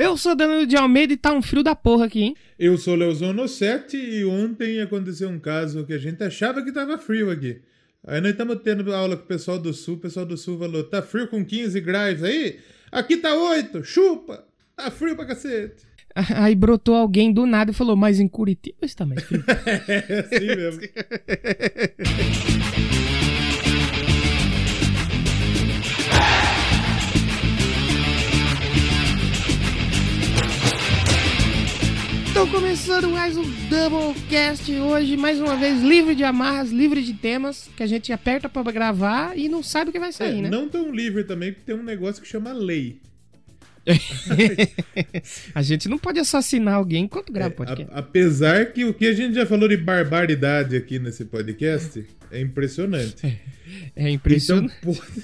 Eu 0.00 0.16
sou 0.16 0.34
Danilo 0.34 0.66
de 0.66 0.78
Almeida 0.78 1.12
e 1.12 1.16
tá 1.18 1.30
um 1.30 1.42
frio 1.42 1.62
da 1.62 1.76
porra 1.76 2.06
aqui, 2.06 2.22
hein? 2.22 2.36
Eu 2.58 2.78
sou 2.78 2.94
Leozão 2.94 3.34
no 3.34 3.46
7 3.46 3.98
e 3.98 4.24
ontem 4.24 4.80
aconteceu 4.80 5.28
um 5.28 5.38
caso 5.38 5.84
que 5.84 5.92
a 5.92 5.98
gente 5.98 6.24
achava 6.24 6.64
que 6.64 6.72
tava 6.72 6.96
frio 6.96 7.30
aqui. 7.30 7.60
Aí 8.06 8.18
nós 8.18 8.30
estamos 8.30 8.56
tendo 8.64 8.94
aula 8.94 9.14
com 9.14 9.24
o 9.24 9.26
pessoal 9.26 9.58
do 9.58 9.74
Sul, 9.74 9.96
o 9.96 9.98
pessoal 9.98 10.24
do 10.24 10.38
Sul 10.38 10.58
falou, 10.58 10.82
tá 10.84 11.02
frio 11.02 11.28
com 11.28 11.44
15 11.44 11.78
graus 11.82 12.22
aí? 12.22 12.58
Aqui 12.90 13.18
tá 13.18 13.34
8, 13.34 13.84
chupa! 13.84 14.42
Tá 14.74 14.90
frio 14.90 15.14
pra 15.14 15.26
cacete. 15.26 15.84
Aí 16.34 16.54
brotou 16.54 16.94
alguém 16.94 17.30
do 17.30 17.44
nada 17.44 17.70
e 17.70 17.74
falou, 17.74 17.94
mas 17.94 18.18
em 18.18 18.26
Curitiba 18.26 18.78
está 18.80 19.04
mais 19.04 19.22
frio. 19.22 19.44
é 19.46 20.20
assim 20.20 20.46
mesmo. 20.46 20.80
Então 32.40 32.52
começando 32.52 33.10
mais 33.10 33.36
um 33.36 33.42
Doublecast 33.68 34.72
hoje, 34.72 35.14
mais 35.14 35.38
uma 35.38 35.56
vez 35.56 35.82
livre 35.82 36.14
de 36.14 36.24
amarras, 36.24 36.70
livre 36.70 37.02
de 37.02 37.12
temas, 37.12 37.68
que 37.76 37.82
a 37.82 37.86
gente 37.86 38.10
aperta 38.14 38.48
pra 38.48 38.62
gravar 38.72 39.36
e 39.36 39.46
não 39.46 39.62
sabe 39.62 39.90
o 39.90 39.92
que 39.92 39.98
vai 39.98 40.10
sair, 40.10 40.38
É, 40.38 40.42
né? 40.44 40.48
Não 40.48 40.66
tão 40.66 40.90
livre 40.90 41.22
também, 41.22 41.52
porque 41.52 41.66
tem 41.66 41.74
um 41.78 41.82
negócio 41.82 42.22
que 42.22 42.26
chama 42.26 42.50
lei. 42.54 42.98
a 45.54 45.60
gente 45.60 45.86
não 45.86 45.98
pode 45.98 46.18
assassinar 46.18 46.76
alguém 46.76 47.04
enquanto 47.04 47.30
grava 47.30 47.52
É, 47.52 47.56
podcast. 47.56 47.92
a- 47.92 47.98
apesar 47.98 48.72
que 48.72 48.86
o 48.86 48.94
que 48.94 49.06
a 49.06 49.12
gente 49.12 49.34
já 49.34 49.44
falou 49.44 49.68
de 49.68 49.76
barbaridade 49.76 50.76
aqui 50.76 50.98
nesse 50.98 51.26
podcast 51.26 52.06
é 52.32 52.40
impressionante. 52.40 53.16
É 53.94 54.08
impressionante. 54.08 54.74
Então, 54.80 54.94
pode, 54.94 55.22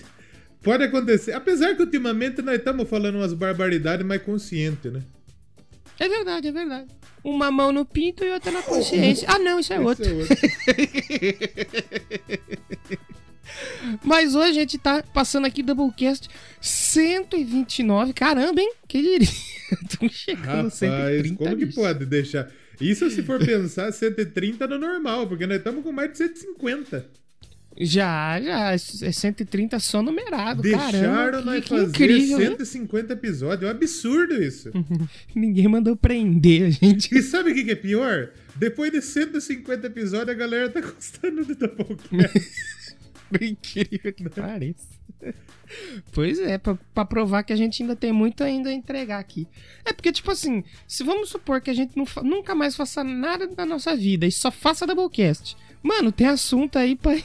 pode 0.62 0.84
acontecer. 0.84 1.32
Apesar 1.32 1.74
que 1.74 1.82
ultimamente 1.82 2.42
nós 2.42 2.58
estamos 2.58 2.86
falando 2.86 3.14
umas 3.16 3.32
barbaridades 3.32 4.04
mais 4.06 4.20
conscientes, 4.22 4.92
né? 4.92 5.00
É 5.98 6.08
verdade, 6.08 6.48
é 6.48 6.52
verdade. 6.52 6.86
Uma 7.26 7.50
mão 7.50 7.72
no 7.72 7.84
pinto 7.84 8.24
e 8.24 8.30
outra 8.30 8.52
na 8.52 8.62
consciência. 8.62 9.26
Ah, 9.28 9.36
não, 9.36 9.58
isso 9.58 9.72
é 9.72 9.80
outro. 9.80 10.04
É 10.04 10.12
outro. 10.12 10.36
Mas 14.04 14.36
hoje 14.36 14.50
a 14.50 14.52
gente 14.52 14.78
tá 14.78 15.02
passando 15.02 15.44
aqui 15.44 15.60
Doublecast 15.60 16.28
129. 16.60 18.12
Caramba, 18.12 18.60
hein? 18.60 18.74
Que 18.86 19.02
diria? 19.02 19.26
Estamos 19.82 20.14
chegando 20.14 20.46
Rapaz, 20.46 20.74
130. 20.74 21.36
como 21.36 21.56
que 21.56 21.66
pode 21.66 22.06
deixar? 22.06 22.48
Isso 22.80 23.10
se 23.10 23.24
for 23.24 23.44
pensar, 23.44 23.90
130 23.90 24.64
no 24.68 24.78
normal, 24.78 25.26
porque 25.26 25.48
nós 25.48 25.58
estamos 25.58 25.82
com 25.82 25.90
mais 25.90 26.12
de 26.12 26.18
150. 26.18 27.10
Já, 27.78 28.40
já. 28.40 28.72
É 28.72 29.12
130 29.12 29.78
só 29.78 30.02
numerado. 30.02 30.62
Deixaram 30.62 30.90
Caramba, 30.92 31.42
nós 31.42 31.64
que, 31.64 31.74
incrível. 31.74 32.40
hein? 32.40 32.46
150 32.56 33.12
episódios. 33.12 33.62
É 33.62 33.66
um 33.66 33.76
absurdo 33.76 34.42
isso. 34.42 34.70
Ninguém 35.34 35.68
mandou 35.68 35.94
prender 35.96 36.64
a 36.64 36.70
gente. 36.70 37.14
E 37.14 37.22
sabe 37.22 37.50
o 37.50 37.54
que 37.54 37.64
que 37.64 37.72
é 37.72 37.76
pior? 37.76 38.30
Depois 38.54 38.90
de 38.90 39.02
150 39.02 39.86
episódios, 39.86 40.30
a 40.30 40.34
galera 40.38 40.70
tá 40.70 40.80
gostando 40.82 41.44
do 41.44 41.54
Doublecast. 41.54 42.96
Incrível 43.40 44.12
que 44.12 44.28
pareça. 44.30 44.96
Pois 46.12 46.38
é, 46.38 46.58
pra, 46.58 46.78
pra 46.94 47.04
provar 47.04 47.42
que 47.42 47.52
a 47.52 47.56
gente 47.56 47.82
ainda 47.82 47.96
tem 47.96 48.12
muito 48.12 48.44
ainda 48.44 48.70
a 48.70 48.72
entregar 48.72 49.18
aqui. 49.18 49.48
É 49.84 49.92
porque, 49.92 50.12
tipo 50.12 50.30
assim, 50.30 50.62
se 50.86 51.02
vamos 51.02 51.28
supor 51.28 51.60
que 51.60 51.70
a 51.70 51.74
gente 51.74 51.96
não 51.96 52.06
nunca 52.22 52.54
mais 52.54 52.76
faça 52.76 53.02
nada 53.02 53.50
na 53.56 53.66
nossa 53.66 53.96
vida 53.96 54.26
e 54.26 54.32
só 54.32 54.50
faça 54.50 54.86
Doublecast. 54.86 55.56
Mano, 55.82 56.12
tem 56.12 56.28
assunto 56.28 56.78
aí 56.78 56.94
pra, 56.94 57.16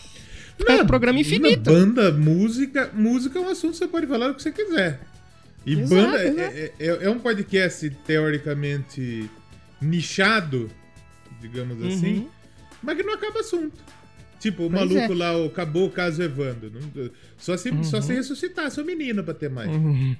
pra 0.65 0.77
Não, 0.77 0.85
programa 0.87 1.19
infinito. 1.19 1.71
Banda, 1.71 2.11
música. 2.11 2.89
Música 2.93 3.37
é 3.39 3.41
um 3.41 3.49
assunto 3.49 3.71
que 3.73 3.77
você 3.77 3.87
pode 3.87 4.07
falar 4.07 4.31
o 4.31 4.35
que 4.35 4.41
você 4.43 4.51
quiser. 4.51 4.99
E 5.65 5.73
Exato, 5.73 5.89
banda 5.89 6.17
é- 6.23 6.27
exato. 6.27 6.55
é, 6.57 6.71
é- 6.79 7.03
é 7.05 7.09
um 7.09 7.19
podcast 7.19 7.89
teoricamente 8.05 9.29
nichado, 9.81 10.69
digamos 11.39 11.81
assim, 11.83 12.19
Uhum. 12.19 12.29
mas 12.81 12.97
que 12.97 13.03
não 13.03 13.13
acaba 13.13 13.39
assunto. 13.39 13.79
Tipo, 14.39 14.63
o 14.65 14.69
Pois 14.71 14.89
maluco 14.91 15.13
é. 15.13 15.15
lá, 15.15 15.37
o 15.37 15.45
acabou 15.45 15.85
o 15.87 15.91
caso 15.91 16.21
Evandro. 16.23 16.71
Não- 16.73 17.09
só, 17.37 17.55
se, 17.57 17.69
só 17.83 17.97
Uhum. 17.97 18.01
se 18.01 18.13
ressuscitasse 18.13 18.81
o 18.81 18.85
menino 18.85 19.23
pra 19.23 19.33
ter 19.35 19.49
mais. 19.49 19.69
Uhum. 19.69 20.15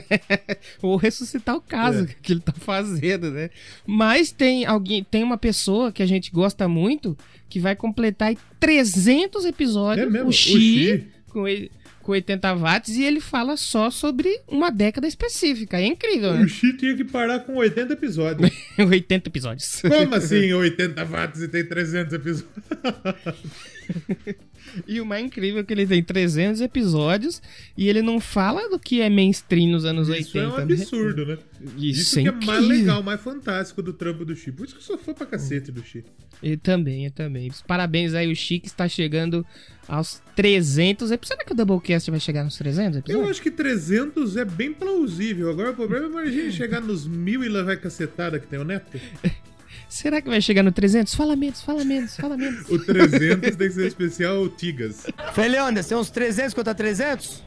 Ou 0.82 0.96
ressuscitar 0.96 1.56
o 1.56 1.60
caso 1.60 2.04
É. 2.04 2.14
que 2.22 2.32
ele 2.32 2.40
tá 2.40 2.52
fazendo, 2.52 3.30
né? 3.30 3.50
Mas 3.86 4.30
tem 4.32 4.64
alguém, 4.64 5.02
tem 5.04 5.22
uma 5.22 5.38
pessoa 5.38 5.90
que 5.92 6.02
a 6.02 6.06
gente 6.06 6.30
gosta 6.30 6.66
muito 6.68 7.16
que 7.48 7.60
vai 7.60 7.76
completar 7.76 8.28
aí 8.28 8.38
300 8.58 9.44
episódios. 9.44 10.06
É 10.06 10.10
mesmo? 10.10 10.26
O 10.26 10.30
O 10.30 10.32
Xi, 10.32 11.06
com, 11.28 11.46
ele- 11.46 11.70
com 12.02 12.12
80 12.12 12.52
watts 12.54 12.96
e 12.96 13.02
ele 13.04 13.20
fala 13.20 13.56
só 13.56 13.90
sobre 13.90 14.40
uma 14.48 14.70
década 14.70 15.06
específica. 15.06 15.78
É 15.80 15.86
incrível, 15.86 16.34
né? 16.34 16.44
O 16.44 16.48
Xi 16.48 16.76
tinha 16.76 16.94
que 16.96 17.04
parar 17.04 17.40
com 17.40 17.54
80 17.56 17.92
episódios. 17.92 18.50
80 18.78 19.28
episódios. 19.28 19.80
Como 19.82 20.14
assim 20.14 20.52
80 20.52 21.04
watts 21.04 21.40
e 21.42 21.48
tem 21.48 21.64
300 21.64 22.12
episódios? 22.12 22.52
E 24.88 25.00
o 25.00 25.06
mais 25.06 25.24
incrível 25.24 25.60
é 25.60 25.64
que 25.64 25.72
ele 25.72 25.86
tem 25.86 26.02
300 26.02 26.60
episódios 26.60 27.40
e 27.76 27.88
ele 27.88 28.00
não 28.02 28.18
fala 28.18 28.68
do 28.68 28.78
que 28.78 29.00
é 29.00 29.10
mainstream 29.10 29.70
nos 29.70 29.84
anos 29.84 30.08
Isso 30.08 30.36
80. 30.38 30.38
é 30.38 30.48
um 30.48 30.56
né? 30.56 30.62
absurdo, 30.74 31.26
né? 31.26 31.38
Isso, 31.76 32.00
Isso 32.00 32.18
é 32.18 32.22
que 32.22 32.28
é 32.28 32.32
mais 32.46 32.66
legal, 32.66 33.02
mais 33.02 33.20
fantástico 33.20 33.82
do 33.82 33.92
trampo 33.92 34.24
do 34.24 34.34
Xi. 34.34 34.50
Por 34.50 34.64
isso 34.64 34.74
que 34.74 34.80
eu 34.80 34.84
sou 34.84 34.98
fã 34.98 35.12
pra 35.12 35.26
cacete 35.26 35.70
do 35.70 35.84
Xi. 35.84 36.02
Eu 36.42 36.58
também, 36.58 37.04
eu 37.04 37.10
também. 37.10 37.50
Parabéns 37.66 38.14
aí, 38.14 38.30
o 38.30 38.34
Chique 38.34 38.66
está 38.66 38.88
chegando 38.88 39.46
aos 39.86 40.20
300 40.34 41.10
episódios. 41.10 41.28
Será 41.28 41.44
que 41.44 41.52
o 41.52 41.54
Doublecast 41.56 42.10
vai 42.10 42.18
chegar 42.20 42.42
nos 42.42 42.56
300 42.56 42.96
Eu 42.96 43.00
episódios? 43.00 43.30
acho 43.30 43.42
que 43.42 43.50
300 43.50 44.36
é 44.36 44.44
bem 44.44 44.72
plausível. 44.72 45.50
Agora 45.50 45.70
o 45.70 45.74
problema 45.74 46.22
é 46.22 46.24
a 46.24 46.30
gente 46.30 46.52
chegar 46.52 46.80
nos 46.80 47.06
mil 47.06 47.44
e 47.44 47.48
levar 47.48 47.76
cacetada 47.76 48.38
que 48.40 48.46
tem 48.46 48.58
o 48.58 48.64
Neto. 48.64 48.98
Será 49.94 50.20
que 50.20 50.28
vai 50.28 50.40
chegar 50.40 50.64
no 50.64 50.72
300? 50.72 51.14
Fala 51.14 51.36
menos, 51.36 51.62
fala 51.62 51.84
menos, 51.84 52.16
fala 52.16 52.36
menos. 52.36 52.68
O 52.68 52.84
300 52.84 53.54
tem 53.54 53.68
que 53.68 53.74
ser 53.74 53.86
especial 53.86 54.48
Tigas. 54.48 55.06
Feliandas, 55.32 55.86
tem 55.86 55.96
uns 55.96 56.10
300 56.10 56.52
contra 56.52 56.74
300? 56.74 57.44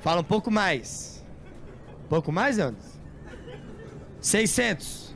Fala 0.00 0.22
um 0.22 0.24
pouco 0.24 0.50
mais. 0.50 1.22
Um 2.06 2.08
pouco 2.08 2.32
mais, 2.32 2.58
Andas? 2.58 2.98
600. 4.18 5.14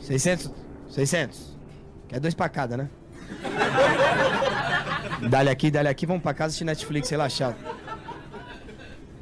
600. 0.00 0.50
600. 0.88 1.58
Quer 2.08 2.18
dois 2.18 2.32
pra 2.32 2.48
cada, 2.48 2.78
né? 2.78 2.88
Dale 5.28 5.50
aqui, 5.50 5.70
dale 5.70 5.88
aqui, 5.88 6.06
vamos 6.06 6.22
pra 6.22 6.32
casa 6.32 6.46
assistir 6.46 6.64
Netflix 6.64 7.10
relaxado. 7.10 7.56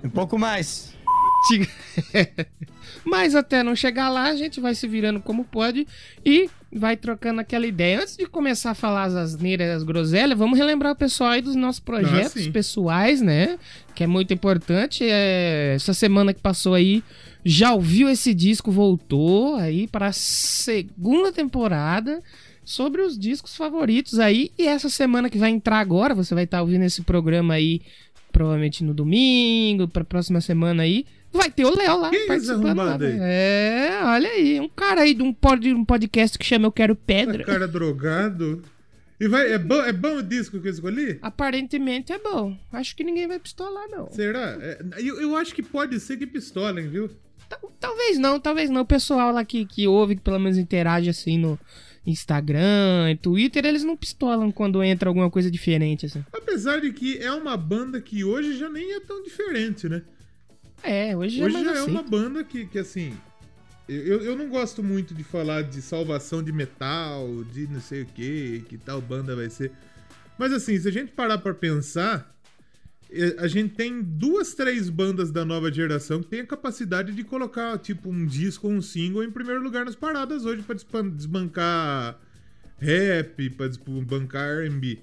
Um 0.04 0.10
pouco 0.10 0.38
mais. 0.38 0.94
Mas 3.04 3.34
até 3.34 3.64
não 3.64 3.74
chegar 3.74 4.08
lá, 4.08 4.24
a 4.24 4.36
gente 4.36 4.60
vai 4.60 4.76
se 4.76 4.86
virando 4.86 5.20
como 5.20 5.44
pode 5.44 5.86
e 6.24 6.48
vai 6.74 6.96
trocando 6.96 7.40
aquela 7.40 7.66
ideia. 7.66 8.00
Antes 8.00 8.16
de 8.16 8.26
começar 8.26 8.72
a 8.72 8.74
falar 8.74 9.04
as 9.04 9.14
asneiras, 9.14 9.76
as 9.76 9.82
groselhas, 9.82 10.36
vamos 10.38 10.58
relembrar 10.58 10.92
o 10.92 10.96
pessoal 10.96 11.30
aí 11.30 11.40
dos 11.40 11.54
nossos 11.54 11.80
projetos 11.80 12.46
Ah, 12.46 12.50
pessoais, 12.52 13.22
né? 13.22 13.58
Que 13.94 14.04
é 14.04 14.06
muito 14.06 14.34
importante. 14.34 15.04
É, 15.08 15.74
Essa 15.76 15.94
semana 15.94 16.34
que 16.34 16.40
passou 16.40 16.74
aí, 16.74 17.02
já 17.44 17.72
ouviu 17.72 18.08
esse 18.08 18.34
disco, 18.34 18.70
voltou 18.70 19.54
aí 19.56 19.86
para 19.86 20.08
a 20.08 20.12
segunda 20.12 21.32
temporada 21.32 22.20
sobre 22.64 23.02
os 23.02 23.18
discos 23.18 23.56
favoritos 23.56 24.18
aí. 24.18 24.50
E 24.58 24.66
essa 24.66 24.88
semana 24.88 25.30
que 25.30 25.38
vai 25.38 25.50
entrar 25.50 25.78
agora, 25.78 26.14
você 26.14 26.34
vai 26.34 26.44
estar 26.44 26.60
ouvindo 26.62 26.82
esse 26.84 27.02
programa 27.02 27.54
aí 27.54 27.80
provavelmente 28.32 28.82
no 28.82 28.92
domingo, 28.92 29.86
pra 29.86 30.02
próxima 30.02 30.40
semana 30.40 30.82
aí. 30.82 31.06
Vai 31.34 31.50
ter 31.50 31.64
o 31.64 31.74
Léo 31.76 32.00
lá 32.00 32.10
esse 32.14 32.26
participando. 32.26 32.76
Lá, 32.76 32.94
aí? 32.96 33.18
É, 33.20 34.00
olha 34.04 34.28
aí, 34.30 34.60
um 34.60 34.68
cara 34.68 35.00
aí 35.02 35.12
de 35.14 35.22
um, 35.22 35.32
pod, 35.32 35.74
um 35.74 35.84
podcast 35.84 36.38
que 36.38 36.44
chama 36.46 36.66
Eu 36.66 36.72
Quero 36.72 36.94
Pedra. 36.94 37.44
cara 37.44 37.66
drogado. 37.68 38.62
E 39.20 39.28
vai, 39.28 39.52
é, 39.52 39.58
bom, 39.58 39.80
é 39.82 39.92
bom 39.92 40.16
o 40.18 40.22
disco 40.22 40.60
que 40.60 40.68
eu 40.68 40.72
escolhi? 40.72 41.18
Aparentemente 41.22 42.12
é 42.12 42.18
bom. 42.18 42.56
Acho 42.72 42.94
que 42.96 43.04
ninguém 43.04 43.26
vai 43.28 43.38
pistolar, 43.38 43.84
não. 43.90 44.10
Será? 44.10 44.56
É, 44.60 44.78
eu, 44.98 45.20
eu 45.20 45.36
acho 45.36 45.54
que 45.54 45.62
pode 45.62 45.98
ser 46.00 46.16
que 46.16 46.26
pistolem, 46.26 46.88
viu? 46.88 47.10
Tal- 47.48 47.72
Talvez 47.80 48.18
não, 48.18 48.40
talvez 48.40 48.70
não. 48.70 48.82
O 48.82 48.86
pessoal 48.86 49.32
lá 49.32 49.44
que, 49.44 49.64
que 49.66 49.86
ouve, 49.86 50.16
que 50.16 50.22
pelo 50.22 50.38
menos 50.38 50.56
interage 50.58 51.08
assim 51.08 51.38
no 51.38 51.58
Instagram 52.06 53.10
e 53.10 53.16
Twitter, 53.16 53.64
eles 53.64 53.84
não 53.84 53.96
pistolam 53.96 54.50
quando 54.50 54.82
entra 54.82 55.08
alguma 55.08 55.30
coisa 55.30 55.50
diferente, 55.50 56.06
assim. 56.06 56.24
Apesar 56.32 56.80
de 56.80 56.92
que 56.92 57.18
é 57.18 57.32
uma 57.32 57.56
banda 57.56 58.00
que 58.00 58.24
hoje 58.24 58.56
já 58.58 58.68
nem 58.68 58.94
é 58.94 59.00
tão 59.00 59.22
diferente, 59.22 59.88
né? 59.88 60.02
É, 60.84 61.16
hoje, 61.16 61.42
Hoje 61.42 61.56
é 61.56 61.64
já 61.64 61.70
é 61.72 61.78
assim. 61.78 61.90
uma 61.90 62.02
banda 62.02 62.44
que, 62.44 62.66
que 62.66 62.78
assim. 62.78 63.14
Eu, 63.88 64.22
eu 64.22 64.36
não 64.36 64.48
gosto 64.48 64.82
muito 64.82 65.14
de 65.14 65.24
falar 65.24 65.62
de 65.62 65.82
salvação 65.82 66.42
de 66.42 66.52
metal, 66.52 67.44
de 67.44 67.66
não 67.66 67.80
sei 67.80 68.02
o 68.02 68.06
que, 68.06 68.64
que 68.68 68.78
tal 68.78 69.00
banda 69.00 69.34
vai 69.34 69.50
ser. 69.50 69.72
Mas 70.38 70.52
assim, 70.52 70.78
se 70.78 70.88
a 70.88 70.90
gente 70.90 71.12
parar 71.12 71.38
pra 71.38 71.52
pensar, 71.54 72.34
eh, 73.10 73.36
a 73.38 73.46
gente 73.46 73.74
tem 73.74 74.02
duas, 74.02 74.54
três 74.54 74.88
bandas 74.88 75.30
da 75.30 75.44
nova 75.44 75.70
geração 75.72 76.22
que 76.22 76.28
tem 76.28 76.40
a 76.40 76.46
capacidade 76.46 77.12
de 77.12 77.24
colocar, 77.24 77.78
tipo, 77.78 78.10
um 78.10 78.26
disco 78.26 78.68
ou 78.68 78.74
um 78.74 78.82
single 78.82 79.22
em 79.22 79.30
primeiro 79.30 79.62
lugar 79.62 79.84
nas 79.84 79.94
paradas 79.94 80.44
hoje 80.44 80.62
pra 80.62 81.02
desbancar 81.02 82.18
rap, 82.78 83.50
pra 83.50 83.68
desbancar 83.68 84.60
R&B. 84.60 84.98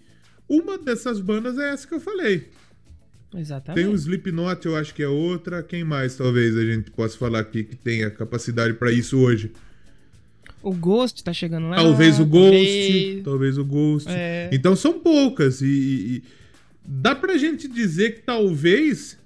Uma 0.49 0.77
dessas 0.77 1.19
bandas 1.21 1.57
é 1.57 1.69
essa 1.69 1.87
que 1.87 1.93
eu 1.93 1.99
falei. 1.99 2.49
Exatamente. 3.33 3.83
Tem 3.85 3.91
o 3.91 3.95
Slipknot, 3.95 4.65
eu 4.65 4.75
acho 4.75 4.93
que 4.93 5.01
é 5.01 5.07
outra. 5.07 5.63
Quem 5.63 5.83
mais 5.83 6.15
talvez 6.15 6.57
a 6.57 6.65
gente 6.65 6.91
possa 6.91 7.17
falar 7.17 7.39
aqui 7.39 7.63
que 7.63 7.75
tenha 7.75 8.09
capacidade 8.11 8.73
pra 8.73 8.91
isso 8.91 9.17
hoje? 9.19 9.51
O 10.61 10.73
Ghost 10.73 11.23
tá 11.23 11.33
chegando 11.33 11.69
lá. 11.69 11.75
talvez 11.77 12.19
o 12.19 12.25
Ghost. 12.25 12.51
talvez- 12.51 13.23
Talvez 13.23 13.57
o 13.57 13.65
Ghost. 13.65 14.09
É. 14.09 14.49
Então 14.51 14.75
são 14.75 14.99
poucas. 14.99 15.61
E, 15.61 15.65
e- 15.65 16.15
e 16.17 16.23
dá 16.85 17.15
pra 17.15 17.37
gente 17.37 17.67
dizer 17.67 18.15
que 18.15 18.21
talvez. 18.21 19.17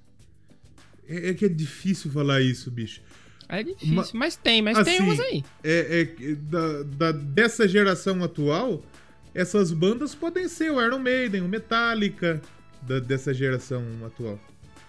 É, 1.07 1.29
é 1.29 1.33
que 1.33 1.45
é 1.45 1.49
difícil 1.49 2.09
falar 2.11 2.41
isso, 2.41 2.69
bicho. 2.71 3.01
É 3.49 3.61
difícil, 3.63 3.93
Ma- 3.93 4.07
mas 4.13 4.35
tem, 4.35 4.61
mas 4.61 4.77
tem 4.83 4.95
assim, 4.95 5.03
umas 5.03 5.19
aí. 5.19 5.43
É, 5.63 6.01
é 6.21 6.35
da, 6.35 6.83
da- 6.83 7.11
dessa 7.11 7.67
geração 7.67 8.23
atual, 8.23 8.83
essas 9.33 9.71
bandas 9.71 10.15
podem 10.15 10.47
ser 10.47 10.71
o 10.71 10.83
Iron 10.83 10.97
Maiden, 10.99 11.41
o 11.41 11.47
Metallica, 11.47 12.41
da- 12.87 12.99
dessa 12.99 13.33
geração 13.33 13.83
atual. 14.05 14.39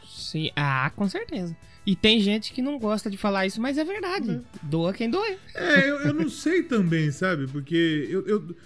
Sim. 0.06 0.50
Ah, 0.56 0.90
com 0.94 1.08
certeza. 1.08 1.56
E 1.86 1.94
tem 1.94 2.18
gente 2.20 2.52
que 2.52 2.60
não 2.60 2.78
gosta 2.78 3.08
de 3.10 3.16
falar 3.16 3.46
isso, 3.46 3.60
mas 3.60 3.78
é 3.78 3.84
verdade. 3.84 4.40
Doa 4.62 4.92
quem 4.92 5.08
doer. 5.08 5.38
É, 5.54 5.88
eu, 5.88 6.00
eu 6.00 6.14
não 6.14 6.28
sei 6.28 6.62
também, 6.62 7.10
sabe? 7.12 7.46
Porque 7.46 8.08
eu, 8.10 8.26
eu- 8.26 8.56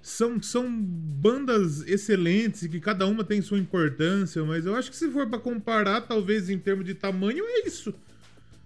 são, 0.00 0.42
são 0.42 0.68
bandas 0.72 1.82
excelentes 1.86 2.62
e 2.62 2.68
que 2.68 2.80
cada 2.80 3.06
uma 3.06 3.22
tem 3.24 3.40
sua 3.42 3.58
importância, 3.58 4.42
mas 4.44 4.64
eu 4.66 4.74
acho 4.74 4.90
que 4.90 4.96
se 4.96 5.08
for 5.10 5.28
pra 5.28 5.38
comparar, 5.38 6.00
talvez 6.00 6.48
em 6.50 6.58
termos 6.58 6.84
de 6.86 6.94
tamanho, 6.94 7.44
é 7.46 7.66
isso. 7.68 7.94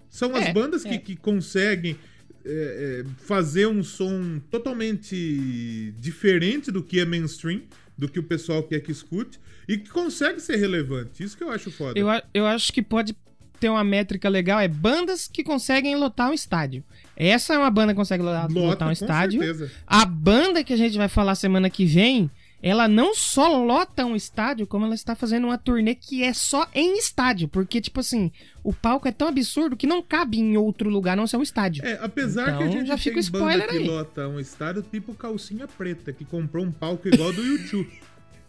São 0.08 0.34
as 0.36 0.46
É, 0.46 0.52
bandas 0.52 0.82
que, 0.82 0.88
é. 0.94 0.98
que 0.98 1.16
conseguem 1.16 1.98
é, 2.44 3.02
é, 3.04 3.04
fazer 3.24 3.66
um 3.66 3.82
som 3.82 4.40
totalmente 4.50 5.92
diferente 5.98 6.70
do 6.70 6.82
que 6.82 7.00
é 7.00 7.04
mainstream, 7.04 7.62
do 7.96 8.08
que 8.08 8.18
o 8.18 8.22
pessoal 8.22 8.62
quer 8.62 8.80
que 8.80 8.92
escute, 8.92 9.38
e 9.68 9.76
que 9.78 9.88
consegue 9.90 10.40
ser 10.40 10.56
relevante. 10.56 11.22
Isso 11.24 11.36
que 11.36 11.42
eu 11.42 11.50
acho 11.50 11.70
foda. 11.70 11.98
Eu, 11.98 12.06
eu 12.34 12.46
acho 12.46 12.72
que 12.72 12.82
pode 12.82 13.16
ter 13.58 13.68
uma 13.70 13.82
métrica 13.82 14.28
legal, 14.28 14.60
é 14.60 14.68
bandas 14.68 15.26
que 15.26 15.42
conseguem 15.42 15.96
lotar 15.96 16.30
um 16.30 16.34
estádio. 16.34 16.84
Essa 17.16 17.54
é 17.54 17.58
uma 17.58 17.70
banda 17.70 17.92
que 17.92 17.96
consegue 17.96 18.22
lo- 18.22 18.30
Lota, 18.30 18.52
lotar 18.52 18.88
um 18.88 18.90
com 18.90 18.92
estádio. 18.92 19.40
certeza. 19.42 19.70
A 19.86 20.04
banda 20.04 20.62
que 20.62 20.72
a 20.74 20.76
gente 20.76 20.98
vai 20.98 21.08
falar 21.08 21.34
semana 21.34 21.70
que 21.70 21.86
vem, 21.86 22.30
ela 22.68 22.88
não 22.88 23.14
só 23.14 23.46
lota 23.64 24.04
um 24.04 24.16
estádio, 24.16 24.66
como 24.66 24.84
ela 24.84 24.94
está 24.96 25.14
fazendo 25.14 25.44
uma 25.44 25.56
turnê 25.56 25.94
que 25.94 26.24
é 26.24 26.32
só 26.32 26.68
em 26.74 26.98
estádio. 26.98 27.46
Porque, 27.46 27.80
tipo 27.80 28.00
assim, 28.00 28.32
o 28.64 28.72
palco 28.72 29.06
é 29.06 29.12
tão 29.12 29.28
absurdo 29.28 29.76
que 29.76 29.86
não 29.86 30.02
cabe 30.02 30.40
em 30.40 30.56
outro 30.56 30.90
lugar, 30.90 31.16
não 31.16 31.28
ser 31.28 31.36
um 31.36 31.44
estádio. 31.44 31.86
É, 31.86 31.96
apesar 32.02 32.48
Então, 32.48 32.58
que 32.58 32.64
a 32.64 32.70
gente 32.72 32.88
já 32.88 32.98
fica 32.98 33.20
tem 33.20 33.30
banda 33.30 33.54
spoiler 33.54 33.68
que 33.68 33.76
aí. 33.76 33.86
lota 33.86 34.26
um 34.26 34.40
estádio 34.40 34.82
tipo 34.82 35.14
calcinha 35.14 35.68
preta, 35.68 36.12
que 36.12 36.24
comprou 36.24 36.64
um 36.64 36.72
palco 36.72 37.06
igual 37.06 37.32
do 37.32 37.40
YouTube. 37.40 37.88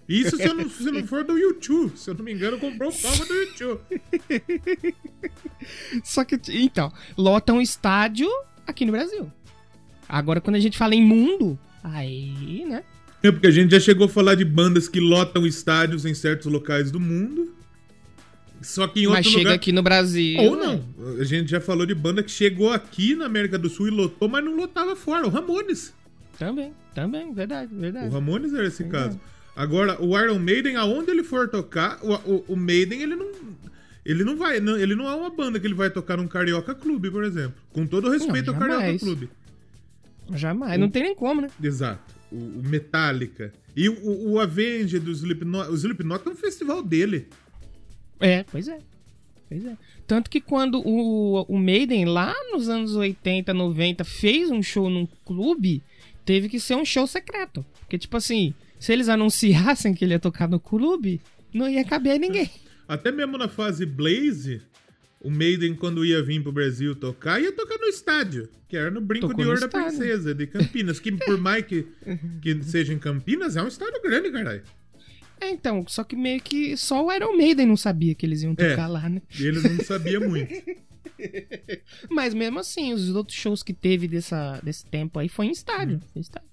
Isso 0.10 0.36
se, 0.36 0.44
eu 0.44 0.54
não, 0.56 0.68
se 0.68 0.90
não 0.90 1.06
for 1.06 1.24
do 1.24 1.38
YouTube. 1.38 1.96
Se 1.96 2.10
eu 2.10 2.16
não 2.16 2.26
me 2.26 2.34
engano, 2.34 2.58
comprou 2.58 2.90
o 2.90 2.96
palco 3.00 3.24
do 3.24 3.34
YouTube. 3.36 3.82
Só 6.04 6.24
que, 6.24 6.40
então, 6.50 6.92
lota 7.16 7.54
um 7.54 7.62
estádio 7.62 8.28
aqui 8.66 8.84
no 8.84 8.94
Brasil. 8.94 9.32
Agora, 10.10 10.42
quando 10.42 10.56
a 10.56 10.60
gente 10.60 10.76
fala 10.76 10.96
em 10.96 11.04
mundo, 11.04 11.60
aí, 11.84 12.66
né? 12.66 12.84
É 13.24 13.32
porque 13.32 13.48
a 13.48 13.52
gente 13.52 13.72
já 13.72 13.80
chegou 13.80 14.06
a 14.06 14.10
falar 14.10 14.36
de 14.36 14.46
bandas 14.46 14.88
que 14.88 15.00
lotam 15.00 15.46
estádios 15.46 16.06
em 16.06 16.14
certos 16.14 16.46
locais 16.52 16.92
do 16.92 17.00
mundo. 17.00 17.54
Só 18.62 18.88
que 18.88 19.02
em 19.02 19.08
outro 19.08 19.20
Mas 19.24 19.28
chega 19.28 19.40
lugar. 19.40 19.54
aqui 19.56 19.72
no 19.72 19.82
Brasil. 19.84 20.40
Ou 20.40 20.56
não. 20.56 20.84
A 21.20 21.24
gente 21.24 21.50
já 21.52 21.60
falou 21.62 21.86
de 21.86 21.94
banda 21.94 22.24
que 22.24 22.32
chegou 22.32 22.72
aqui 22.72 23.16
na 23.16 23.26
América 23.26 23.58
do 23.58 23.70
Sul 23.70 23.88
e 23.88 23.92
lotou, 23.92 24.28
mas 24.28 24.44
não 24.44 24.56
lotava 24.56 24.96
fora. 24.96 25.26
O 25.28 25.30
Ramones. 25.30 25.94
Também, 26.40 26.74
também, 26.94 27.34
verdade, 27.34 27.74
verdade. 27.74 28.08
O 28.08 28.12
Ramones 28.12 28.54
era 28.54 28.68
esse 28.68 28.84
Verdade. 28.84 29.10
caso. 29.16 29.20
Agora, 29.56 30.00
o 30.02 30.18
Iron 30.20 30.38
Maiden, 30.38 30.76
aonde 30.76 31.10
ele 31.10 31.24
for 31.24 31.48
tocar, 31.50 32.00
o, 32.04 32.14
o, 32.14 32.46
o 32.50 32.56
Maiden, 32.56 33.02
ele 33.02 33.16
não. 33.16 33.28
Ele 34.06 34.24
não 34.24 34.38
vai. 34.38 34.60
não- 34.60 34.78
ele 34.78 34.96
não 34.96 35.10
é 35.10 35.16
uma 35.16 35.30
banda 35.32 35.60
que 35.60 35.66
ele 35.68 35.74
vai 35.74 35.90
tocar 35.90 36.18
num 36.18 36.28
Carioca 36.28 36.74
Clube, 36.76 37.10
por 37.12 37.24
exemplo. 37.24 37.56
Com 37.74 37.86
todo 37.88 38.08
o 38.08 38.12
respeito 38.12 38.48
Não, 38.48 38.54
ao 38.54 38.60
Carioca 38.60 38.82
jamais. 38.82 39.02
Clube. 39.02 39.30
Jamais, 40.34 40.80
não 40.80 40.90
tem 40.90 41.04
nem 41.04 41.16
como, 41.16 41.42
né? 41.42 41.50
Exato. 41.62 42.16
O, 42.32 42.36
o 42.36 42.64
Metallica. 42.64 43.54
E 43.76 43.90
o, 43.90 44.32
o 44.32 44.40
Avenged 44.40 45.00
do 45.00 45.12
Slipknot. 45.12 45.70
O 45.70 45.76
Slipknot 45.76 46.28
é 46.28 46.32
um 46.32 46.36
festival 46.36 46.82
dele. 46.82 47.28
É, 48.20 48.44
pois 48.44 48.68
é. 48.68 48.80
Pois 49.48 49.66
é. 49.66 49.78
Tanto 50.06 50.30
que 50.30 50.42
quando 50.42 50.82
o, 50.86 51.44
o 51.44 51.58
Maiden, 51.58 52.06
lá 52.06 52.34
nos 52.52 52.68
anos 52.70 52.96
80, 52.96 53.54
90, 53.54 54.04
fez 54.04 54.50
um 54.50 54.62
show 54.62 54.90
num 54.90 55.08
clube, 55.26 55.82
teve 56.26 56.50
que 56.50 56.60
ser 56.60 56.76
um 56.76 56.86
show 56.86 57.08
secreto. 57.08 57.66
Porque, 57.80 57.98
tipo 57.98 58.18
assim, 58.18 58.54
se 58.80 58.92
eles 58.92 59.10
anunciassem 59.10 59.94
que 59.94 60.04
ele 60.04 60.14
ia 60.14 60.20
tocar 60.20 60.50
no 60.50 60.60
clube, 60.60 61.22
não 61.54 61.70
ia 61.70 61.84
caber 61.84 62.20
ninguém. 62.20 62.50
Até 62.88 63.12
mesmo 63.12 63.38
na 63.38 63.48
fase 63.48 63.86
Blaze, 63.86 64.62
o 65.20 65.30
Maiden, 65.32 65.74
quando 65.76 66.06
ia 66.06 66.22
vir 66.24 66.42
pro 66.44 66.52
Brasil 66.52 66.96
tocar, 66.96 67.42
ia 67.42 67.52
tocar 67.52 67.78
no 67.78 67.86
estádio, 67.88 68.48
que 68.68 68.78
era 68.78 68.92
no 68.92 69.02
Brinco 69.02 69.28
Tocou 69.30 69.44
de 69.44 69.50
Ouro 69.50 69.62
da. 69.62 69.68
Princesa, 69.68 70.34
de 70.36 70.46
Campinas. 70.48 71.00
Que 71.00 71.12
por 71.12 71.38
mais 71.40 71.66
que, 71.66 71.88
que 72.42 72.64
seja 72.64 72.94
em 72.94 73.00
Campinas, 73.00 73.56
é 73.56 73.64
um 73.64 73.68
estádio 73.68 74.02
grande, 74.02 74.32
caralho. 74.32 74.62
É, 75.40 75.50
então, 75.52 75.86
só 75.88 76.04
que 76.04 76.16
meio 76.16 76.42
que 76.42 76.76
só 76.76 77.06
o 77.06 77.12
Iron 77.14 77.36
Maiden 77.38 77.68
não 77.68 77.78
sabia 77.78 78.16
que 78.16 78.26
eles 78.26 78.42
iam 78.42 78.56
É. 78.58 78.70
tocar 78.72 78.88
lá, 78.88 79.08
né? 79.08 79.22
E 79.40 79.46
eles 79.46 79.64
não 79.64 79.84
sabiam 79.86 80.28
muito. 80.28 80.52
Mas 82.10 82.34
mesmo 82.34 82.60
assim, 82.60 82.94
os 82.94 83.10
outros 83.16 83.38
shows 83.38 83.64
que 83.64 83.74
teve 83.74 84.08
dessa, 84.08 84.60
desse 84.64 84.86
tempo 84.86 85.20
aí 85.20 85.30
foi 85.30 85.48
em 85.48 85.52
estádio. 85.52 86.00
Foi 86.12 86.20
em 86.20 86.22
estádio. 86.22 86.50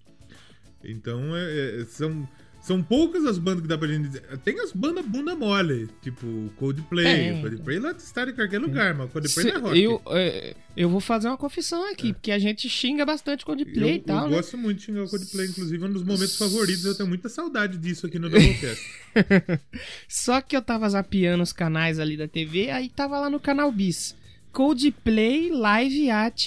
Então, 0.85 1.35
é- 1.35 1.81
é- 1.81 1.85
são, 1.87 2.29
são 2.67 2.83
poucas 2.83 3.27
as 3.27 3.37
bandas 3.37 3.61
que 3.63 3.69
dá 3.69 3.77
pra 3.77 3.87
gente 3.87 4.07
dizer. 4.09 4.23
Tem 4.39 4.59
as 4.59 4.73
bandas 4.73 5.05
bunda 5.05 5.37
mole, 5.37 5.89
tipo 6.01 6.51
Coldplay. 6.57 7.05
Tem, 7.05 7.41
Coldplay 7.43 7.79
lá 7.79 7.91
está 7.91 8.23
em 8.29 8.33
qualquer 8.33 8.59
lugar, 8.59 8.95
mas 8.95 9.11
Coldplay 9.11 9.45
Se- 9.47 9.53
não 9.53 9.59
é 9.59 9.61
rock. 9.69 9.83
eu, 9.83 10.03
é, 10.07 10.55
eu 10.75 10.89
vou 10.89 11.01
fazer 11.01 11.29
uma 11.29 11.37
confissão 11.37 11.91
aqui, 11.93 12.15
porque 12.15 12.31
a 12.33 12.39
gente 12.39 12.67
xinga 12.69 13.05
bastante 13.05 13.45
Coldplay 13.45 13.91
Eu- 13.91 13.95
e 13.97 13.99
tal, 14.01 14.25
eu 14.25 14.31
né? 14.31 14.37
gosto 14.37 14.57
muito 14.57 14.79
de 14.79 14.85
xingar 14.87 15.05
o 15.05 15.09
Coldplay, 15.11 15.47
inclusive 15.47 15.85
é 15.85 15.87
um 15.87 15.93
dos 15.93 16.03
momentos 16.03 16.39
favoritos. 16.39 16.85
Eu 16.87 16.95
tenho 16.97 17.09
muita 17.09 17.29
saudade 17.29 17.77
disso 17.77 18.07
aqui 18.07 18.19
no 18.19 18.31
Doublecast. 18.31 18.83
Só 20.09 20.41
que 20.41 20.57
eu 20.57 20.63
tava 20.63 20.89
zapeando 20.89 21.43
os 21.43 21.53
canais 21.53 21.99
ali 21.99 22.17
da 22.17 22.27
TV, 22.27 22.71
aí 22.71 22.89
tava 22.89 23.19
lá 23.21 23.29
no 23.29 23.39
canal 23.41 23.71
Bis. 23.71 24.17
Coldplay 24.53 25.51
Live 25.51 26.11
at 26.11 26.47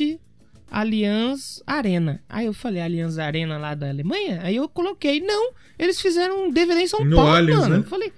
Allianz 0.69 1.61
Arena. 1.65 2.21
Aí 2.27 2.45
eu 2.45 2.53
falei, 2.53 2.81
Allianz 2.81 3.17
Arena 3.17 3.57
lá 3.57 3.73
da 3.75 3.89
Alemanha? 3.89 4.39
Aí 4.43 4.55
eu 4.55 4.67
coloquei, 4.67 5.19
não, 5.21 5.51
eles 5.77 5.99
fizeram 6.01 6.45
um 6.47 6.51
DVD 6.51 6.81
em 6.81 6.87
São 6.87 7.03
No 7.03 7.15
Paulo, 7.15 7.31
Allianz, 7.35 7.61
mano. 7.61 7.75
né? 7.75 7.79
Eu 7.81 7.83
falei, 7.89 8.13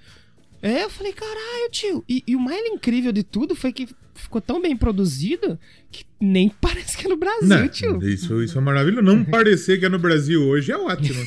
é, 0.61 0.83
eu 0.83 0.89
falei, 0.89 1.13
caralho, 1.13 1.69
tio. 1.71 2.03
E, 2.07 2.23
e 2.27 2.35
o 2.35 2.39
mais 2.39 2.65
incrível 2.65 3.11
de 3.11 3.23
tudo 3.23 3.55
foi 3.55 3.71
que 3.71 3.87
ficou 4.15 4.41
tão 4.41 4.61
bem 4.61 4.75
produzido 4.75 5.57
que 5.89 6.03
nem 6.19 6.49
parece 6.59 6.97
que 6.97 7.05
é 7.05 7.09
no 7.09 7.17
Brasil, 7.17 7.47
Não, 7.47 7.67
tio. 7.69 8.03
isso, 8.03 8.41
isso 8.43 8.57
é 8.57 8.61
maravilhoso. 8.61 9.01
Não 9.03 9.23
parecer 9.25 9.79
que 9.79 9.85
é 9.85 9.89
no 9.89 9.99
Brasil 9.99 10.41
hoje 10.45 10.71
é 10.71 10.77
ótimo. 10.77 11.23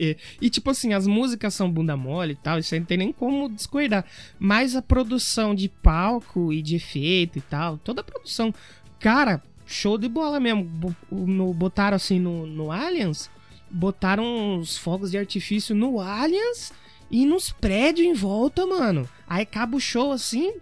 E, 0.00 0.16
e, 0.40 0.50
tipo 0.50 0.70
assim, 0.70 0.94
as 0.94 1.06
músicas 1.06 1.54
são 1.54 1.70
bunda 1.70 1.96
mole 1.96 2.32
e 2.32 2.36
tal, 2.36 2.58
isso 2.58 2.74
aí 2.74 2.80
não 2.80 2.86
tem 2.86 2.98
nem 2.98 3.12
como 3.12 3.48
discordar. 3.48 4.04
Mas 4.38 4.74
a 4.74 4.82
produção 4.82 5.54
de 5.54 5.68
palco 5.68 6.52
e 6.52 6.60
de 6.62 6.76
efeito 6.76 7.38
e 7.38 7.42
tal, 7.42 7.78
toda 7.78 8.00
a 8.00 8.04
produção, 8.04 8.52
cara, 8.98 9.40
show 9.66 9.98
de 9.98 10.08
bola 10.08 10.38
mesmo. 10.40 10.94
No- 11.10 11.52
botaram 11.52 11.96
assim 11.96 12.18
no, 12.20 12.46
no 12.46 12.70
Allianz, 12.72 13.28
botaram 13.70 14.58
os 14.58 14.76
fogos 14.78 15.10
de 15.10 15.18
artifício 15.18 15.74
no 15.74 16.00
Allianz 16.00 16.72
e 17.10 17.26
nos 17.26 17.50
prédios 17.50 18.06
em 18.06 18.14
volta, 18.14 18.64
mano. 18.66 19.08
Aí 19.28 19.42
acaba 19.42 19.76
o 19.76 19.80
show 19.80 20.12
assim, 20.12 20.54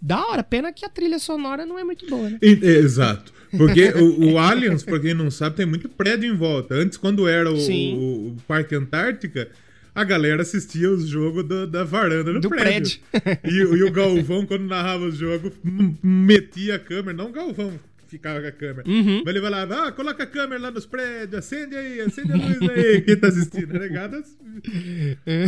da 0.00 0.26
hora. 0.26 0.42
Pena 0.42 0.72
que 0.72 0.84
a 0.84 0.88
trilha 0.88 1.18
sonora 1.18 1.64
não 1.64 1.78
é 1.78 1.84
muito 1.84 2.06
boa, 2.08 2.28
né? 2.30 2.38
E- 2.42 2.58
Exato. 2.64 3.32
Porque 3.56 3.88
o, 3.90 4.32
o 4.34 4.38
Allianz, 4.38 4.84
pra 4.84 5.00
quem 5.00 5.12
não 5.14 5.28
sabe, 5.30 5.56
tem 5.56 5.66
muito 5.66 5.88
prédio 5.88 6.32
em 6.32 6.36
volta. 6.36 6.74
Antes, 6.74 6.96
quando 6.96 7.26
era 7.26 7.50
o, 7.50 7.56
o- 7.56 8.28
o 8.28 8.36
Parque 8.46 8.76
Antártica, 8.76 9.50
a 9.92 10.04
galera 10.04 10.42
assistia 10.42 10.88
os 10.88 11.08
jogos 11.08 11.42
do- 11.44 11.66
da 11.66 11.82
varanda 11.82 12.32
no 12.32 12.40
Do 12.40 12.48
prédio. 12.48 13.00
E, 13.42 13.64
o- 13.64 13.76
e 13.76 13.82
o 13.82 13.90
Galvão, 13.90 14.46
quando 14.46 14.62
narrava 14.68 15.04
os 15.04 15.16
jogos, 15.16 15.52
metia 16.00 16.76
a 16.76 16.78
câmera. 16.78 17.12
Não 17.16 17.30
o 17.30 17.32
Galvão 17.32 17.72
ficava 18.10 18.40
com 18.40 18.46
a 18.48 18.52
câmera. 18.52 18.88
Uhum. 18.88 19.22
Mas 19.24 19.34
ele 19.34 19.40
falava, 19.40 19.86
ah, 19.88 19.92
coloca 19.92 20.22
a 20.22 20.26
câmera 20.26 20.60
lá 20.60 20.70
nos 20.70 20.84
prédios, 20.86 21.34
acende 21.34 21.76
aí, 21.76 22.00
acende 22.00 22.32
a 22.32 22.36
luz 22.36 22.60
aí. 22.70 23.00
Quem 23.06 23.16
tá 23.16 23.28
assistindo, 23.28 23.72
né, 23.72 23.78
ligado? 23.86 24.22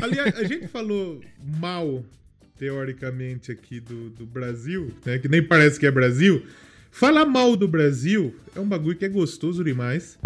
Ali, 0.02 0.20
a, 0.20 0.24
a 0.24 0.44
gente 0.44 0.68
falou 0.68 1.20
mal, 1.60 2.04
teoricamente, 2.58 3.50
aqui 3.52 3.80
do, 3.80 4.10
do 4.10 4.24
Brasil, 4.24 4.92
né? 5.04 5.18
Que 5.18 5.28
nem 5.28 5.42
parece 5.42 5.78
que 5.80 5.86
é 5.86 5.90
Brasil. 5.90 6.44
Falar 6.90 7.24
mal 7.26 7.56
do 7.56 7.66
Brasil 7.66 8.34
é 8.54 8.60
um 8.60 8.66
bagulho 8.68 8.96
que 8.96 9.04
é 9.04 9.08
gostoso 9.08 9.64
demais. 9.64 10.18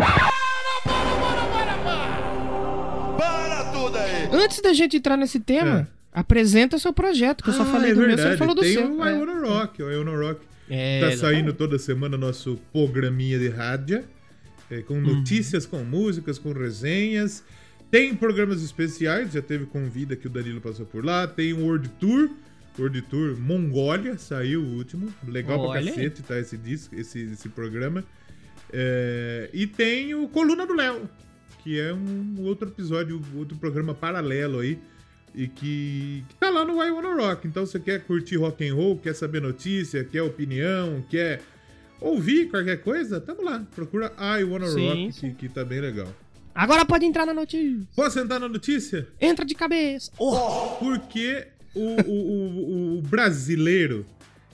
Para 3.17 3.65
tudo 3.73 3.97
aí! 3.97 4.29
Antes 4.33 4.61
da 4.61 4.73
gente 4.73 4.97
entrar 4.97 5.17
nesse 5.17 5.41
tema, 5.41 5.89
apresenta 6.13 6.79
seu 6.79 6.93
projeto, 6.93 7.43
que 7.43 7.51
eu 7.51 7.55
só 7.55 7.63
Ah, 7.63 7.67
falei 7.67 7.91
é 7.93 7.95
do 7.95 8.01
meu, 8.01 8.11
você 8.11 8.17
verdade. 8.17 8.37
falou 8.39 8.55
do 8.55 8.63
Tem 8.63 8.73
seu. 8.75 8.93
o 8.97 9.05
É. 9.05 9.11
I 9.13 9.19
Wanna 9.19 9.41
Rock. 9.41 9.83
O 9.83 9.91
I 9.91 9.97
Wanna 9.97 10.17
Rock 10.17 10.41
É, 10.69 11.01
tá 11.01 11.17
saindo 11.17 11.53
toda 11.53 11.79
semana 11.79 12.17
nosso 12.17 12.59
programinha 12.73 13.39
de 13.39 13.49
rádio. 13.49 14.05
é, 14.71 14.83
com 14.83 15.01
notícias, 15.01 15.65
com 15.67 15.85
músicas, 15.85 16.39
com 16.39 16.53
resenhas. 16.53 17.45
Tem 17.91 18.15
programas 18.15 18.63
especiais, 18.63 19.33
já 19.33 19.41
teve 19.41 19.67
convida 19.67 20.17
que 20.17 20.27
o 20.27 20.31
Danilo 20.31 20.61
passou 20.61 20.85
por 20.85 21.05
lá. 21.05 21.27
Tem 21.27 21.53
o 21.53 21.65
World 21.65 21.89
Tour, 22.01 22.31
World 22.79 23.03
Tour. 23.03 23.37
Mongólia 23.39 24.19
saiu 24.19 24.61
o 24.61 24.77
último. 24.77 25.13
Legal 25.27 25.59
Olha 25.61 25.83
pra 25.83 25.91
cacete, 25.93 26.23
tá? 26.23 26.39
Esse 26.39 26.57
disco, 26.57 26.95
esse, 26.95 27.21
esse 27.21 27.49
programa. 27.49 28.05
É, 28.73 29.49
e 29.53 29.67
tem 29.67 30.15
o 30.15 30.29
Coluna 30.29 30.67
do 30.67 30.75
Léo, 30.75 31.09
que 31.63 31.79
é 31.79 31.95
um 31.95 32.35
outro 32.41 32.69
episódio, 32.69 33.23
outro 33.37 33.57
programa 33.57 33.95
paralelo 33.95 34.59
aí. 34.59 34.79
E 35.37 35.47
que, 35.47 36.25
que 36.29 36.35
tá 36.37 36.49
lá 36.49 36.65
no 36.65 36.83
I 36.83 36.91
Wanna 36.91 37.15
Rock. 37.15 37.47
Então 37.47 37.67
você 37.67 37.79
quer 37.79 38.03
curtir 38.05 38.37
rock 38.37 38.67
and 38.67 38.75
roll, 38.75 38.97
quer 38.97 39.15
saber 39.15 39.43
notícia, 39.43 40.03
quer 40.03 40.23
opinião, 40.23 41.05
quer 41.11 41.43
ouvir 42.01 42.49
qualquer 42.49 42.79
coisa, 42.83 43.21
tamo 43.21 43.43
lá. 43.43 43.65
Procura 43.75 44.13
I 44.19 44.45
Wanna 44.45 44.69
Sim, 44.69 44.89
Rock, 44.89 45.13
sim. 45.13 45.35
Que, 45.35 45.49
que 45.49 45.55
tá 45.55 45.63
bem 45.63 45.81
legal. 45.81 46.09
Agora 46.55 46.87
pode 46.87 47.05
entrar 47.05 47.27
na 47.27 47.35
notícia. 47.35 47.87
Posso 47.95 48.19
entrar 48.19 48.39
na 48.39 48.49
notícia? 48.49 49.07
Entra 49.21 49.45
de 49.45 49.55
cabeça. 49.55 50.11
Oh. 50.19 50.77
Porque 50.79 51.47
o, 51.75 52.01
o, 52.01 52.15
o, 52.15 52.99
o 52.99 53.03
brasileiro, 53.03 54.07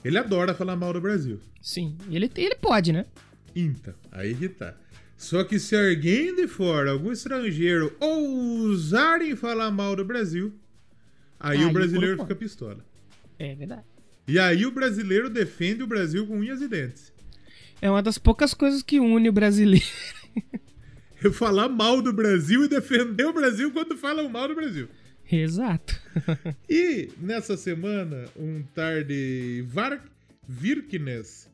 ele 0.04 0.18
adora 0.18 0.52
falar 0.52 0.74
mal 0.74 0.92
do 0.92 1.00
Brasil. 1.00 1.38
Sim, 1.60 1.96
ele, 2.10 2.28
ele 2.34 2.56
pode, 2.56 2.92
né? 2.92 3.06
Então, 3.54 3.94
aí 4.10 4.34
que 4.34 4.48
tá. 4.48 4.74
Só 5.16 5.44
que 5.44 5.60
se 5.60 5.76
alguém 5.76 6.34
de 6.34 6.48
fora, 6.48 6.90
algum 6.90 7.12
estrangeiro, 7.12 7.96
ousarem 8.00 9.36
falar 9.36 9.70
mal 9.70 9.94
do 9.94 10.04
Brasil, 10.04 10.52
aí 11.42 11.58
Aí 11.58 11.64
o 11.66 11.72
brasileiro 11.72 12.22
fica 12.22 12.34
pistola. 12.34 12.84
É 13.38 13.54
verdade. 13.54 13.84
E 14.26 14.38
aí 14.38 14.64
o 14.64 14.70
brasileiro 14.70 15.28
defende 15.28 15.82
o 15.82 15.86
Brasil 15.86 16.26
com 16.26 16.38
unhas 16.38 16.60
e 16.60 16.68
dentes. 16.68 17.12
É 17.80 17.90
uma 17.90 18.02
das 18.02 18.16
poucas 18.16 18.54
coisas 18.54 18.82
que 18.82 19.00
une 19.00 19.28
o 19.28 19.32
brasileiro. 19.32 19.84
Eu 21.22 21.32
falar 21.32 21.68
mal 21.68 22.02
do 22.02 22.12
Brasil 22.12 22.64
e 22.64 22.68
defender 22.68 23.24
o 23.26 23.32
Brasil 23.32 23.70
quando 23.72 23.96
falam 23.96 24.28
mal 24.28 24.48
do 24.48 24.54
Brasil. 24.54 24.88
Exato. 25.30 26.00
E 26.68 27.10
nessa 27.18 27.56
semana, 27.56 28.24
um 28.36 28.62
tarde 28.74 29.64
Varg 29.68 30.00
Virknes, 30.48 31.48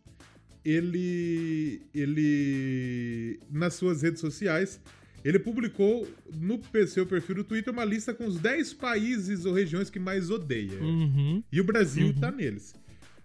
ele, 0.64 1.82
ele, 1.94 3.38
nas 3.50 3.74
suas 3.74 4.02
redes 4.02 4.20
sociais, 4.20 4.80
ele 5.24 5.38
publicou 5.38 6.06
no 6.32 6.60
seu 6.86 7.06
perfil 7.06 7.36
do 7.36 7.44
Twitter 7.44 7.72
uma 7.72 7.84
lista 7.84 8.14
com 8.14 8.26
os 8.26 8.38
10 8.38 8.74
países 8.74 9.44
ou 9.44 9.52
regiões 9.52 9.90
que 9.90 9.98
mais 9.98 10.30
odeia. 10.30 10.80
Uhum. 10.80 11.42
E 11.50 11.60
o 11.60 11.64
Brasil 11.64 12.14
tá 12.18 12.30
neles. 12.30 12.74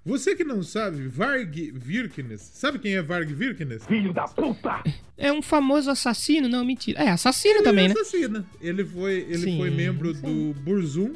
Você 0.06 0.36
que 0.36 0.44
não 0.44 0.62
sabe, 0.62 1.08
Varg 1.08 1.72
Virknes, 1.72 2.42
sabe 2.42 2.78
quem 2.78 2.96
é 2.96 3.02
Varg 3.02 3.32
Virknes? 3.34 3.84
É 5.18 5.32
um 5.32 5.42
famoso 5.42 5.90
assassino? 5.90 6.50
Não, 6.50 6.66
mentira. 6.66 7.02
É, 7.02 7.10
assassino 7.10 7.64
também, 7.64 7.88
né? 7.88 7.94
assassina. 7.94 8.46
Ele 8.60 8.84
foi, 8.84 9.26
ele 9.30 9.38
Sim, 9.38 9.58
foi 9.58 9.70
membro 9.70 10.14
sim. 10.14 10.22
do 10.22 10.60
Burzum 10.60 11.14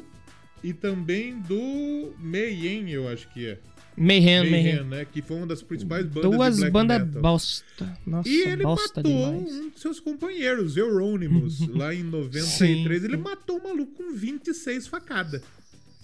e 0.64 0.72
também 0.72 1.38
do 1.40 2.14
Mayhem, 2.18 2.90
eu 2.90 3.06
acho 3.08 3.28
que 3.28 3.48
é. 3.48 3.58
Mayhem, 3.98 4.50
Mayhem, 4.50 4.50
Mayhem. 4.50 4.84
né? 4.84 5.04
Que 5.10 5.20
foi 5.22 5.36
uma 5.38 5.46
das 5.46 5.62
principais 5.62 6.06
bandas 6.06 6.30
Duas 6.30 6.70
bandas 6.70 7.02
bosta. 7.08 7.98
Nossa, 8.06 8.28
E 8.28 8.42
ele 8.42 8.62
bosta 8.62 9.00
matou 9.02 9.12
demais. 9.32 9.52
um 9.54 9.70
de 9.70 9.80
seus 9.80 10.00
companheiros, 10.00 10.76
Eurônimos, 10.76 11.60
lá 11.74 11.94
em 11.94 12.02
93. 12.02 12.44
Sim. 12.44 12.86
Ele 13.04 13.16
matou 13.16 13.58
o 13.58 13.62
maluco 13.64 13.92
com 13.94 14.12
26 14.14 14.86
facadas. 14.86 15.42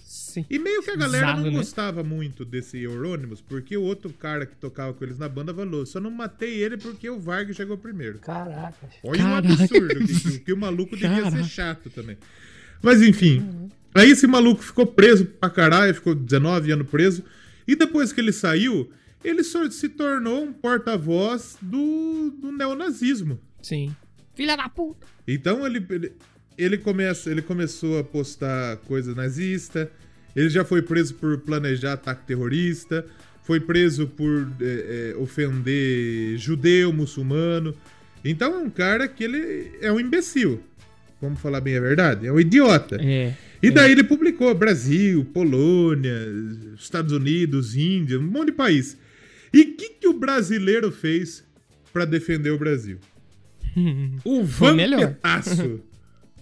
Sim. 0.05 0.45
E 0.49 0.59
meio 0.59 0.83
que 0.83 0.91
a 0.91 0.95
galera 0.95 1.25
Bizarro, 1.27 1.43
não 1.45 1.51
né? 1.51 1.57
gostava 1.57 2.03
muito 2.03 2.45
desse 2.45 2.77
Eurônimos, 2.81 3.41
porque 3.41 3.75
o 3.75 3.81
outro 3.81 4.11
cara 4.11 4.45
que 4.45 4.55
tocava 4.55 4.93
com 4.93 5.03
eles 5.03 5.17
na 5.17 5.27
banda 5.27 5.53
falou: 5.53 5.85
só 5.85 5.99
não 5.99 6.11
matei 6.11 6.61
ele 6.63 6.77
porque 6.77 7.09
o 7.09 7.19
Varg 7.19 7.53
chegou 7.53 7.77
primeiro. 7.77 8.19
Caraca. 8.19 8.75
Olha 9.03 9.23
um 9.25 9.29
Caraca. 9.29 9.53
absurdo, 9.63 10.05
que, 10.05 10.19
que- 10.31 10.39
que 10.39 10.53
o 10.53 10.57
maluco 10.57 10.95
devia 10.95 11.21
Caraca. 11.23 11.37
ser 11.37 11.49
chato 11.49 11.89
também. 11.89 12.17
Mas 12.81 13.01
enfim, 13.01 13.69
aí 13.93 14.11
esse 14.11 14.27
maluco 14.27 14.61
ficou 14.61 14.85
preso 14.85 15.25
pra 15.25 15.49
caralho, 15.49 15.95
ficou 15.95 16.13
19 16.13 16.71
anos 16.71 16.87
preso. 16.89 17.23
E 17.67 17.75
depois 17.75 18.13
que 18.13 18.21
ele 18.21 18.31
saiu, 18.31 18.91
ele 19.23 19.43
se 19.43 19.89
tornou 19.89 20.43
um 20.43 20.53
porta-voz 20.53 21.57
do, 21.61 22.31
do 22.39 22.51
neonazismo. 22.51 23.39
Sim. 23.61 23.95
Filha 24.35 24.55
da 24.55 24.69
puta. 24.69 25.07
Então 25.27 25.65
ele, 25.65 25.85
ele, 25.89 26.13
ele, 26.57 26.77
começa, 26.77 27.31
ele 27.31 27.41
começou 27.41 27.97
a 27.97 28.03
postar 28.03 28.77
coisa 28.77 29.15
nazista, 29.15 29.91
ele 30.35 30.49
já 30.49 30.63
foi 30.63 30.81
preso 30.81 31.15
por 31.15 31.39
planejar 31.39 31.93
ataque 31.93 32.25
terrorista, 32.25 33.05
foi 33.43 33.59
preso 33.59 34.07
por 34.07 34.47
é, 34.59 35.13
é, 35.13 35.17
ofender 35.17 36.37
judeu, 36.37 36.91
muçulmano. 36.91 37.73
Então 38.23 38.53
é 38.55 38.57
um 38.57 38.69
cara 38.69 39.07
que 39.07 39.23
ele 39.23 39.77
é 39.81 39.91
um 39.91 39.99
imbecil. 39.99 40.61
Vamos 41.25 41.39
falar 41.41 41.61
bem 41.61 41.77
a 41.77 41.81
verdade? 41.81 42.25
É 42.27 42.31
um 42.31 42.39
idiota. 42.39 42.97
É. 43.01 43.33
E 43.61 43.71
daí 43.71 43.91
ele 43.91 44.03
publicou 44.03 44.53
Brasil, 44.53 45.25
Polônia, 45.25 46.13
Estados 46.77 47.11
Unidos, 47.11 47.75
Índia, 47.75 48.19
um 48.19 48.23
monte 48.23 48.47
de 48.47 48.51
país. 48.53 48.97
E 49.53 49.61
o 49.61 49.75
que, 49.75 49.89
que 49.89 50.07
o 50.07 50.13
brasileiro 50.13 50.91
fez 50.91 51.43
pra 51.91 52.05
defender 52.05 52.51
o 52.51 52.57
Brasil? 52.59 52.97
O 54.23 54.43
vampetaço. 54.43 55.81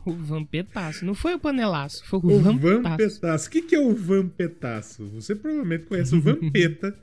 O 0.05 0.11
vampetaço. 0.11 1.05
Não 1.05 1.13
foi 1.15 1.33
o 1.33 1.39
panelaço, 1.39 2.03
foi 2.05 2.19
o, 2.19 2.25
O 2.25 2.39
vampetaço. 2.41 2.81
vampetaço. 3.21 3.47
O 3.47 3.51
que, 3.51 3.61
que 3.61 3.73
é 3.73 3.79
o 3.79 3.93
vampetaço? 3.95 5.05
Você 5.13 5.33
provavelmente 5.33 5.85
conhece 5.85 6.13
o 6.13 6.19
Vampeta, 6.21 6.93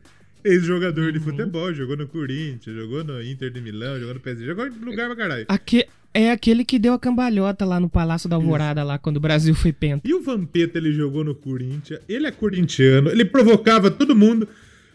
ex-jogador 0.44 1.12
de 1.12 1.18
Uhum. 1.18 1.24
futebol. 1.24 1.72
Jogou 1.74 1.96
no 1.96 2.06
Corinthians, 2.06 2.76
jogou 2.76 3.02
no 3.04 3.22
Inter 3.22 3.50
de 3.50 3.60
Milão, 3.60 3.98
jogou 3.98 4.14
no 4.14 4.20
PSG, 4.20 4.46
jogou 4.46 4.66
em 4.66 4.70
lugar 4.70 5.06
pra 5.06 5.16
caralho. 5.16 5.44
Aque- 5.48 5.86
é 6.12 6.30
aquele 6.32 6.64
que 6.64 6.78
deu 6.78 6.92
a 6.92 6.98
cambalhota 6.98 7.64
lá 7.64 7.78
no 7.78 7.88
Palácio 7.88 8.28
da 8.28 8.36
Alvorada, 8.36 8.82
lá 8.82 8.98
quando 8.98 9.18
o 9.18 9.20
Brasil 9.20 9.54
foi 9.54 9.72
penta. 9.72 10.08
E 10.08 10.12
o 10.12 10.20
Vampeta, 10.20 10.76
ele 10.78 10.92
jogou 10.92 11.22
no 11.22 11.34
Corinthians, 11.34 12.00
ele 12.08 12.26
é 12.26 12.30
corintiano, 12.32 13.10
ele 13.10 13.24
provocava 13.24 13.90
todo 13.90 14.14
mundo. 14.16 14.48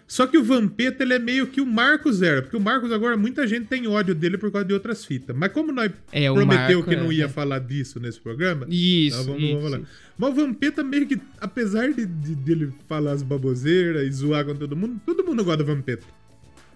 Só 0.08 0.28
que 0.28 0.38
o 0.38 0.44
Vampeta, 0.44 1.02
ele 1.04 1.16
é 1.16 1.20
meio 1.20 1.48
que 1.48 1.60
o 1.60 1.66
Marcos 1.66 2.22
era, 2.22 2.42
porque 2.42 2.56
o 2.56 2.60
Marcos 2.60 2.92
agora, 2.92 3.18
muita 3.18 3.48
gente 3.48 3.66
tem 3.66 3.88
ódio 3.88 4.14
dele 4.14 4.38
por 4.38 4.52
causa 4.52 4.68
de 4.68 4.74
outras 4.74 5.04
fitas. 5.04 5.36
Mas 5.36 5.52
como 5.52 5.72
nós 5.72 5.92
É, 6.12 6.32
prometeu 6.32 6.78
Marco, 6.80 6.90
que 6.92 6.96
não 6.96 7.12
ia 7.12 7.26
é. 7.26 7.28
falar 7.28 7.58
disso 7.60 8.00
nesse 8.00 8.20
programa, 8.22 8.68
Isso, 8.70 9.20
Então, 9.22 9.34
vamos, 9.34 9.50
isso, 9.50 9.60
vamos 9.62 9.80
isso. 9.80 9.88
Mas 10.18 10.30
o 10.30 10.34
Vampeta 10.36 10.84
meio 10.84 11.08
que, 11.08 11.20
apesar 11.42 11.92
de, 11.92 12.06
de- 12.06 12.36
dele 12.36 12.72
falar 12.88 13.14
as 13.14 13.24
baboseiras 13.24 14.08
e 14.08 14.12
zoar 14.12 14.46
com 14.46 14.56
todo 14.56 14.76
mundo, 14.76 15.02
todo 15.06 15.24
mundo 15.26 15.44
gosta 15.44 15.64
do 15.64 15.66
Vampeta. 15.66 16.06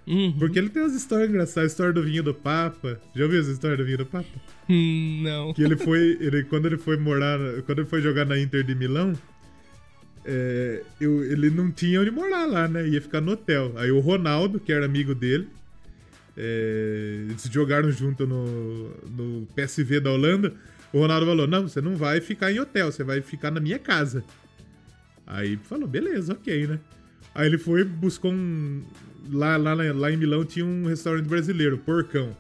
Uhum. 0.08 0.34
Porque 0.40 0.58
ele 0.58 0.70
tem 0.70 0.82
umas 0.82 0.96
histórias 0.96 1.30
engraçadas, 1.30 1.70
a 1.70 1.72
história 1.72 1.94
do 1.94 2.02
vinho 2.02 2.24
do 2.24 2.34
Papa. 2.34 3.00
Já 3.16 3.26
ouviu 3.26 3.40
essa 3.42 3.52
história 3.52 3.78
do 3.78 3.86
vinho 3.86 4.00
do 4.00 4.06
Papa? 4.08 4.26
Hum, 4.68 5.22
não. 5.24 5.54
Que 5.54 5.62
ele 5.62 5.78
foi, 5.78 6.18
ele, 6.20 6.44
quando 6.46 6.66
ele 6.66 6.80
foi 6.80 6.98
morar, 6.98 7.38
quando 7.68 7.80
ele 7.80 7.88
foi 7.88 8.02
jogar 8.02 8.26
na 8.26 8.40
Inter 8.40 8.64
de 8.64 8.74
Milão, 8.74 9.14
é, 10.26 10.84
eu- 11.00 11.24
ele 11.24 11.50
não 11.50 11.72
tinha 11.72 12.02
onde 12.02 12.12
morar 12.12 12.46
lá, 12.46 12.68
né? 12.68 12.88
Ia 12.88 13.02
ficar 13.02 13.22
no 13.22 13.32
hotel. 13.32 13.74
Aí 13.78 13.92
o 13.92 14.00
Ronaldo, 14.00 14.60
que 14.60 14.72
era 14.72 14.86
amigo 14.86 15.14
dele, 15.16 15.48
é, 16.38 17.26
eles 17.30 17.44
jogaram 17.52 17.92
junto 17.92 18.26
no, 18.26 18.90
no 19.10 19.48
PSV 19.56 20.00
da 20.00 20.12
Holanda. 20.12 20.54
O 20.94 21.00
Ronaldo 21.00 21.26
falou: 21.26 21.48
Não, 21.48 21.68
você 21.68 21.82
não 21.82 21.96
vai 21.96 22.22
ficar 22.22 22.52
em 22.52 22.60
hotel, 22.60 22.92
você 22.92 23.04
vai 23.04 23.22
ficar 23.22 23.52
na 23.52 23.60
minha 23.60 23.80
casa. 23.80 24.24
Aí 25.28 25.58
falou: 25.58 25.88
Beleza, 25.88 26.34
ok, 26.34 26.68
né? 26.68 26.80
Aí 27.36 27.48
ele 27.48 27.58
foi, 27.58 27.84
buscou 27.84 28.32
um. 28.34 28.84
Lá, 29.32 29.58
lá, 29.58 29.74
lá 29.74 30.12
em 30.12 30.18
Milão 30.18 30.44
tinha 30.46 30.66
um 30.66 30.86
restaurante 30.86 31.28
brasileiro, 31.28 31.78
Porcão. 31.78 32.36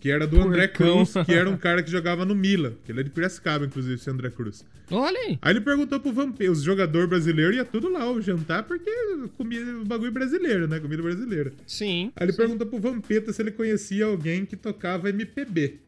Que 0.00 0.10
era 0.10 0.26
do 0.26 0.40
André. 0.40 0.66
Cruz, 0.66 1.12
que 1.26 1.32
era 1.34 1.48
um 1.48 1.58
cara 1.58 1.82
que 1.82 1.90
jogava 1.90 2.24
no 2.24 2.34
Milan. 2.34 2.72
Que 2.84 2.90
ele 2.90 3.00
é 3.00 3.02
de 3.02 3.10
Piracicaba, 3.10 3.66
inclusive, 3.66 3.94
esse 3.94 4.08
André 4.08 4.30
Cruz. 4.30 4.64
Olha 4.90 5.18
aí. 5.18 5.38
Aí 5.42 5.52
ele 5.52 5.60
perguntou 5.60 6.00
pro 6.00 6.12
Vampeta, 6.12 6.50
os 6.50 6.62
jogadores 6.62 7.08
brasileiros 7.08 7.56
ia 7.56 7.64
tudo 7.64 7.88
lá, 7.88 8.10
o 8.10 8.20
jantar, 8.20 8.64
porque 8.64 8.90
comia 9.36 9.60
o 9.76 9.84
bagulho 9.84 10.10
brasileiro, 10.10 10.66
né? 10.66 10.80
Comida 10.80 11.02
brasileira. 11.02 11.52
Sim. 11.66 12.10
Aí 12.16 12.24
ele 12.24 12.32
sim. 12.32 12.38
perguntou 12.38 12.66
pro 12.66 12.80
Vampeta 12.80 13.32
se 13.32 13.42
ele 13.42 13.50
conhecia 13.52 14.06
alguém 14.06 14.44
que 14.44 14.56
tocava 14.56 15.10
MPB. 15.10 15.78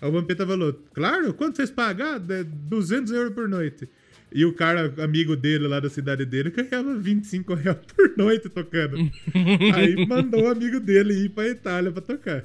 Aí 0.00 0.08
o 0.08 0.12
Vampeta 0.12 0.46
falou, 0.46 0.72
claro, 0.94 1.34
quanto 1.34 1.56
vocês 1.56 1.70
pagam? 1.70 2.06
Ah, 2.06 2.32
é 2.32 2.44
200 2.44 3.12
euros 3.12 3.34
por 3.34 3.48
noite. 3.48 3.88
E 4.34 4.46
o 4.46 4.52
cara, 4.54 4.94
amigo 4.98 5.36
dele 5.36 5.68
lá 5.68 5.78
da 5.78 5.90
cidade 5.90 6.24
dele, 6.24 6.50
ganhava 6.50 6.96
25 6.96 7.54
reais 7.54 7.78
por 7.94 8.16
noite 8.16 8.48
tocando. 8.48 8.96
Aí 9.74 10.06
mandou 10.06 10.44
o 10.44 10.48
amigo 10.48 10.80
dele 10.80 11.24
ir 11.24 11.28
pra 11.28 11.48
Itália 11.48 11.92
pra 11.92 12.00
tocar. 12.00 12.44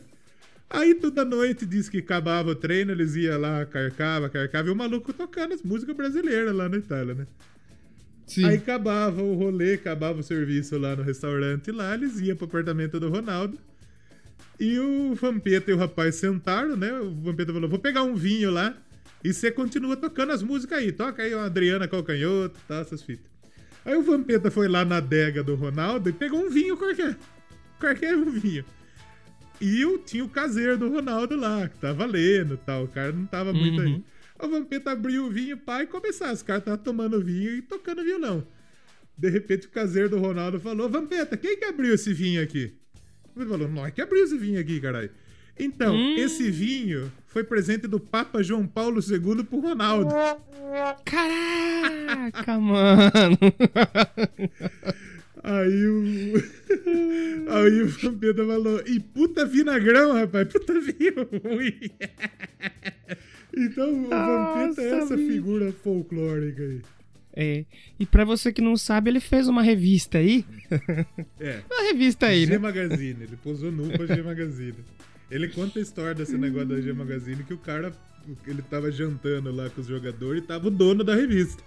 Aí 0.70 0.96
toda 0.96 1.24
noite 1.24 1.66
disse 1.66 1.90
que 1.90 2.00
acabava 2.00 2.50
o 2.50 2.56
treino, 2.56 2.92
eles 2.92 3.16
iam 3.16 3.40
lá, 3.40 3.66
carcava, 3.66 4.30
carcava, 4.30 4.68
e 4.68 4.72
o 4.72 4.76
maluco 4.76 5.14
tocando 5.14 5.54
as 5.54 5.64
músicas 5.64 5.96
brasileiras 5.96 6.54
lá 6.54 6.68
na 6.68 6.78
Itália, 6.78 7.14
né? 7.14 7.28
Sim. 8.26 8.44
Aí 8.44 8.58
acabava 8.58 9.22
o 9.22 9.34
rolê, 9.36 9.76
acabava 9.76 10.20
o 10.20 10.24
serviço 10.24 10.78
lá 10.78 10.96
no 10.96 11.04
restaurante 11.04 11.72
lá, 11.72 11.94
eles 11.94 12.20
iam 12.20 12.36
pro 12.36 12.46
apartamento 12.46 13.00
do 13.00 13.10
Ronaldo. 13.10 13.58
E 14.60 14.78
o 14.80 15.16
Vampeta 15.16 15.72
e 15.72 15.74
o 15.74 15.78
rapaz 15.78 16.16
sentaram, 16.16 16.76
né? 16.76 16.92
O 17.00 17.12
Vampeta 17.16 17.54
falou: 17.54 17.70
vou 17.70 17.80
pegar 17.80 18.04
um 18.04 18.16
vinho 18.16 18.52
lá 18.52 18.76
e 19.24 19.34
você 19.34 19.52
continua 19.52 19.96
tocando 19.96 20.32
as 20.32 20.44
músicas 20.44 20.80
aí. 20.80 20.92
Toca 20.92 21.24
aí 21.24 21.34
uma 21.34 21.46
Adriana 21.46 21.88
Calcanhoto, 21.88 22.60
tá, 22.68 22.80
essas 22.80 23.02
fitas. 23.02 23.32
Aí 23.86 23.96
o 23.96 24.02
Vampeta 24.02 24.52
foi 24.52 24.68
lá 24.68 24.84
na 24.84 24.98
adega 24.98 25.44
do 25.44 25.56
Ronaldo 25.56 26.10
e 26.10 26.14
pegou 26.14 26.40
um 26.40 26.50
vinho 26.50 26.76
qualquer. 26.76 27.16
Qualquer 27.80 28.16
um 28.18 28.30
vinho. 28.32 28.66
E 29.60 29.82
eu 29.82 29.98
tinha 30.00 30.24
o 30.24 30.30
caseiro 30.30 30.78
do 30.78 30.90
Ronaldo 30.90 31.36
lá, 31.36 31.68
que 31.68 31.78
tava 31.78 32.06
lendo 32.06 32.54
e 32.56 32.58
tal. 32.58 32.84
O 32.84 32.88
cara 32.88 33.12
não 33.12 33.26
tava 33.26 33.52
muito 33.54 33.80
Uhum. 33.82 33.88
aí. 33.96 34.04
O 34.40 34.48
Vampeta 34.50 34.92
abriu 34.92 35.26
o 35.26 35.32
vinho, 35.32 35.58
pai, 35.58 35.84
e 35.84 35.88
começar. 35.88 36.32
Os 36.32 36.44
caras 36.44 36.62
estavam 36.62 36.84
tomando 36.84 37.24
vinho 37.24 37.56
e 37.56 37.62
tocando 37.62 38.04
violão. 38.04 38.46
De 39.18 39.30
repente 39.30 39.66
o 39.66 39.72
caseiro 39.72 40.10
do 40.10 40.20
Ronaldo 40.20 40.60
falou: 40.60 40.88
Vampeta, 40.88 41.36
quem 41.36 41.58
que 41.58 41.66
abriu 41.66 41.94
esse 41.96 42.14
vinho 42.14 42.42
aqui? 42.44 42.72
Ele 43.36 43.46
falou: 43.48 43.68
Nós 43.68 43.92
que 43.92 44.02
abriu 44.02 44.24
esse 44.24 44.38
vinho 44.38 44.60
aqui, 44.60 44.80
caralho. 44.80 45.10
Então, 45.60 45.96
Hum. 45.96 46.16
esse 46.18 46.52
vinho 46.52 47.12
foi 47.26 47.44
presente 47.44 47.88
do 47.88 48.00
Papa 48.00 48.44
João 48.44 48.68
Paulo 48.68 49.00
II 49.02 49.44
pro 49.44 49.60
Ronaldo. 49.60 50.12
Caraca, 51.04 52.60
mano. 52.62 53.38
Aí 55.48 55.88
o. 55.88 56.04
Aí 57.56 57.82
o 57.82 57.88
Vampeta 57.88 58.46
falou: 58.46 58.84
E 58.86 59.00
puta 59.00 59.46
vinagrão, 59.46 60.14
rapaz, 60.14 60.50
puta 60.50 60.74
vinho 60.80 61.28
ruim. 61.44 61.80
Então 63.60 64.06
o 64.06 64.10
Vampeta 64.10 64.82
é 64.84 65.00
essa 65.00 65.18
figura 65.18 65.72
folclórica 65.72 66.62
aí. 66.62 66.80
É. 67.36 67.66
E 68.00 68.06
pra 68.06 68.24
você 68.24 68.54
que 68.54 68.62
não 68.62 68.78
sabe, 68.78 69.10
ele 69.10 69.20
fez 69.20 69.48
uma 69.48 69.64
revista 69.64 70.20
aí. 70.20 70.46
É. 71.40 71.62
Uma 71.68 71.82
revista 71.92 72.28
aí, 72.28 72.46
G 72.46 72.52
né? 72.52 72.58
Magazine, 72.60 73.24
ele 73.24 73.36
posou 73.38 73.72
nu 73.72 73.90
pra 73.90 74.06
G 74.06 74.22
Magazine. 74.22 74.76
Ele 75.32 75.48
conta 75.48 75.80
a 75.80 75.82
história 75.82 76.14
desse 76.14 76.38
negócio 76.38 76.68
da 76.68 76.82
G 76.82 76.94
Magazine 76.94 77.44
que 77.44 77.54
o 77.54 77.58
cara, 77.58 77.92
ele 78.46 78.62
tava 78.62 78.92
jantando 78.92 79.52
lá 79.52 79.70
com 79.72 79.82
os 79.82 79.88
jogadores 79.88 80.44
e 80.44 80.46
tava 80.46 80.68
o 80.68 80.72
dono 80.72 81.04
da 81.04 81.16
revista. 81.16 81.64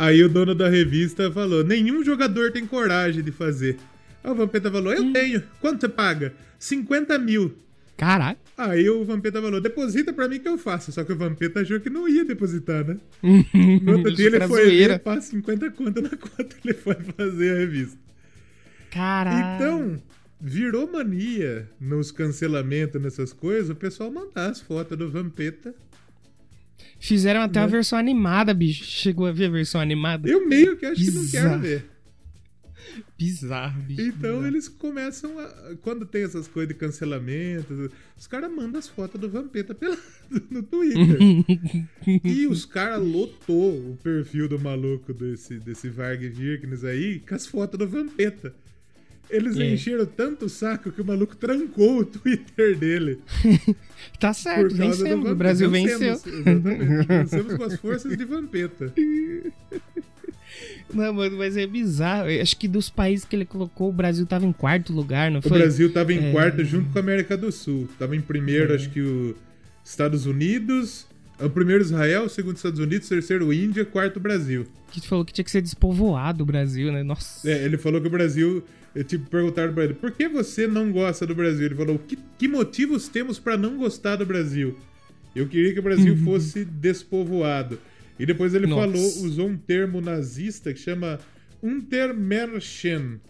Aí 0.00 0.24
o 0.24 0.30
dono 0.30 0.54
da 0.54 0.66
revista 0.66 1.30
falou: 1.30 1.62
nenhum 1.62 2.02
jogador 2.02 2.50
tem 2.52 2.66
coragem 2.66 3.22
de 3.22 3.30
fazer. 3.30 3.76
Aí 4.24 4.30
o 4.30 4.34
Vampeta 4.34 4.70
falou: 4.70 4.94
eu 4.94 5.12
tenho. 5.12 5.42
Quanto 5.60 5.82
você 5.82 5.90
paga? 5.90 6.32
50 6.58 7.18
mil. 7.18 7.54
Caraca. 7.98 8.40
Aí 8.56 8.88
o 8.88 9.04
Vampeta 9.04 9.42
falou: 9.42 9.60
deposita 9.60 10.10
pra 10.10 10.26
mim 10.26 10.40
que 10.40 10.48
eu 10.48 10.56
faço. 10.56 10.90
Só 10.90 11.04
que 11.04 11.12
o 11.12 11.16
Vampeta 11.18 11.60
achou 11.60 11.78
que 11.80 11.90
não 11.90 12.08
ia 12.08 12.24
depositar, 12.24 12.82
né? 12.82 12.96
No 13.22 13.92
No 13.92 13.98
outro 13.98 14.14
dia 14.14 14.28
ele 14.28 14.40
foi 14.48 14.70
ver, 14.70 14.98
passa 15.00 15.20
50 15.32 15.70
conto 15.72 16.00
na 16.00 16.08
conta, 16.08 16.56
ele 16.64 16.72
foi 16.72 16.94
fazer 16.94 17.52
a 17.52 17.58
revista. 17.58 17.98
Caraca. 18.90 19.56
Então, 19.56 20.00
virou 20.40 20.90
mania 20.90 21.68
nos 21.78 22.10
cancelamentos, 22.10 23.02
nessas 23.02 23.34
coisas, 23.34 23.68
o 23.68 23.74
pessoal 23.74 24.10
mandar 24.10 24.48
as 24.48 24.62
fotos 24.62 24.96
do 24.96 25.10
Vampeta. 25.10 25.74
Fizeram 27.00 27.40
até 27.40 27.58
uma 27.60 27.66
Né? 27.66 27.72
versão 27.72 27.98
animada, 27.98 28.52
bicho. 28.54 28.84
Chegou 28.84 29.26
a 29.26 29.32
ver 29.32 29.46
a 29.46 29.50
versão 29.50 29.80
animada? 29.80 30.28
Eu 30.28 30.46
meio 30.46 30.76
que 30.76 30.86
acho 30.86 31.02
que 31.02 31.10
não 31.10 31.22
Bizarro. 31.22 31.48
quero 31.48 31.60
ver. 31.62 31.86
Bizarro, 33.18 33.82
bicho. 33.82 34.00
Então 34.02 34.30
bizarro. 34.32 34.46
eles 34.46 34.68
começam 34.68 35.38
a. 35.38 35.76
Quando 35.82 36.04
tem 36.06 36.24
essas 36.24 36.48
coisas 36.48 36.68
de 36.68 36.74
cancelamento, 36.74 37.90
os 38.16 38.26
caras 38.26 38.50
mandam 38.50 38.78
as 38.78 38.88
fotos 38.88 39.20
do 39.20 39.28
Vampeta 39.28 39.74
pela, 39.74 39.96
no 40.50 40.62
Twitter. 40.62 41.18
e 42.24 42.46
os 42.46 42.64
caras 42.64 43.04
lotou 43.06 43.74
o 43.92 43.98
perfil 44.02 44.48
do 44.48 44.58
maluco 44.58 45.12
desse, 45.12 45.58
desse 45.58 45.88
Varg 45.88 46.28
Virknes 46.28 46.82
aí 46.84 47.20
com 47.20 47.34
as 47.34 47.46
fotos 47.46 47.78
do 47.78 47.86
Vampeta. 47.88 48.54
Eles 49.30 49.56
É. 49.58 49.72
encheram 49.72 50.04
tanto 50.06 50.46
o 50.46 50.48
saco 50.48 50.90
que 50.90 51.00
o 51.00 51.04
maluco 51.04 51.36
trancou 51.36 51.98
o 51.98 52.04
Twitter 52.04 52.76
dele. 52.76 53.18
Tá 54.18 54.32
certo, 54.32 54.74
vencemos. 54.74 55.30
O. 55.30 55.34
Brasil 55.34 55.70
Vencemos, 55.70 56.22
venceu. 56.22 56.38
Exatamente. 56.40 57.06
Vencemos 57.06 57.54
com 57.54 57.64
as 57.64 57.76
forças 57.80 58.16
de 58.16 58.24
Vampeta. 58.24 58.92
Não, 60.92 61.12
mano, 61.12 61.36
mas 61.38 61.56
é 61.56 61.66
bizarro. 61.66 62.28
Eu 62.28 62.42
acho 62.42 62.56
que 62.56 62.66
dos 62.66 62.90
países 62.90 63.24
que 63.24 63.36
ele 63.36 63.44
colocou, 63.44 63.88
o 63.88 63.92
Brasil 63.92 64.26
tava 64.26 64.44
em 64.44 64.52
quarto 64.52 64.92
lugar, 64.92 65.30
não 65.30 65.38
O 65.38 65.42
foi? 65.42 65.58
Brasil 65.58 65.92
tava 65.92 66.12
em 66.12 66.28
É. 66.28 66.32
quarto 66.32 66.64
junto 66.64 66.90
com 66.90 66.98
a 66.98 67.02
América 67.02 67.36
do 67.36 67.52
Sul. 67.52 67.88
Tava 67.98 68.16
em 68.16 68.20
primeiro, 68.20 68.74
acho 68.74 68.90
que 68.90 69.00
o 69.00 69.36
Estados 69.84 70.26
Unidos. 70.26 71.06
O 71.38 71.48
primeiro 71.48 71.82
Israel, 71.82 72.24
o 72.24 72.28
segundo 72.28 72.56
Estados 72.56 72.80
Unidos, 72.80 73.08
terceiro 73.08 73.50
Índia, 73.52 73.84
quarto 73.84 74.20
Brasil. 74.20 74.66
Que 74.90 75.00
falou 75.06 75.24
que 75.24 75.32
tinha 75.32 75.44
que 75.44 75.50
ser 75.50 75.62
despovoado 75.62 76.42
o 76.42 76.46
Brasil, 76.46 76.92
né? 76.92 77.02
Nossa. 77.02 77.48
É, 77.48 77.64
ele 77.64 77.78
falou 77.78 78.00
que 78.00 78.06
o 78.08 78.10
Brasil. 78.10 78.62
Eu, 78.94 79.04
Tipo, 79.04 79.28
perguntaram 79.30 79.72
pra 79.72 79.84
ele, 79.84 79.94
por 79.94 80.10
que 80.10 80.28
você 80.28 80.66
não 80.66 80.90
gosta 80.92 81.26
do 81.26 81.34
Brasil? 81.34 81.66
Ele 81.66 81.74
falou, 81.74 81.98
que, 81.98 82.18
que 82.38 82.48
motivos 82.48 83.08
temos 83.08 83.38
pra 83.38 83.56
não 83.56 83.76
gostar 83.76 84.16
do 84.16 84.26
Brasil? 84.26 84.76
Eu 85.34 85.46
queria 85.46 85.72
que 85.72 85.78
o 85.78 85.82
Brasil 85.82 86.16
fosse 86.24 86.64
despovoado. 86.64 87.78
E 88.18 88.26
depois 88.26 88.52
ele 88.54 88.66
Nossa. 88.66 88.82
falou, 88.92 89.06
usou 89.24 89.48
um 89.48 89.56
termo 89.56 90.00
nazista 90.00 90.72
que 90.74 90.80
chama 90.80 91.18
Untermenschen, 91.62 93.20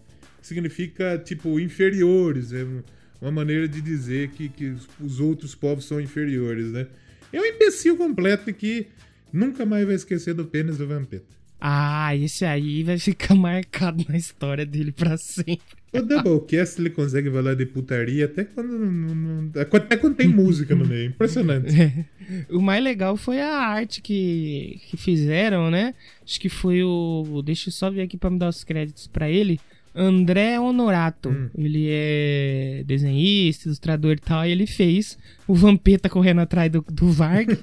que 0.40 0.46
significa, 0.46 1.18
tipo, 1.18 1.58
inferiores. 1.60 2.52
É 2.52 2.64
um- 2.64 2.82
uma 3.20 3.30
maneira 3.30 3.68
de 3.68 3.80
dizer 3.80 4.30
que, 4.30 4.48
que 4.48 4.66
os- 4.70 4.88
os 5.00 5.20
outros 5.20 5.54
povos 5.54 5.84
são 5.84 6.00
inferiores, 6.00 6.72
né? 6.72 6.86
É 7.32 7.40
um 7.40 7.44
imbecil 7.44 7.96
completo 7.96 8.52
que 8.52 8.86
nunca 9.32 9.64
mais 9.66 9.86
vai 9.86 9.94
esquecer 9.94 10.34
do 10.34 10.44
pênis 10.44 10.78
do 10.78 10.86
Vampeta. 10.86 11.39
Ah, 11.60 12.16
esse 12.16 12.44
aí 12.44 12.82
vai 12.82 12.98
ficar 12.98 13.34
marcado 13.36 14.04
na 14.08 14.16
história 14.16 14.64
dele 14.64 14.92
pra 14.92 15.16
sempre. 15.16 15.60
O 15.92 16.00
Doublecast 16.02 16.80
ele 16.80 16.90
consegue 16.90 17.28
falar 17.30 17.54
de 17.54 17.66
putaria 17.66 18.24
até 18.26 18.44
quando, 18.44 18.68
não- 18.78 19.14
não- 19.14 19.50
até 19.54 19.96
quando 19.96 20.14
tem 20.14 20.28
música 20.28 20.74
no 20.74 20.86
meio. 20.86 21.08
Impressionante. 21.10 21.68
O 22.48 22.62
mais 22.62 22.82
legal 22.82 23.16
foi 23.16 23.40
a 23.40 23.48
arte 23.56 24.00
que, 24.00 24.80
que 24.88 24.96
fizeram, 24.96 25.68
né? 25.68 25.92
Acho 26.24 26.38
que 26.40 26.48
foi 26.48 26.80
o. 26.84 27.42
Deixa 27.44 27.68
eu 27.70 27.72
só 27.72 27.90
ver 27.90 28.02
aqui 28.02 28.16
pra 28.16 28.30
me 28.30 28.38
dar 28.38 28.48
os 28.48 28.62
créditos 28.62 29.08
pra 29.08 29.28
ele. 29.28 29.58
André 29.92 30.60
Honorato. 30.60 31.28
Hum. 31.30 31.50
Ele 31.58 31.88
é 31.90 32.84
desenhista, 32.86 33.66
ilustrador 33.66 34.12
e 34.12 34.20
tal. 34.20 34.46
E 34.46 34.52
ele 34.52 34.64
fez 34.64 35.18
o 35.48 35.54
Vampeta 35.56 36.08
correndo 36.08 36.40
atrás 36.40 36.70
do, 36.70 36.84
do 36.88 37.10
Varg. 37.10 37.48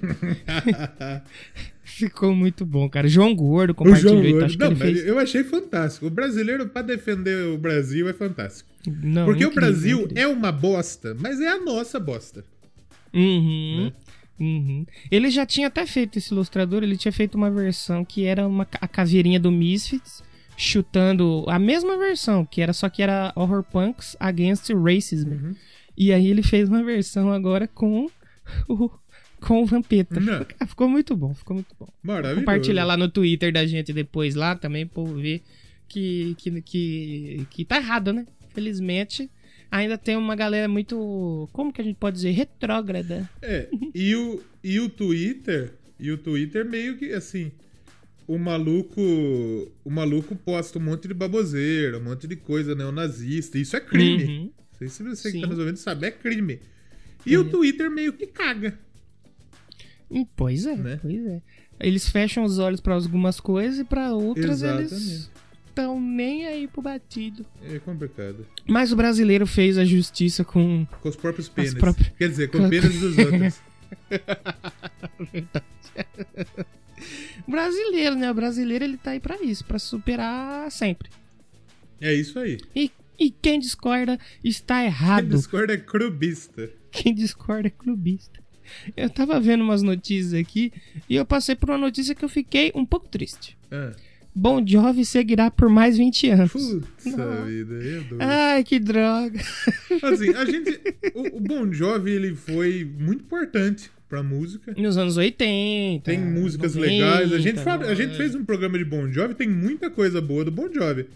Ficou 1.97 2.35
muito 2.35 2.65
bom, 2.65 2.87
cara. 2.89 3.07
João 3.07 3.33
Gordo 3.35 3.71
o 3.71 3.75
compartilhou. 3.75 4.13
João 4.13 4.19
então 4.23 4.31
Gordo. 4.33 4.45
acho 4.45 4.57
que 4.57 4.63
Não, 4.63 4.75
fez. 4.75 5.05
eu 5.07 5.17
achei 5.19 5.43
fantástico. 5.43 6.05
O 6.05 6.09
brasileiro, 6.09 6.67
pra 6.69 6.81
defender 6.81 7.47
o 7.47 7.57
Brasil, 7.57 8.07
é 8.07 8.13
fantástico. 8.13 8.69
Não, 8.85 9.25
Porque 9.25 9.43
o 9.43 9.47
incrível, 9.49 9.55
Brasil 9.71 10.01
incrível. 10.01 10.23
é 10.23 10.27
uma 10.27 10.51
bosta, 10.51 11.15
mas 11.19 11.39
é 11.41 11.47
a 11.47 11.59
nossa 11.59 11.99
bosta. 11.99 12.43
Uhum. 13.13 13.85
Né? 13.85 13.93
Uhum. 14.39 14.85
Ele 15.09 15.29
já 15.31 15.45
tinha 15.45 15.67
até 15.67 15.85
feito 15.87 16.17
esse 16.19 16.31
ilustrador, 16.33 16.83
ele 16.83 16.95
tinha 16.97 17.11
feito 17.11 17.35
uma 17.35 17.49
versão 17.49 18.05
que 18.05 18.25
era 18.25 18.47
uma, 18.47 18.67
a 18.79 18.87
caveirinha 18.87 19.39
do 19.39 19.51
Misfits, 19.51 20.23
chutando 20.55 21.43
a 21.47 21.57
mesma 21.57 21.97
versão, 21.97 22.45
que 22.45 22.61
era 22.61 22.73
só 22.73 22.87
que 22.89 23.01
era 23.01 23.33
Horror 23.35 23.63
Punks 23.63 24.15
Against 24.19 24.69
Racism. 24.69 25.29
Uhum. 25.31 25.55
E 25.97 26.13
aí 26.13 26.27
ele 26.27 26.43
fez 26.43 26.69
uma 26.69 26.83
versão 26.83 27.31
agora 27.31 27.67
com 27.67 28.07
o, 28.69 28.89
com 29.41 29.61
o 29.61 29.65
Vampeta. 29.65 30.19
Ficou, 30.19 30.67
ficou 30.67 30.89
muito 30.89 31.15
bom, 31.15 31.33
ficou 31.33 31.55
muito 31.55 31.75
bom. 31.79 31.87
Maravilhoso. 32.03 32.41
Compartilhar 32.41 32.85
lá 32.85 32.97
no 32.97 33.09
Twitter 33.09 33.51
da 33.51 33.65
gente 33.65 33.93
depois 33.93 34.35
lá 34.35 34.55
também, 34.55 34.85
pra 34.85 35.03
ver 35.03 35.41
que, 35.87 36.35
que, 36.37 36.61
que, 36.61 37.47
que 37.49 37.65
tá 37.65 37.77
errado, 37.77 38.11
né? 38.13 38.25
Felizmente, 38.49 39.29
ainda 39.71 39.97
tem 39.97 40.15
uma 40.15 40.35
galera 40.35 40.67
muito, 40.67 41.47
como 41.53 41.71
que 41.71 41.81
a 41.81 41.83
gente 41.83 41.97
pode 41.97 42.15
dizer, 42.17 42.31
retrógrada. 42.31 43.29
É, 43.41 43.67
e 43.93 44.15
o, 44.15 44.41
e 44.63 44.79
o 44.79 44.89
Twitter, 44.89 45.73
e 45.99 46.11
o 46.11 46.17
Twitter 46.17 46.65
meio 46.65 46.97
que 46.97 47.13
assim, 47.13 47.51
o 48.27 48.37
maluco, 48.37 49.01
o 49.83 49.89
maluco 49.89 50.35
posta 50.35 50.79
um 50.79 50.81
monte 50.81 51.07
de 51.07 51.13
baboseira, 51.13 51.97
um 51.97 52.03
monte 52.03 52.27
de 52.27 52.35
coisa 52.35 52.75
neonazista, 52.75 53.57
isso 53.57 53.75
é 53.75 53.79
crime. 53.79 54.23
Uhum. 54.25 54.43
Não 54.43 54.77
sei 54.77 54.89
se 54.89 55.03
você 55.03 55.31
que 55.31 55.37
Sim. 55.37 55.41
tá 55.41 55.47
nos 55.47 55.59
ouvindo 55.59 55.77
sabe, 55.77 56.07
é 56.07 56.11
crime. 56.11 56.59
E 57.25 57.37
o 57.37 57.49
Twitter 57.49 57.91
meio 57.91 58.13
que 58.13 58.27
caga. 58.27 58.77
Hum, 60.09 60.25
Pois 60.35 60.65
é, 60.65 60.75
Né? 60.75 60.99
pois 61.01 61.25
é. 61.25 61.41
Eles 61.79 62.07
fecham 62.09 62.43
os 62.43 62.57
olhos 62.59 62.79
pra 62.81 62.95
algumas 62.95 63.39
coisas 63.39 63.79
e 63.79 63.83
pra 63.83 64.11
outras 64.13 64.61
eles 64.63 64.91
Exatamente. 64.91 65.29
estão 65.67 65.99
nem 66.01 66.47
aí 66.47 66.67
pro 66.67 66.81
batido. 66.81 67.45
É 67.69 67.77
complicado. 67.79 68.47
Mas 68.67 68.91
o 68.91 68.95
brasileiro 68.95 69.45
fez 69.45 69.77
a 69.77 69.85
justiça 69.85 70.43
com. 70.43 70.87
Com 71.01 71.09
os 71.09 71.15
próprios 71.15 71.47
pênis. 71.49 71.73
próprias- 71.75 72.09
Quer 72.17 72.29
dizer, 72.29 72.49
com 72.49 72.65
o 72.65 72.69
pênis 72.69 72.99
dos 72.99 73.15
outros. 73.19 73.61
O 77.47 77.51
brasileiro, 77.51 78.15
né? 78.15 78.31
O 78.31 78.33
brasileiro 78.33 78.83
ele 78.83 78.97
tá 78.97 79.11
aí 79.11 79.19
pra 79.19 79.37
isso, 79.43 79.63
pra 79.65 79.77
superar 79.79 80.71
sempre. 80.71 81.09
É 82.01 82.13
isso 82.13 82.39
aí. 82.39 82.57
E, 82.75 82.91
e 83.19 83.29
quem 83.31 83.59
discorda 83.59 84.19
está 84.43 84.77
Quem 84.79 84.85
errado. 84.87 85.27
discorda 85.29 85.73
é 85.73 85.77
crubista. 85.77 86.69
Quem 86.91 87.13
discorda 87.13 87.67
é 87.67 87.71
clubista. 87.71 88.39
Eu 88.95 89.09
tava 89.09 89.39
vendo 89.39 89.63
umas 89.63 89.81
notícias 89.81 90.33
aqui 90.33 90.71
e 91.09 91.15
eu 91.15 91.25
passei 91.25 91.55
por 91.55 91.69
uma 91.69 91.77
notícia 91.77 92.13
que 92.15 92.23
eu 92.25 92.29
fiquei 92.29 92.71
um 92.75 92.85
pouco 92.85 93.07
triste. 93.07 93.57
Ah, 93.71 93.91
Bon 94.35 94.63
Jovi 94.65 95.03
seguirá 95.03 95.49
por 95.49 95.67
mais 95.67 95.97
20 95.97 96.29
anos. 96.29 96.51
puta 97.03 97.41
vida, 97.45 97.73
é 97.75 97.99
doido. 98.01 98.17
Ai, 98.19 98.63
que 98.63 98.79
droga. 98.79 99.39
Assim, 100.03 100.29
a 100.29 100.45
gente. 100.45 100.79
O, 101.15 101.37
o 101.37 101.39
Bon 101.39 101.71
Jovi, 101.73 102.11
ele 102.11 102.35
foi 102.35 102.83
muito 102.99 103.23
importante 103.23 103.89
pra 104.07 104.21
música. 104.21 104.73
Nos 104.77 104.95
anos 104.95 105.17
80. 105.17 106.03
Tem 106.05 106.19
músicas 106.19 106.75
90, 106.75 106.91
legais. 106.93 107.33
A 107.33 107.39
gente, 107.39 107.59
fala- 107.61 107.85
a 107.87 107.95
gente 107.95 108.15
fez 108.15 108.35
um 108.35 108.45
programa 108.45 108.77
de 108.77 108.85
Bon 108.85 109.11
Jovi, 109.11 109.33
tem 109.33 109.49
muita 109.49 109.89
coisa 109.89 110.21
boa 110.21 110.45
do 110.45 110.51
Bon 110.51 110.71
Jovi. 110.71 111.07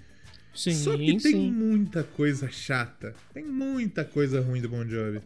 Sim, 0.53 0.73
Só 0.73 0.97
que 0.97 1.05
tem 1.05 1.19
sim. 1.19 1.51
muita 1.51 2.03
coisa 2.03 2.49
chata. 2.51 3.13
Tem 3.33 3.45
muita 3.45 4.03
coisa 4.03 4.41
ruim 4.41 4.61
do 4.61 4.67
Bon 4.67 4.83
Jovi. 4.85 5.21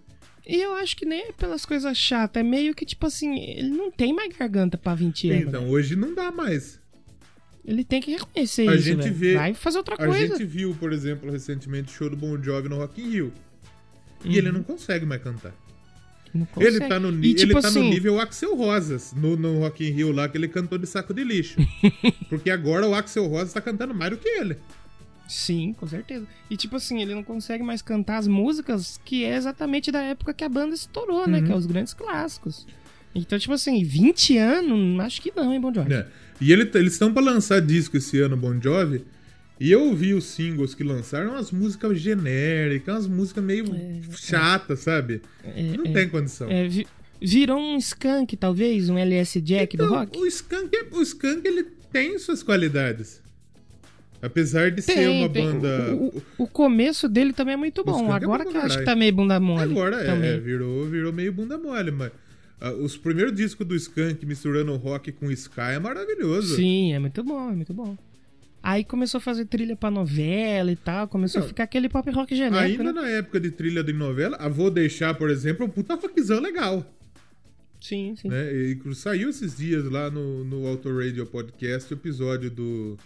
E 0.47 0.62
eu 0.62 0.75
acho 0.75 0.95
que 0.95 1.05
nem 1.05 1.29
é 1.29 1.31
pelas 1.31 1.65
coisas 1.65 1.97
chatas. 1.97 2.39
É 2.39 2.43
meio 2.43 2.73
que 2.75 2.86
tipo 2.86 3.05
assim, 3.08 3.39
ele 3.39 3.69
não 3.69 3.89
tem 3.91 4.13
mais 4.13 4.36
garganta 4.38 4.77
pra 4.77 4.93
20 4.95 5.29
anos. 5.31 5.47
Então, 5.47 5.69
hoje 5.69 5.95
não 5.95 6.13
dá 6.13 6.31
mais. 6.31 6.79
Ele 7.65 7.84
tem 7.84 7.99
que 7.99 8.12
reconhecer 8.12 8.67
A 8.69 8.75
isso, 8.75 8.84
gente 8.84 9.01
velho. 9.03 9.15
vê- 9.15 9.34
Vai 9.36 9.53
fazer 9.55 9.79
outra 9.79 9.95
A 9.95 9.97
coisa. 9.97 10.19
gente 10.38 10.45
viu, 10.45 10.75
por 10.79 10.93
exemplo, 10.93 11.31
recentemente 11.31 11.91
o 11.91 11.95
show 11.97 12.10
do 12.10 12.15
Bon 12.15 12.41
Jovi 12.41 12.69
no 12.69 12.77
Rock 12.77 13.01
in 13.01 13.10
Rio. 13.10 13.34
E 14.23 14.27
Uhum. 14.29 14.34
ele 14.36 14.51
não 14.51 14.62
consegue 14.62 15.05
mais 15.05 15.21
cantar. 15.23 15.51
Não 16.34 16.41
Ele 16.58 16.71
consegue. 16.73 16.89
tá, 16.89 16.99
no, 16.99 17.10
E, 17.25 17.34
tipo 17.34 17.53
ele 17.53 17.62
tá 17.62 17.67
assim, 17.69 17.81
no 17.84 17.89
nível 17.89 18.19
Axel 18.19 18.55
Rosas, 18.55 19.13
no, 19.13 19.36
no 19.38 19.60
Rock 19.60 19.84
in 19.88 19.91
Rio 19.91 20.12
lá, 20.12 20.27
que 20.29 20.38
ele 20.38 20.47
cantou 20.47 20.77
de 20.77 20.86
saco 20.86 21.13
de 21.13 21.23
lixo. 21.23 21.58
Porque 22.29 22.49
agora 22.51 22.88
o 22.88 22.93
Axel 22.93 23.25
Rosas 23.25 23.53
tá 23.53 23.62
cantando 23.62 23.93
mais 23.95 24.12
do 24.12 24.17
que 24.17 24.27
ele. 24.27 24.58
Sim, 25.27 25.73
com 25.73 25.88
certeza. 25.88 26.25
E 26.49 26.55
tipo 26.57 26.75
assim, 26.75 27.01
ele 27.01 27.15
não 27.15 27.23
consegue 27.23 27.63
mais 27.63 27.81
cantar 27.81 28.17
as 28.17 28.27
músicas 28.27 28.99
que 29.03 29.23
é 29.25 29.35
exatamente 29.35 29.91
da 29.91 30.01
época 30.01 30.33
que 30.33 30.43
a 30.43 30.49
banda 30.49 30.75
estourou, 30.75 31.27
né? 31.27 31.39
Uhum. 31.39 31.45
Que 31.45 31.51
é 31.51 31.55
os 31.55 31.65
grandes 31.65 31.93
clássicos. 31.93 32.67
Então, 33.13 33.39
tipo 33.39 33.53
assim, 33.53 33.83
20 33.83 34.38
anos, 34.38 34.99
acho 34.99 35.21
que 35.21 35.31
não, 35.35 35.53
hein, 35.53 35.59
Bon 35.59 35.73
Jovi. 35.73 35.93
É. 35.93 36.05
E 36.41 36.51
ele- 36.51 36.69
eles 36.75 36.93
estão 36.93 37.13
pra 37.13 37.21
lançar 37.23 37.61
disco 37.61 37.95
esse 37.97 38.19
ano, 38.19 38.35
Bon 38.35 38.59
Jovi. 38.61 39.05
E 39.57 39.71
eu 39.71 39.83
ouvi 39.85 40.13
os 40.13 40.25
singles 40.25 40.75
que 40.75 40.83
lançaram, 40.83 41.31
umas 41.31 41.49
músicas 41.49 41.97
genéricas, 41.97 43.05
umas 43.05 43.07
músicas 43.07 43.41
meio 43.43 43.65
chatas, 44.17 44.79
sabe? 44.79 45.21
É, 45.43 45.63
não 45.77 45.85
é, 45.85 45.91
tem 45.93 46.09
condição. 46.09 46.51
é, 46.51 46.67
vi- 46.67 46.85
virou 47.21 47.57
um 47.57 47.77
skunk, 47.77 48.35
talvez, 48.35 48.89
um 48.89 48.97
LS 48.97 49.39
Jack 49.41 49.77
do 49.77 49.85
Então, 49.85 49.95
rock? 49.95 50.17
O 50.19 50.25
Skank, 50.25 50.75
é- 50.75 50.88
o 50.91 51.01
Skank 51.01 51.47
ele 51.47 51.63
tem 51.91 52.19
suas 52.19 52.43
qualidades. 52.43 53.21
Apesar 54.25 54.71
de 54.71 54.81
ser 54.81 54.93
Tem, 54.95 55.19
uma 55.19 55.29
tem. 55.29 55.45
banda. 55.45 55.93
O, 55.95 56.07
o- 56.17 56.23
o 56.39 56.47
começo 56.47 57.07
dele 57.07 57.31
também 57.33 57.53
é 57.53 57.57
muito 57.57 57.83
bom. 57.83 58.11
É 58.11 58.15
Agora 58.15 58.43
bom 58.43 58.51
que 58.51 58.57
eu 58.57 58.61
acho 58.61 58.79
que 58.79 58.85
tá 58.85 58.95
meio 58.95 59.13
bunda 59.13 59.39
mole. 59.39 59.71
Agora 59.71 59.97
é, 60.01 60.05
também. 60.05 60.29
é, 60.31 60.38
virou, 60.39 60.85
virou 60.85 61.13
meio 61.13 61.31
bunda 61.31 61.57
mole, 61.57 61.91
mas 61.91 62.11
ah, 62.59 62.71
os 62.71 62.97
primeiros 62.97 63.33
discos 63.35 63.67
do 63.67 63.75
Skank 63.75 64.25
misturando 64.25 64.71
o 64.71 64.77
rock 64.77 65.11
com 65.11 65.29
Sky 65.31 65.73
é 65.75 65.79
maravilhoso. 65.79 66.55
Sim, 66.55 66.93
é 66.93 66.99
muito 66.99 67.23
bom, 67.23 67.51
é 67.51 67.55
muito 67.55 67.73
bom. 67.73 67.97
Aí 68.63 68.83
começou 68.83 69.19
a 69.19 69.21
fazer 69.21 69.45
trilha 69.45 69.75
pra 69.75 69.91
novela 69.91 70.71
e 70.71 70.75
tal, 70.75 71.07
começou 71.07 71.39
Não. 71.39 71.45
a 71.45 71.49
ficar 71.49 71.65
aquele 71.65 71.88
pop 71.88 72.09
rock 72.09 72.35
genérico, 72.35 72.81
Ainda 72.81 72.93
né? 72.93 73.01
na 73.01 73.07
época 73.09 73.39
de 73.39 73.51
trilha 73.51 73.83
de 73.83 73.93
novela, 73.93 74.38
a 74.38 74.49
Vou 74.49 74.71
Deixar, 74.71 75.13
por 75.13 75.29
exemplo, 75.29 75.63
é 75.63 75.67
um 75.67 75.69
puta 75.69 75.93
rockzão 75.93 76.39
legal. 76.39 76.83
Sim, 77.79 78.15
sim. 78.19 78.29
Né? 78.29 78.51
E 78.51 78.95
saiu 78.95 79.29
esses 79.29 79.55
dias 79.55 79.85
lá 79.85 80.09
no, 80.09 80.43
no 80.43 80.65
Auto 80.65 80.89
Radio 80.97 81.27
Podcast 81.27 81.93
o 81.93 81.95
episódio 81.95 82.49
do, 82.49 82.97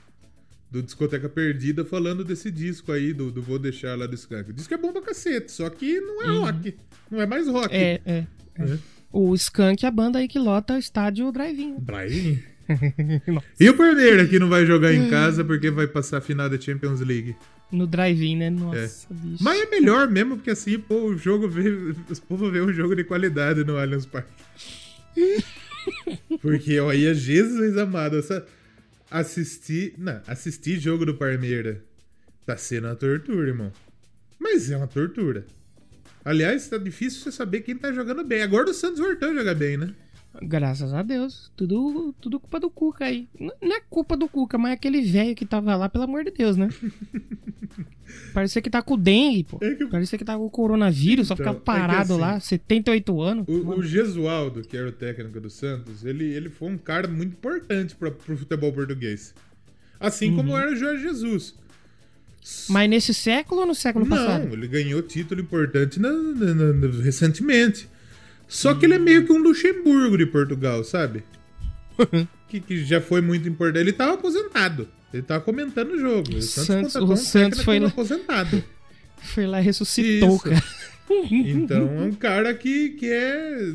do 0.69 0.83
Discoteca 0.83 1.27
Perdida 1.27 1.83
falando 1.83 2.23
desse 2.23 2.51
disco 2.51 2.91
aí, 2.91 3.11
do, 3.13 3.31
do 3.31 3.41
Vou 3.41 3.57
Deixar 3.57 3.97
lá 3.97 4.05
do 4.05 4.15
Skank. 4.15 4.51
O 4.51 4.53
disco 4.53 4.73
é 4.73 4.77
bom 4.77 4.91
pra 4.91 5.01
cacete, 5.01 5.51
só 5.51 5.69
que 5.69 5.99
não 5.99 6.21
é 6.21 6.27
rock. 6.37 6.77
Não 7.09 7.21
é 7.21 7.25
mais 7.25 7.47
rock. 7.47 7.73
Uhum. 7.73 7.81
É, 7.81 8.01
é. 8.05 8.25
né? 8.57 8.79
O 9.11 9.33
Skunk 9.33 9.83
é 9.83 9.87
a 9.87 9.91
banda 9.91 10.19
aí 10.19 10.27
que 10.27 10.37
lota 10.37 10.75
o 10.75 10.77
estádio 10.77 11.31
Drive-In. 11.31 11.77
Brian. 11.79 12.37
e 13.59 13.67
o 13.67 13.75
Perneira 13.75 14.27
que 14.27 14.37
não 14.37 14.47
vai 14.47 14.63
jogar 14.65 14.93
em 14.93 15.09
casa 15.09 15.43
porque 15.43 15.71
vai 15.71 15.87
passar 15.87 16.19
a 16.19 16.21
final 16.21 16.47
da 16.47 16.59
Champions 16.59 16.99
League. 16.99 17.35
No 17.71 17.87
Drive-In, 17.87 18.37
né? 18.37 18.49
Nossa, 18.51 19.07
bicho. 19.09 19.43
Mas 19.43 19.59
é 19.59 19.65
melhor 19.69 20.07
mesmo, 20.07 20.35
porque 20.35 20.51
assim, 20.51 20.77
pô, 20.77 21.05
o 21.05 21.17
jogo 21.17 21.47
vê, 21.47 21.69
os 22.09 22.19
povos 22.19 22.51
vê 22.51 22.61
um 22.61 22.71
jogo 22.71 22.95
de 22.95 23.03
qualidade 23.03 23.63
no 23.63 23.77
Allianz 23.77 24.05
Parque. 24.05 24.31
Porque, 26.41 26.79
olha, 26.79 27.15
Jesus 27.15 27.77
amado, 27.77 28.17
essa, 28.17 28.45
assistir, 29.09 29.93
não, 29.97 30.21
assistir 30.27 30.79
jogo 30.79 31.05
do 31.05 31.15
Parmeira 31.15 31.83
tá 32.45 32.57
sendo 32.57 32.87
uma 32.87 32.95
tortura, 32.95 33.47
irmão. 33.47 33.71
Mas 34.39 34.71
é 34.71 34.77
uma 34.77 34.87
tortura. 34.87 35.45
Aliás, 36.23 36.67
tá 36.67 36.77
difícil 36.77 37.21
você 37.21 37.31
saber 37.31 37.61
quem 37.61 37.77
tá 37.77 37.91
jogando 37.91 38.23
bem. 38.23 38.41
Agora 38.41 38.69
o 38.69 38.73
Santos 38.73 38.99
voltou 38.99 39.29
a 39.29 39.33
jogar 39.33 39.55
bem, 39.55 39.77
né? 39.77 39.93
Graças 40.41 40.93
a 40.93 41.01
Deus. 41.01 41.51
Tudo, 41.57 42.13
tudo 42.21 42.39
culpa 42.39 42.59
do 42.59 42.69
Cuca 42.69 43.05
aí. 43.05 43.27
Não 43.39 43.75
é 43.75 43.81
culpa 43.89 44.15
do 44.15 44.27
Cuca, 44.29 44.57
mas 44.57 44.71
é 44.71 44.73
aquele 44.75 45.01
velho 45.01 45.35
que 45.35 45.45
tava 45.45 45.75
lá, 45.75 45.89
pelo 45.89 46.03
amor 46.05 46.23
de 46.23 46.31
Deus, 46.31 46.55
né? 46.55 46.69
Parecia 48.33 48.61
que 48.61 48.69
tá 48.69 48.81
com 48.81 48.97
dengue, 48.97 49.43
pô. 49.43 49.57
É 49.61 49.73
que- 49.75 49.85
Parecia 49.85 50.17
que 50.17 50.25
tá 50.25 50.35
com 50.37 50.49
coronavírus, 50.49 51.27
só 51.27 51.33
Então, 51.33 51.43
ficava 51.53 51.57
é 51.57 51.59
que 51.59 51.65
parado 51.65 52.13
assim, 52.13 52.21
lá, 52.21 52.39
78 52.39 53.21
anos. 53.21 53.45
O, 53.47 53.69
o 53.79 53.83
Gesualdo, 53.83 54.61
que 54.61 54.75
era 54.77 54.89
o 54.89 54.91
técnico 54.91 55.39
do 55.39 55.49
Santos, 55.49 56.03
ele, 56.05 56.25
ele 56.25 56.49
foi 56.49 56.69
um 56.69 56.77
cara 56.77 57.07
muito 57.07 57.33
importante 57.33 57.95
pra, 57.95 58.09
pro 58.11 58.37
futebol 58.37 58.71
português. 58.73 59.33
Assim 59.99 60.35
como 60.35 60.55
era 60.57 60.71
o 60.71 60.75
Jorge 60.75 61.03
Jesus. 61.03 61.55
Mas 62.69 62.89
nesse 62.89 63.13
século 63.13 63.61
ou 63.61 63.67
no 63.67 63.75
século 63.75 64.05
passado? 64.07 64.45
Não, 64.45 64.53
ele 64.53 64.67
ganhou 64.67 65.01
título 65.01 65.41
importante 65.41 65.99
na- 65.99 66.11
na- 66.11 66.53
na- 66.73 67.03
recentemente. 67.03 67.89
Só 68.49 68.73
que 68.73 68.85
ele 68.85 68.95
é 68.95 68.99
meio 68.99 69.25
que 69.25 69.31
um 69.31 69.37
Luxemburgo 69.37 70.17
de 70.17 70.25
Portugal, 70.25 70.83
sabe? 70.83 71.23
que, 72.49 72.59
que 72.59 72.83
já 72.83 72.99
foi 72.99 73.21
muito 73.21 73.47
importante. 73.47 73.79
Ele 73.81 73.93
tava 73.93 74.15
aposentado. 74.15 74.89
Ele 75.13 75.23
tava 75.23 75.41
comentando 75.41 75.91
o 75.91 75.99
jogo. 75.99 76.35
O 76.35 76.41
Santos, 76.41 76.95
o 76.95 77.05
um 77.05 77.15
Santos 77.15 77.61
foi 77.61 77.79
lá- 77.79 77.87
aposentado. 77.87 78.61
Foi 79.21 79.45
lá 79.45 79.59
e 79.59 79.63
ressuscitou, 79.65 80.35
Isso. 80.35 80.43
cara. 80.45 80.63
Então 81.29 81.89
é 81.99 82.01
um 82.03 82.13
cara 82.13 82.53
que, 82.53 82.91
que 82.91 83.05
é. 83.05 83.69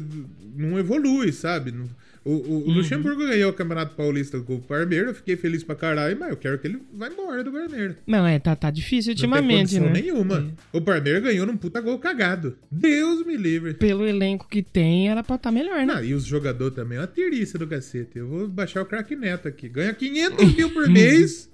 não 0.56 0.78
evolui, 0.78 1.32
sabe? 1.32 1.70
Não- 1.70 1.86
O, 2.24 2.30
o- 2.30 2.34
o 2.36 2.68
Uhum. 2.68 2.74
Luxemburgo 2.74 3.26
ganhou 3.26 3.50
o 3.50 3.52
Campeonato 3.54 3.94
Paulista 3.94 4.40
com 4.40 4.54
o 4.56 4.60
Parmeira, 4.62 5.10
eu 5.10 5.14
fiquei 5.14 5.36
feliz 5.36 5.62
pra 5.62 5.74
caralho, 5.74 6.18
mas 6.18 6.30
eu 6.30 6.36
quero 6.38 6.58
que 6.58 6.66
ele 6.66 6.80
vá 6.94 7.08
embora 7.08 7.44
do 7.44 7.52
Parmeira. 7.52 7.98
Não, 8.06 8.26
é, 8.26 8.38
tá, 8.38 8.56
tá 8.56 8.70
difícil 8.70 9.12
Não 9.12 9.16
tem 9.20 9.24
ultimamente, 9.28 9.58
condição 9.78 9.84
né? 9.84 9.92
nenhuma. 10.00 10.54
O 10.72 10.80
Parmeira 10.80 11.20
ganhou 11.20 11.46
num 11.46 11.56
puta 11.56 11.82
gol 11.82 11.98
cagado. 11.98 12.56
Deus 12.70 13.26
me 13.26 13.36
livre. 13.36 13.74
Pelo 13.74 14.06
elenco 14.06 14.48
que 14.48 14.62
tem, 14.62 15.10
era 15.10 15.22
pra 15.22 15.36
estar 15.36 15.52
melhor, 15.52 15.76
né? 15.78 15.84
Não, 15.84 16.02
e 16.02 16.14
os 16.14 16.24
jogadores 16.24 16.74
também, 16.74 16.96
é 16.96 17.02
uma 17.02 17.06
tiriça 17.06 17.58
do 17.58 17.66
cacete. 17.66 18.16
Eu 18.18 18.26
vou 18.26 18.48
baixar 18.48 18.80
o 18.80 18.86
craque 18.86 19.14
Neto 19.14 19.46
aqui. 19.46 19.68
Ganha 19.68 19.92
500 19.92 20.54
mil 20.56 20.70
por 20.70 20.88
mês. 20.90 21.50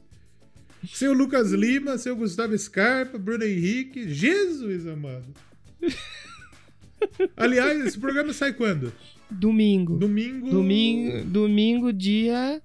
Seu 0.89 1.13
Lucas 1.13 1.51
Lima, 1.53 1.99
seu 1.99 2.15
Gustavo 2.15 2.57
Scarpa, 2.57 3.19
Bruno 3.19 3.43
Henrique. 3.45 4.09
Jesus 4.09 4.87
amado. 4.87 5.27
Aliás, 7.37 7.87
esse 7.87 7.99
programa 7.99 8.33
sai 8.33 8.53
quando? 8.53 8.93
Domingo. 9.31 9.97
Domingo. 9.97 10.51
Domingo, 10.51 11.25
domingo 11.25 11.93
dia 11.93 12.61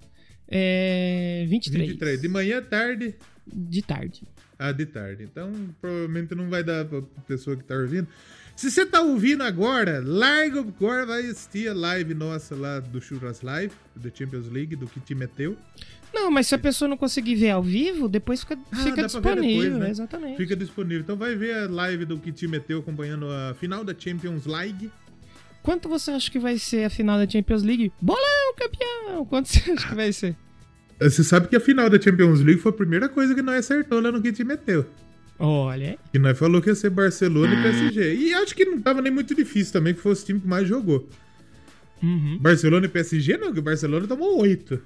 é, 0.48 1.44
23, 1.48 1.88
23. 1.90 2.20
De 2.20 2.28
manhã, 2.28 2.62
tarde. 2.62 3.14
de 3.46 3.82
tarde. 3.82 4.22
Ah, 4.58 4.72
de 4.72 4.86
tarde. 4.86 5.24
Então, 5.24 5.52
provavelmente 5.80 6.34
não 6.34 6.48
vai 6.48 6.64
dar 6.64 6.84
pra 6.84 7.02
pessoa 7.26 7.56
que 7.56 7.64
tá 7.64 7.76
ouvindo. 7.76 8.08
Se 8.56 8.70
você 8.70 8.86
tá 8.86 9.02
ouvindo 9.02 9.42
agora, 9.42 10.02
larga 10.04 10.60
agora, 10.60 11.04
vai 11.04 11.20
assistir 11.26 11.68
a 11.68 11.74
live 11.74 12.14
nossa 12.14 12.56
lá 12.56 12.80
do 12.80 13.00
Churras 13.02 13.42
Live, 13.42 13.74
da 13.94 14.08
Champions 14.12 14.48
League, 14.50 14.74
do 14.74 14.86
que 14.86 14.98
te 14.98 15.14
meteu. 15.14 15.54
Não, 16.14 16.30
mas 16.30 16.46
se 16.46 16.54
a 16.54 16.58
pessoa 16.58 16.88
não 16.88 16.96
conseguir 16.96 17.34
ver 17.34 17.50
ao 17.50 17.62
vivo, 17.62 18.08
depois 18.08 18.40
fica, 18.40 18.58
Ah, 18.72 18.76
fica 18.76 19.02
disponível, 19.04 19.62
depois, 19.64 19.76
né? 19.78 19.90
exatamente. 19.90 20.36
Fica 20.38 20.56
disponível. 20.56 21.02
Então 21.02 21.16
vai 21.16 21.34
ver 21.36 21.54
a 21.54 21.68
live 21.68 22.06
do 22.06 22.18
que 22.18 22.32
te 22.32 22.48
meteu 22.48 22.78
acompanhando 22.78 23.26
a 23.30 23.54
final 23.60 23.84
da 23.84 23.94
Champions 23.96 24.46
League. 24.46 24.90
Quanto 25.62 25.86
você 25.88 26.12
acha 26.12 26.30
que 26.30 26.38
vai 26.38 26.56
ser 26.58 26.84
a 26.84 26.90
final 26.90 27.18
da 27.18 27.28
Champions 27.30 27.62
League? 27.62 27.92
Bolão, 28.00 28.54
campeão! 28.56 29.26
Quanto 29.26 29.48
você 29.48 29.70
acha 29.70 29.88
que 29.88 29.94
vai 29.94 30.12
ser? 30.12 30.34
Você 30.98 31.22
sabe 31.22 31.48
que 31.48 31.56
a 31.56 31.60
final 31.60 31.90
da 31.90 32.00
Champions 32.00 32.40
League 32.40 32.62
foi 32.62 32.70
a 32.72 32.74
primeira 32.74 33.06
coisa 33.06 33.34
que 33.34 33.42
nós 33.42 33.56
acertou 33.58 34.00
lá 34.00 34.10
no 34.10 34.22
que 34.22 34.32
te 34.32 34.42
meteu. 34.42 34.86
Olha, 35.38 35.98
Que 36.12 36.18
nós 36.18 36.38
falou 36.38 36.62
que 36.62 36.68
ia 36.70 36.74
ser 36.74 36.90
Barcelona 36.90 37.54
e 37.54 37.62
PSG. 37.62 38.14
E 38.16 38.34
acho 38.34 38.54
que 38.54 38.64
não 38.64 38.80
tava 38.80 39.02
nem 39.02 39.12
muito 39.12 39.34
difícil 39.34 39.72
também, 39.72 39.92
que 39.94 40.00
fosse 40.00 40.22
o 40.22 40.26
time 40.26 40.40
que 40.40 40.46
mais 40.46 40.66
jogou. 40.66 41.08
uhum, 42.02 42.38
Barcelona 42.40 42.86
e 42.86 42.88
PSG 42.88 43.36
não, 43.36 43.52
que 43.52 43.58
o 43.58 43.62
Barcelona 43.62 44.06
tomou 44.06 44.40
oito. 44.40 44.80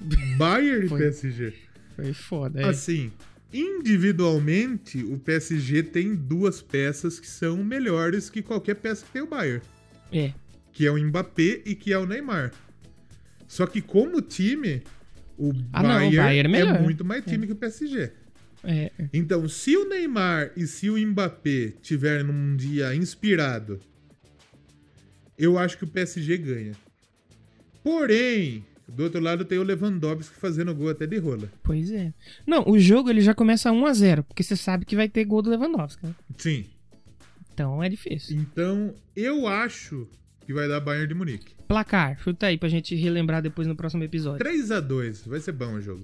Bayern 0.38 0.86
e 0.86 0.88
Foi. 0.88 0.98
PSG. 0.98 1.52
foi 1.96 2.12
foda. 2.14 2.60
É. 2.60 2.64
Assim, 2.66 3.10
individualmente, 3.52 5.02
o 5.04 5.18
PSG 5.18 5.82
tem 5.82 6.14
duas 6.14 6.62
peças 6.62 7.18
que 7.18 7.26
são 7.26 7.56
melhores 7.62 8.30
que 8.30 8.40
qualquer 8.42 8.76
peça 8.76 9.04
que 9.04 9.12
tem 9.12 9.22
o 9.22 9.26
Bayern. 9.26 9.60
é. 10.12 10.32
Que 10.72 10.86
é 10.86 10.90
o 10.90 10.96
Mbappé 10.96 11.62
e 11.66 11.74
que 11.74 11.92
é 11.92 11.98
o 11.98 12.06
Neymar. 12.06 12.52
Só 13.48 13.66
que 13.66 13.82
como 13.82 14.22
time, 14.22 14.82
o 15.36 15.52
Ah, 15.72 15.82
não, 15.82 15.90
o 15.90 15.94
Bayern, 15.98 16.16
Bayern 16.16 16.54
é 16.56 16.64
melhor. 16.64 16.80
muito 16.80 17.04
mais 17.04 17.24
time 17.24 17.44
que 17.46 17.52
o 17.52 17.56
PSG. 17.56 18.12
É, 18.62 18.90
Então, 19.12 19.48
se 19.48 19.76
o 19.76 19.88
Neymar 19.88 20.52
e 20.56 20.66
se 20.66 20.90
o 20.90 20.98
Mbappé 20.98 21.72
tiverem 21.82 22.24
num 22.26 22.56
dia 22.56 22.94
inspirado, 22.94 23.80
eu 25.38 25.58
acho 25.58 25.78
que 25.78 25.84
o 25.84 25.88
PSG 25.88 26.36
ganha. 26.38 26.72
Porém, 27.82 28.64
do 28.86 29.04
outro 29.04 29.20
lado 29.20 29.44
tem 29.44 29.58
o 29.58 29.62
Lewandowski 29.62 30.34
fazendo 30.36 30.74
gol 30.74 30.90
até 30.90 31.06
de 31.06 31.16
rola. 31.18 31.50
pois 31.62 31.90
é. 31.90 32.12
Não, 32.46 32.68
o 32.68 32.78
jogo 32.78 33.08
ele 33.08 33.20
já 33.20 33.34
começa 33.34 33.72
1 33.72 33.86
a 33.86 33.92
0 33.92 34.24
porque 34.24 34.42
você 34.42 34.56
sabe 34.56 34.84
que 34.84 34.96
vai 34.96 35.08
ter 35.08 35.24
gol 35.24 35.40
do 35.42 35.50
Lewandowski, 35.50 36.06
né? 36.06 36.14
Sim. 36.36 36.66
Então 37.52 37.82
é 37.82 37.88
difícil. 37.88 38.36
Então, 38.38 38.94
eu 39.16 39.46
acho 39.46 40.06
que 40.46 40.52
vai 40.52 40.68
dar 40.68 40.80
Bayern 40.80 41.06
de 41.08 41.14
Munique. 41.14 41.54
Placar, 41.68 42.18
chuta 42.20 42.46
aí 42.46 42.58
pra 42.58 42.68
gente 42.68 42.94
relembrar 42.94 43.40
depois 43.40 43.66
no 43.66 43.76
próximo 43.76 44.02
episódio. 44.02 44.38
3 44.38 44.70
a 44.70 44.80
2 44.80 45.26
vai 45.26 45.40
ser 45.40 45.52
bom 45.52 45.74
o 45.74 45.80
jogo. 45.80 46.02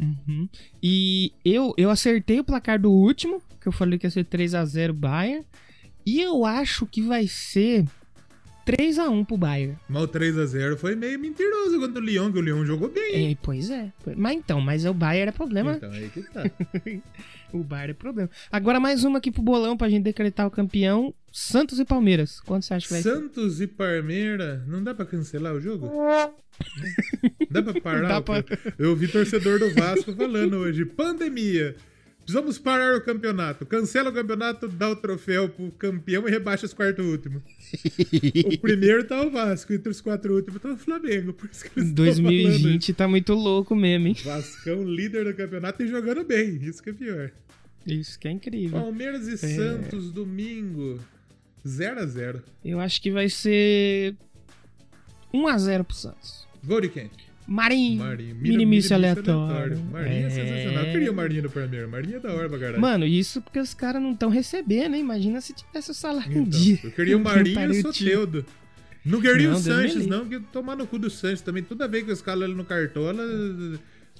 Uhum. 0.00 0.48
E 0.82 1.32
eu, 1.44 1.74
eu 1.76 1.90
acertei 1.90 2.40
o 2.40 2.44
placar 2.44 2.80
do 2.80 2.90
último, 2.90 3.42
que 3.60 3.68
eu 3.68 3.72
falei 3.72 3.98
que 3.98 4.06
ia 4.06 4.10
ser 4.10 4.24
3 4.24 4.54
a 4.54 4.64
0 4.64 4.94
Bayern. 4.94 5.44
E 6.06 6.20
eu 6.20 6.44
acho 6.44 6.86
que 6.86 7.02
vai 7.02 7.26
ser 7.26 7.84
3x1 8.66 9.26
pro 9.26 9.36
Bayern. 9.36 9.76
Mas 9.88 10.02
o 10.02 10.08
3x0 10.08 10.76
foi 10.76 10.94
meio 10.94 11.18
mentiroso 11.18 11.80
contra 11.80 12.00
o 12.00 12.04
Lyon, 12.04 12.30
que 12.30 12.38
o 12.38 12.42
Lyon 12.42 12.64
jogou 12.66 12.90
bem. 12.90 13.32
É, 13.32 13.36
pois 13.42 13.70
é. 13.70 13.90
Mas 14.16 14.36
então, 14.36 14.60
mas 14.60 14.84
o 14.84 14.92
Bayern 14.92 15.30
é 15.30 15.32
problema. 15.32 15.72
Então, 15.72 15.90
aí 15.90 16.08
que 16.10 16.22
tá. 16.22 16.44
o 17.52 17.62
Bayern 17.64 17.90
é 17.92 17.94
problema. 17.94 18.30
Agora 18.50 18.78
mais 18.80 19.04
uma 19.04 19.18
aqui 19.18 19.30
pro 19.30 19.42
bolão 19.42 19.76
pra 19.76 19.88
gente 19.88 20.02
decretar 20.04 20.46
o 20.46 20.50
campeão. 20.50 21.14
Santos 21.32 21.78
e 21.78 21.84
Palmeiras. 21.84 22.40
Quanto 22.40 22.64
você 22.64 22.74
acha 22.74 22.86
que 22.86 22.92
vai 22.94 23.02
ser? 23.02 23.14
Santos 23.14 23.60
e 23.60 23.66
Palmeiras, 23.66 24.66
não 24.66 24.82
dá 24.82 24.94
pra 24.94 25.04
cancelar 25.06 25.54
o 25.54 25.60
jogo? 25.60 25.88
dá 27.50 27.62
pra 27.62 27.80
parar? 27.80 28.08
Dá 28.08 28.20
pra- 28.20 28.44
Eu 28.78 28.94
vi 28.96 29.08
torcedor 29.08 29.58
do 29.58 29.72
Vasco 29.74 30.12
falando 30.14 30.54
hoje, 30.56 30.84
pandemia. 30.84 31.76
Precisamos 32.28 32.58
parar 32.58 32.94
o 32.94 33.00
campeonato. 33.00 33.64
Cancela 33.64 34.10
o 34.10 34.12
campeonato, 34.12 34.68
dá 34.68 34.90
o 34.90 34.94
troféu 34.94 35.48
pro 35.48 35.70
campeão 35.72 36.28
e 36.28 36.30
rebaixa 36.30 36.66
os 36.66 36.74
quartos 36.74 37.02
últimos. 37.02 37.42
O 38.44 38.58
primeiro 38.60 39.02
tá 39.04 39.22
o 39.22 39.30
Vasco, 39.30 39.72
entre 39.72 39.88
os 39.88 40.02
quatro 40.02 40.34
últimos 40.34 40.60
tá 40.60 40.68
o 40.68 40.76
Flamengo. 40.76 41.32
Por 41.32 41.48
isso 41.48 41.64
que 41.64 41.80
eles 41.80 41.90
tão 41.90 42.04
falando 42.04 42.24
2020 42.24 42.92
tá 42.92 43.08
muito 43.08 43.32
louco 43.32 43.74
mesmo, 43.74 44.08
hein? 44.08 44.16
Vascão 44.22 44.84
líder 44.84 45.24
do 45.24 45.32
campeonato 45.32 45.82
e 45.82 45.88
jogando 45.88 46.22
bem. 46.22 46.56
Isso 46.56 46.82
que 46.82 46.90
é 46.90 46.92
pior. 46.92 47.30
Isso 47.86 48.18
que 48.18 48.28
é 48.28 48.30
incrível. 48.30 48.78
Palmeiras 48.78 49.26
e 49.26 49.38
Santos, 49.38 50.12
domingo. 50.12 51.00
0x0. 51.66 52.42
Eu 52.62 52.78
acho 52.78 53.00
que 53.00 53.10
vai 53.10 53.30
ser 53.30 54.14
1x0 55.32 55.82
pro 55.82 55.96
Santos. 55.96 56.46
Gol 56.62 56.82
de 56.82 56.90
quem? 56.90 57.10
Marinho. 57.48 58.04
Marinho. 58.04 58.36
Minimício 58.36 58.94
aleatório. 58.94 59.82
Marinho 59.90 60.24
é. 60.24 60.26
É. 60.26 60.30
sensacional. 60.30 60.84
Eu 60.84 60.92
queria 60.92 61.10
o 61.10 61.14
Marinho 61.14 61.42
no 61.44 61.50
Palmeiras. 61.50 61.90
Marinho 61.90 62.16
é 62.16 62.20
da 62.20 62.34
hora 62.34 62.46
pra 62.46 62.58
caralho. 62.58 62.80
Mano, 62.80 63.06
isso 63.06 63.40
porque 63.40 63.58
os 63.58 63.72
caras 63.72 64.02
não 64.02 64.12
estão 64.12 64.28
recebendo, 64.28 64.94
hein? 64.94 65.00
Imagina 65.00 65.40
se 65.40 65.54
tivesse 65.54 65.90
o 65.90 65.94
salário 65.94 66.30
Então, 66.30 66.44
dia. 66.44 66.78
eu 66.84 66.90
queria 66.90 67.16
o 67.16 67.20
Marinho 67.24 67.72
e 67.74 67.78
o. 67.78 67.82
Soteudo. 67.82 68.44
Não 69.02 69.20
queria 69.22 69.48
Não, 69.48 69.56
o 69.56 69.60
Sanches, 69.60 70.06
não, 70.06 70.28
que 70.28 70.38
tomar 70.40 70.76
no 70.76 70.86
cu 70.86 70.98
do 70.98 71.08
Sanches 71.08 71.40
também. 71.40 71.62
Toda 71.62 71.88
vez 71.88 72.04
que 72.04 72.12
os 72.12 72.20
caras 72.20 72.50
no 72.50 72.64
Cartola, 72.64 73.24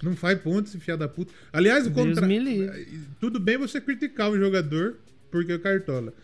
não 0.02 0.16
faz 0.16 0.40
ponto 0.40 0.66
esse 0.66 0.78
fiado 0.78 1.00
da 1.00 1.08
puta. 1.08 1.30
Aliás, 1.52 1.86
o 1.86 1.90
Deus 1.90 2.08
contra... 2.08 2.26
me 2.26 2.38
livre. 2.38 2.88
Tudo 3.20 3.38
bem 3.38 3.58
você 3.58 3.78
criticar 3.78 4.30
o 4.30 4.38
jogador 4.38 4.96
porque 5.30 5.52
é 5.52 5.56
o 5.56 5.60
Cartola. 5.60 6.14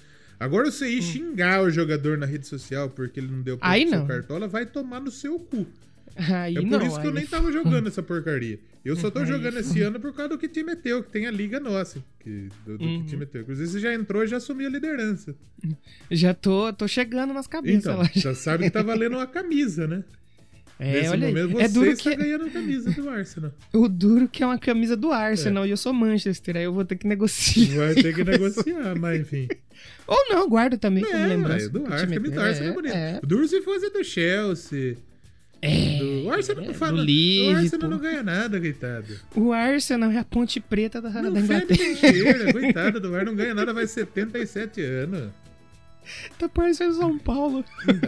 Agora 0.40 0.70
você 0.70 0.88
ir 0.88 1.02
xingar 1.02 1.62
o 1.62 1.70
jogador 1.70 2.16
na 2.16 2.24
rede 2.24 2.46
social 2.46 2.88
porque 2.88 3.20
ele 3.20 3.28
não 3.28 3.42
deu 3.42 3.58
ponto 3.58 3.66
Hum. 3.68 3.70
Aí 3.70 3.86
pro 3.86 3.98
não. 3.98 4.06
Cartola, 4.06 4.48
vai 4.48 4.64
tomar 4.64 5.00
no 5.00 5.10
seu 5.10 5.38
cu. 5.38 5.66
Aí 6.32 6.56
É 6.56 6.60
por 6.60 6.70
não, 6.70 6.86
isso 6.86 7.00
que 7.00 7.06
eu 7.06 7.12
nem 7.12 7.26
tava 7.26 7.50
jogando 7.52 7.88
essa 7.88 8.02
porcaria. 8.02 8.58
Eu 8.84 8.94
só 8.96 9.10
tô 9.10 9.20
Aí 9.20 9.26
jogando 9.26 9.58
esse 9.58 9.80
ano 9.82 9.98
por 9.98 10.12
causa 10.12 10.30
do 10.30 10.38
que 10.38 10.46
time 10.48 10.72
é 10.72 10.76
teu, 10.76 11.02
que 11.02 11.10
tem 11.10 11.26
a 11.26 11.30
liga 11.30 11.58
nossa. 11.58 12.02
Que, 12.20 12.48
do, 12.66 12.78
do 12.78 12.84
Uhum. 12.84 13.02
que 13.02 13.08
time 13.10 13.22
é 13.24 13.26
teu. 13.26 13.40
Inclusive, 13.42 13.68
você 13.68 13.80
já 13.80 13.94
entrou 13.94 14.22
e 14.22 14.26
já 14.26 14.36
assumiu 14.36 14.68
a 14.68 14.70
liderança. 14.70 15.34
Já 16.10 16.34
tô, 16.34 16.72
tô 16.72 16.86
chegando 16.86 17.32
nas 17.32 17.46
cabeças 17.46 17.80
Então, 17.84 17.96
lá. 17.98 18.10
já 18.14 18.34
sabe 18.34 18.64
que 18.64 18.70
tá 18.70 18.82
valendo 18.82 19.14
uma 19.16 19.26
camisa, 19.26 19.86
né? 19.86 20.04
É, 20.78 20.92
Nesse 20.92 21.08
olha 21.10 21.28
momento, 21.28 21.50
você 21.52 21.62
É 21.62 21.68
duro 21.68 21.90
está 21.90 22.10
que 22.10 22.16
ganhando 22.16 22.44
a 22.46 22.50
camisa 22.50 22.90
do 22.90 23.08
Arsenal. 23.08 23.52
o 23.72 23.88
duro 23.88 24.28
que 24.28 24.42
é 24.42 24.46
uma 24.46 24.58
camisa 24.58 24.96
do 24.96 25.12
Arsenal 25.12 25.64
É. 25.64 25.68
e 25.68 25.70
eu 25.70 25.76
sou 25.76 25.92
Manchester, 25.92 26.56
aí 26.56 26.64
eu 26.64 26.72
vou 26.72 26.84
ter 26.84 26.96
que 26.96 27.06
negociar. 27.06 27.76
Vai 27.76 27.94
ter 27.94 28.12
que 28.14 28.24
negociar, 28.24 28.98
mas 28.98 29.20
enfim. 29.20 29.48
Ou 30.06 30.18
não, 30.28 30.48
guardo 30.48 30.76
também 30.76 31.04
como 31.04 31.16
É, 31.16 31.26
lembrança. 31.28 31.66
é 31.66 31.68
do 31.68 31.86
Arsenal, 31.86 32.20
do. 32.20 32.40
Arsenal 32.40 32.70
é 32.70 32.74
bonito. 32.74 32.94
É, 32.94 33.20
O 33.22 33.26
duro 33.26 33.46
se 33.48 33.62
fosse 33.62 33.88
do 33.90 34.02
Chelsea. 34.04 34.96
É. 35.64 35.98
Do... 35.98 36.24
O 36.24 36.30
Arsenal 36.32 36.64
é, 36.64 36.66
não 36.68 36.74
fala. 36.74 37.02
o. 37.04 37.56
Arsenal 37.56 37.90
não 37.90 37.98
ganha 37.98 38.22
nada, 38.22 38.60
coitado. 38.60 39.20
O 39.34 39.52
Arsenal 39.52 40.10
é 40.10 40.18
a 40.18 40.24
ponte 40.24 40.60
preta 40.60 41.00
da, 41.00 41.10
Não 41.10 41.32
da 41.32 41.40
Inglaterra. 41.40 42.52
coitado 42.52 43.00
do 43.00 43.08
Arsenal 43.08 43.24
não 43.26 43.34
ganha 43.34 43.54
nada, 43.54 43.72
vai 43.72 43.86
77 43.86 44.80
anos. 44.82 45.32
Tá 46.38 46.48
parecendo 46.48 46.94
São 46.94 47.18
Paulo. 47.18 47.64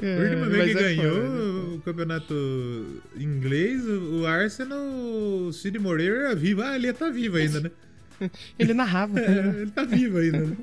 É, 0.00 0.16
A 0.16 0.20
última 0.20 0.46
vez 0.48 0.72
que 0.72 0.78
é 0.78 0.82
ganhou 0.82 1.14
foda. 1.14 1.74
o 1.74 1.80
campeonato 1.84 3.02
inglês, 3.16 3.84
o 3.86 4.26
Arsenal, 4.26 4.80
o 4.82 5.52
Cid 5.52 5.78
Moreira 5.78 6.16
era 6.16 6.34
vivo. 6.34 6.62
Ah, 6.62 6.74
ele 6.74 6.92
tá 6.92 7.10
vivo 7.10 7.36
ainda, 7.36 7.60
né? 7.60 7.70
Ele 8.58 8.72
narrava. 8.72 9.18
É, 9.18 9.62
ele 9.62 9.70
tá 9.72 9.82
vivo 9.84 10.18
ainda, 10.18 10.38
né? 10.38 10.56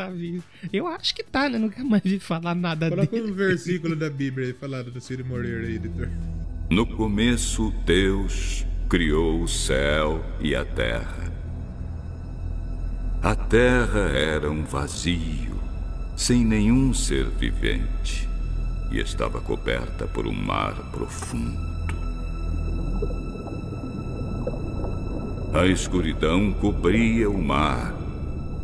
Tá 0.00 0.08
vivo. 0.08 0.42
Eu 0.72 0.86
acho 0.86 1.14
que 1.14 1.22
tá, 1.22 1.48
né? 1.48 1.58
Nunca 1.58 1.84
mais 1.84 2.02
vi 2.02 2.18
falar 2.18 2.54
nada 2.54 2.88
Coloca 2.88 3.10
dele. 3.10 3.30
um 3.30 3.34
versículo 3.34 3.94
da 3.94 4.08
Bíblia 4.08 4.46
aí 4.46 4.52
falado 4.54 4.90
do 4.90 4.98
Cid 4.98 5.22
Moreira 5.22 5.66
aí, 5.66 5.74
editor. 5.74 6.08
No 6.70 6.86
começo, 6.86 7.70
Deus 7.84 8.64
criou 8.88 9.42
o 9.42 9.48
céu 9.48 10.24
e 10.40 10.54
a 10.54 10.64
terra. 10.64 11.30
A 13.22 13.34
terra 13.34 14.08
era 14.08 14.50
um 14.50 14.64
vazio, 14.64 15.60
sem 16.16 16.42
nenhum 16.46 16.94
ser 16.94 17.26
vivente, 17.26 18.26
e 18.90 18.98
estava 18.98 19.38
coberta 19.42 20.06
por 20.06 20.26
um 20.26 20.32
mar 20.32 20.90
profundo. 20.90 21.68
A 25.52 25.66
escuridão 25.66 26.52
cobria 26.54 27.28
o 27.28 27.42
mar, 27.42 27.92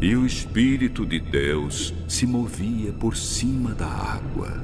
e 0.01 0.15
o 0.15 0.27
Espírito 0.27 1.07
de 1.07 1.19
Deus 1.19 1.95
se 2.09 2.27
movia 2.27 2.93
por 2.93 3.17
cima 3.17 3.75
da 3.75 3.87
água. 3.87 4.61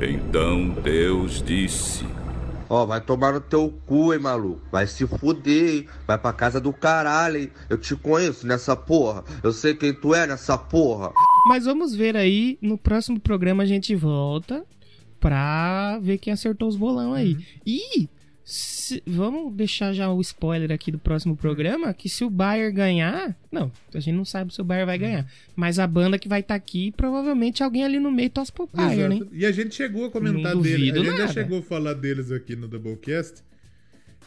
Então 0.00 0.70
Deus 0.82 1.42
disse: 1.42 2.04
Ó, 2.68 2.86
vai 2.86 3.00
tomar 3.00 3.32
no 3.32 3.40
teu 3.40 3.72
cu, 3.86 4.12
hein, 4.12 4.20
maluco. 4.20 4.60
Vai 4.70 4.86
se 4.86 5.06
fuder, 5.06 5.74
hein. 5.74 5.86
Vai 6.06 6.18
pra 6.18 6.32
casa 6.32 6.60
do 6.60 6.72
caralho, 6.72 7.38
hein. 7.38 7.50
Eu 7.68 7.78
te 7.78 7.94
conheço 7.96 8.46
nessa 8.46 8.76
porra. 8.76 9.24
Eu 9.42 9.52
sei 9.52 9.74
quem 9.74 9.92
tu 9.92 10.14
é 10.14 10.26
nessa 10.26 10.56
porra. 10.56 11.12
Mas 11.46 11.64
vamos 11.64 11.94
ver 11.94 12.16
aí. 12.16 12.58
No 12.60 12.78
próximo 12.78 13.20
programa 13.20 13.62
a 13.62 13.66
gente 13.66 13.94
volta 13.94 14.64
pra 15.20 15.98
ver 16.00 16.18
quem 16.18 16.32
acertou 16.32 16.68
os 16.68 16.76
bolão 16.76 17.14
aí. 17.14 17.38
E 17.66 18.08
se- 18.44 19.02
vamos 19.06 19.52
deixar 19.54 19.92
já 19.94 20.10
o 20.12 20.20
spoiler 20.20 20.70
aqui 20.70 20.92
do 20.92 20.98
próximo 20.98 21.34
programa, 21.36 21.92
que 21.94 22.08
se 22.08 22.22
o 22.24 22.30
Bayer 22.30 22.72
ganhar... 22.72 23.34
Não, 23.50 23.72
a 23.94 24.00
gente 24.00 24.14
não 24.14 24.24
sabe 24.24 24.52
se 24.52 24.60
o 24.60 24.64
Bayer 24.64 24.84
vai 24.84 24.98
ganhar. 24.98 25.26
Mas 25.56 25.78
a 25.78 25.86
banda 25.86 26.18
que 26.18 26.28
vai 26.28 26.40
estar 26.40 26.54
aqui, 26.54 26.92
provavelmente 26.92 27.62
alguém 27.62 27.84
ali 27.84 27.98
no 27.98 28.12
meio 28.12 28.28
torce 28.30 28.52
pro 28.52 28.68
Bayer, 28.72 29.08
né? 29.08 29.20
E 29.32 29.46
a 29.46 29.50
gente 29.52 29.74
chegou 29.74 30.04
a 30.06 30.10
comentar 30.10 30.54
dele. 30.56 30.90
A 30.92 30.94
gente 30.96 31.16
já 31.16 31.28
chegou 31.28 31.58
a 31.60 31.62
falar 31.62 31.94
deles 31.94 32.30
aqui 32.30 32.54
no 32.54 32.68
Doublecast. 32.68 33.42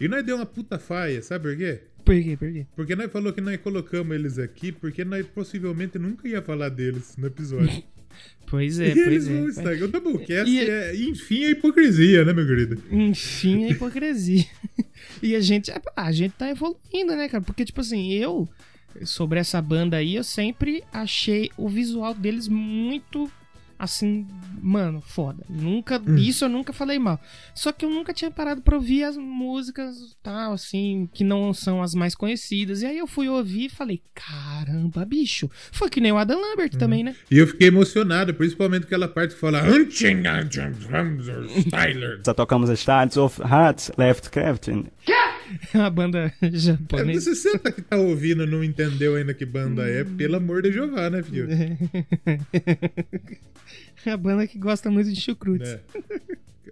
E 0.01 0.07
nós 0.07 0.23
deu 0.25 0.35
uma 0.35 0.45
puta 0.45 0.77
faia, 0.79 1.21
sabe 1.21 1.49
por 1.49 1.57
quê? 1.57 1.81
Por 2.05 2.15
quê? 2.23 2.37
Por 2.37 2.51
quê? 2.53 2.65
Porque 2.75 2.95
nós 2.95 3.11
falou 3.11 3.33
que 3.33 3.41
nós 3.41 3.57
colocamos 3.57 4.15
eles 4.15 4.37
aqui 4.39 4.71
porque 4.71 5.03
nós 5.03 5.25
possivelmente 5.27 5.99
nunca 5.99 6.27
ia 6.27 6.41
falar 6.41 6.69
deles 6.69 7.15
no 7.17 7.27
episódio. 7.27 7.83
Pois 8.49 8.79
é, 8.79 8.87
e 8.87 8.91
eles 8.99 9.25
pois 9.25 9.27
vão 9.27 9.45
é. 9.45 9.49
estar. 9.49 9.73
O 9.83 9.87
Doublecast 9.89 10.49
E- 10.49 10.59
é, 10.69 10.95
enfim, 10.95 11.43
a 11.43 11.49
hipocrisia, 11.49 12.23
né, 12.23 12.31
meu 12.31 12.47
querido? 12.47 12.81
Enfim, 12.89 13.65
a 13.65 13.69
hipocrisia. 13.71 14.45
e 15.21 15.35
a 15.35 15.41
gente, 15.41 15.71
a 15.95 16.11
gente 16.11 16.31
tá 16.31 16.49
evoluindo, 16.49 17.15
né, 17.15 17.27
cara? 17.27 17.43
Porque, 17.43 17.65
tipo 17.65 17.81
assim, 17.81 18.13
eu, 18.13 18.47
sobre 19.03 19.37
essa 19.39 19.61
banda 19.61 19.97
aí, 19.97 20.15
eu 20.15 20.23
sempre 20.23 20.81
achei 20.93 21.51
o 21.57 21.67
visual 21.67 22.13
deles 22.13 22.47
muito, 22.47 23.29
assim, 23.77 24.27
mano, 24.61 25.01
foda. 25.01 25.45
Nunca, 25.49 26.01
isso 26.17 26.45
eu 26.45 26.49
nunca 26.49 26.73
falei 26.73 26.97
mal. 26.97 27.19
Só 27.53 27.71
que 27.71 27.85
eu 27.85 27.89
nunca 27.89 28.13
tinha 28.13 28.31
parado 28.31 28.61
pra 28.61 28.75
ouvir 28.75 29.03
as 29.03 29.17
músicas, 29.17 29.95
tal, 30.23 30.53
assim, 30.53 31.09
que 31.13 31.23
não 31.23 31.53
são 31.53 31.81
as 31.81 31.93
mais 31.93 32.15
conhecidas. 32.15 32.81
E 32.81 32.85
aí 32.85 32.97
eu 32.97 33.07
fui 33.07 33.29
ouvir 33.29 33.65
e 33.65 33.69
falei, 33.69 34.01
caramba, 34.13 35.05
bicho. 35.05 35.49
Foi 35.71 35.89
que 35.89 36.01
nem 36.01 36.11
o 36.11 36.17
Adam 36.17 36.39
Lambert 36.39 36.77
também, 36.77 37.03
né? 37.03 37.15
E 37.29 37.37
eu 37.37 37.47
fiquei 37.47 37.67
emocionado, 37.67 38.33
principalmente 38.33 38.83
aquela 38.83 39.07
parte 39.07 39.35
que 39.35 39.39
fala. 39.39 39.61
Styler. 41.59 42.21
Só 42.25 42.33
tocamos 42.33 42.69
Stars 42.69 43.17
of 43.17 43.41
Hearts, 43.41 43.91
Left 43.97 44.29
Crafting. 44.29 44.85
A 45.73 45.89
banda 45.89 46.33
É, 46.41 46.51
japonesa. 46.51 47.33
você 47.35 47.57
que 47.59 47.81
tá 47.81 47.97
ouvindo 47.97 48.45
não 48.45 48.63
entendeu 48.63 49.15
ainda 49.15 49.33
que 49.33 49.45
banda 49.45 49.87
é, 49.87 50.03
pelo 50.03 50.35
amor 50.35 50.61
de 50.61 50.71
Jeová, 50.71 51.09
né, 51.09 51.21
filho? 51.23 51.47
É 54.05 54.11
a 54.11 54.17
banda 54.17 54.47
que 54.47 54.57
gosta 54.57 54.89
muito 54.89 55.11
de 55.11 55.19
chucrutes. 55.19 55.69
É. 55.69 55.81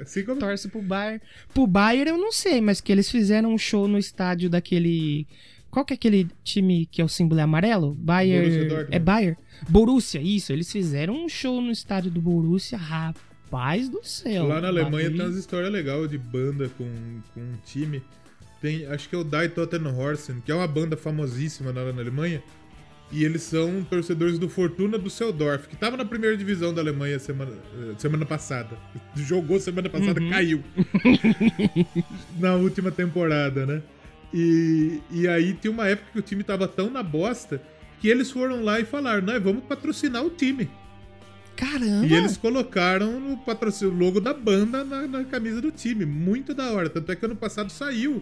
Assim 0.01 0.23
como. 0.23 0.39
Torce 0.39 0.67
pro 0.67 0.81
Bayern. 0.81 1.21
Pro 1.53 1.65
Bayern 1.67 2.11
eu 2.11 2.17
não 2.17 2.31
sei, 2.31 2.59
mas 2.61 2.81
que 2.81 2.91
eles 2.91 3.09
fizeram 3.09 3.53
um 3.53 3.57
show 3.57 3.87
no 3.87 3.97
estádio 3.97 4.49
daquele... 4.49 5.27
Qual 5.71 5.83
que 5.85 5.93
é 5.93 5.95
aquele 5.95 6.27
time 6.43 6.85
que 6.85 7.01
é 7.01 7.05
o 7.05 7.09
símbolo 7.09 7.39
é 7.39 7.43
amarelo? 7.43 7.93
Bayern... 7.95 8.67
É 8.91 8.99
Bayern. 8.99 9.37
Borussia, 9.69 10.21
isso. 10.21 10.53
Eles 10.53 10.71
fizeram 10.71 11.25
um 11.25 11.27
show 11.29 11.61
no 11.61 11.71
estádio 11.71 12.09
do 12.11 12.21
Borussia. 12.21 12.77
Rapaz 12.77 13.89
do 13.89 14.01
céu. 14.03 14.47
Lá 14.47 14.61
na 14.61 14.67
Alemanha 14.69 15.09
Bagulho- 15.09 15.17
tem 15.17 15.25
umas 15.25 15.35
histórias 15.37 15.71
legais 15.71 16.09
de 16.09 16.17
banda 16.17 16.69
com, 16.77 16.85
com 17.33 17.41
um 17.41 17.55
time. 17.65 18.01
Tem, 18.61 18.85
acho 18.87 19.07
que 19.09 19.15
é 19.15 19.17
o 19.17 19.23
Die 19.23 19.49
Tottenhorsen, 19.49 20.41
que 20.45 20.51
é 20.51 20.55
uma 20.55 20.67
banda 20.67 20.95
famosíssima 20.97 21.71
lá 21.71 21.91
na 21.91 22.01
Alemanha. 22.01 22.41
E 23.11 23.23
eles 23.23 23.43
são 23.43 23.83
torcedores 23.83 24.39
do 24.39 24.49
Fortuna 24.49 24.97
Düsseldorf, 24.97 25.67
que 25.67 25.75
tava 25.75 25.95
na 25.95 26.03
primeira 26.03 26.35
divisão 26.35 26.73
da 26.73 26.81
Alemanha 26.81 27.19
semana, 27.19 27.51
eh, 27.51 27.93
semana 27.99 28.25
passada. 28.25 28.75
Jogou 29.15 29.59
semana 29.59 29.89
passada, 29.89 30.19
Uhum. 30.19 30.29
caiu. 30.31 30.63
na 32.39 32.55
última 32.55 32.91
temporada, 32.91 33.65
né? 33.65 33.81
E, 34.33 34.99
e 35.11 35.27
aí 35.27 35.53
tinha 35.53 35.71
uma 35.71 35.87
época 35.87 36.09
que 36.13 36.19
o 36.19 36.21
time 36.21 36.43
tava 36.43 36.67
tão 36.67 36.89
na 36.89 37.03
bosta 37.03 37.61
que 38.01 38.09
eles 38.09 38.31
foram 38.31 38.63
lá 38.63 38.79
e 38.79 38.85
falaram, 38.85 39.21
nós 39.21 39.41
vamos 39.41 39.63
patrocinar 39.65 40.23
o 40.25 40.29
time. 40.31 40.69
Caramba! 41.55 42.05
E 42.07 42.13
eles 42.13 42.35
colocaram 42.35 43.19
no 43.19 43.37
patrocínio, 43.37 43.93
o 43.93 43.97
logo 43.97 44.19
da 44.19 44.33
banda 44.33 44.83
na, 44.83 45.07
na 45.07 45.23
camisa 45.23 45.61
do 45.61 45.71
time. 45.71 46.05
Muito 46.05 46.53
da 46.53 46.71
hora. 46.71 46.89
Tanto 46.89 47.11
é 47.11 47.15
que 47.15 47.23
ano 47.23 47.35
passado 47.35 47.71
saiu 47.71 48.21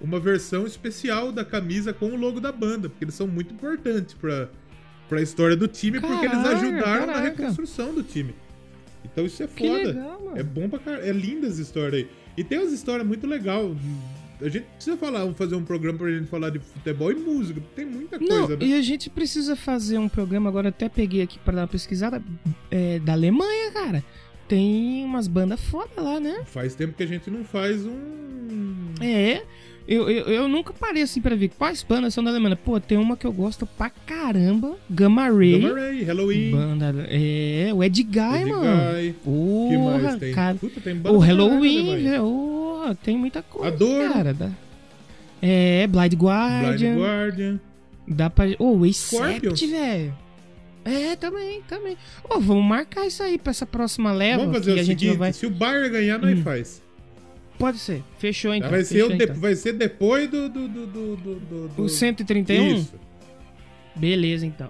uma 0.00 0.18
versão 0.18 0.66
especial 0.66 1.30
da 1.32 1.44
camisa 1.44 1.92
com 1.92 2.06
o 2.06 2.16
logo 2.16 2.40
da 2.40 2.50
banda, 2.52 2.88
porque 2.88 3.04
eles 3.04 3.14
são 3.14 3.26
muito 3.26 3.52
importantes 3.54 4.14
pra, 4.14 4.48
pra 5.08 5.20
história 5.20 5.56
do 5.56 5.68
time, 5.68 6.00
porque 6.00 6.26
eles 6.26 6.38
Caraca, 6.42 6.56
ajudaram 6.56 7.06
na 7.06 7.12
caraca. 7.14 7.20
reconstrução 7.42 7.94
do 7.94 8.02
time. 8.02 8.34
Então 9.04 9.24
isso 9.24 9.42
é 9.42 9.46
foda. 9.46 9.88
legal. 9.88 10.32
É 10.36 10.42
bom 10.42 10.68
pra 10.68 10.78
caralho. 10.78 11.04
É 11.04 11.12
linda 11.12 11.46
essa 11.46 11.60
história 11.60 11.98
aí. 11.98 12.08
E 12.36 12.44
tem 12.44 12.58
umas 12.58 12.72
histórias 12.72 13.06
muito 13.06 13.26
legais. 13.26 13.76
A 14.40 14.48
gente 14.48 14.64
precisa 14.74 14.96
falar, 14.96 15.30
fazer 15.34 15.54
um 15.54 15.64
programa 15.64 15.98
pra 15.98 16.10
gente 16.10 16.26
falar 16.28 16.48
de 16.50 16.58
futebol 16.58 17.10
e 17.12 17.14
música. 17.14 17.60
Tem 17.76 17.84
muita 17.84 18.18
Não, 18.18 18.26
coisa, 18.26 18.56
né? 18.56 18.64
e 18.64 18.74
a 18.74 18.80
gente 18.80 19.10
precisa 19.10 19.54
fazer 19.54 19.98
um 19.98 20.08
programa, 20.08 20.48
agora 20.48 20.70
até 20.70 20.88
peguei 20.88 21.20
aqui 21.20 21.38
pra 21.40 21.54
dar 21.54 21.60
uma 21.62 21.68
pesquisada, 21.68 22.22
é, 22.70 22.98
da 23.00 23.12
Alemanha, 23.12 23.70
cara. 23.72 24.02
Tem 24.48 25.04
umas 25.04 25.28
bandas 25.28 25.60
foda 25.60 25.90
lá, 26.00 26.18
né? 26.18 26.42
Faz 26.46 26.74
tempo 26.74 26.94
que 26.96 27.02
a 27.02 27.06
gente 27.06 27.30
não 27.30 27.44
faz 27.44 27.84
um. 27.84 28.94
É, 29.00 29.42
eu, 29.90 30.08
eu, 30.08 30.24
eu 30.26 30.48
nunca 30.48 30.72
parei 30.72 31.02
assim 31.02 31.20
pra 31.20 31.34
ver 31.34 31.48
quais 31.58 31.82
bandas 31.82 32.14
são 32.14 32.22
da 32.22 32.30
Alemanha. 32.30 32.54
Pô, 32.56 32.78
tem 32.80 32.96
uma 32.96 33.16
que 33.16 33.26
eu 33.26 33.32
gosto 33.32 33.66
pra 33.66 33.90
caramba, 33.90 34.76
Gamma 34.88 35.28
Ray. 35.28 35.58
Gamma 35.60 35.74
Ray, 35.80 36.02
Halloween. 36.04 36.50
Banda, 36.52 36.94
é, 37.10 37.70
o 37.74 37.82
Ed 37.82 38.02
Guy, 38.02 38.42
Ed 38.42 38.50
mano. 38.50 38.92
Guy. 38.94 39.12
Porra, 39.24 39.70
que 39.98 40.02
mais 40.04 40.16
tem? 40.16 40.32
cara. 40.32 40.54
Puta, 40.56 40.80
tem 40.80 40.94
banda 40.94 41.12
O 41.16 41.18
Halloween, 41.18 42.02
velho. 42.04 42.24
ô, 42.24 42.94
tem 43.02 43.16
muita 43.18 43.42
coisa, 43.42 43.74
Adoro. 43.74 44.12
cara. 44.12 44.32
Dá... 44.32 44.50
É, 45.42 45.86
Blind 45.86 46.14
Guardian. 46.14 46.94
Blind 46.94 46.98
Guardian. 47.02 47.60
Dá 48.06 48.30
pra. 48.30 48.44
Ô, 48.58 48.76
o 48.76 48.92
Scorpions. 48.92 49.54
Acept, 49.54 49.66
velho. 49.66 50.14
É, 50.84 51.14
também, 51.16 51.60
também. 51.68 51.96
Ô, 52.28 52.40
vamos 52.40 52.64
marcar 52.64 53.06
isso 53.06 53.22
aí 53.22 53.38
pra 53.38 53.50
essa 53.50 53.66
próxima 53.66 54.12
leva. 54.12 54.44
Vamos 54.44 54.58
fazer 54.58 54.72
o 54.80 54.84
seguinte: 54.84 55.16
vai. 55.16 55.32
se 55.32 55.46
o 55.46 55.50
Bayern 55.50 55.90
ganhar, 55.90 56.18
nós 56.18 56.38
Hum. 56.38 56.42
faz. 56.42 56.82
Pode 57.60 57.78
ser. 57.78 58.02
Fechou 58.18 58.52
então. 58.54 58.70
vai, 58.70 58.82
ser 58.82 58.94
fechou, 58.94 59.08
o 59.14 59.16
de- 59.16 59.24
então. 59.24 59.36
vai 59.36 59.54
ser 59.54 59.72
depois 59.74 60.28
do. 60.28 60.48
do, 60.48 60.66
do, 60.66 60.86
do, 60.86 61.16
do, 61.16 61.68
do- 61.68 61.82
O 61.82 61.88
131? 61.88 62.74
Isso. 62.76 62.94
Beleza, 63.94 64.46
então. 64.46 64.68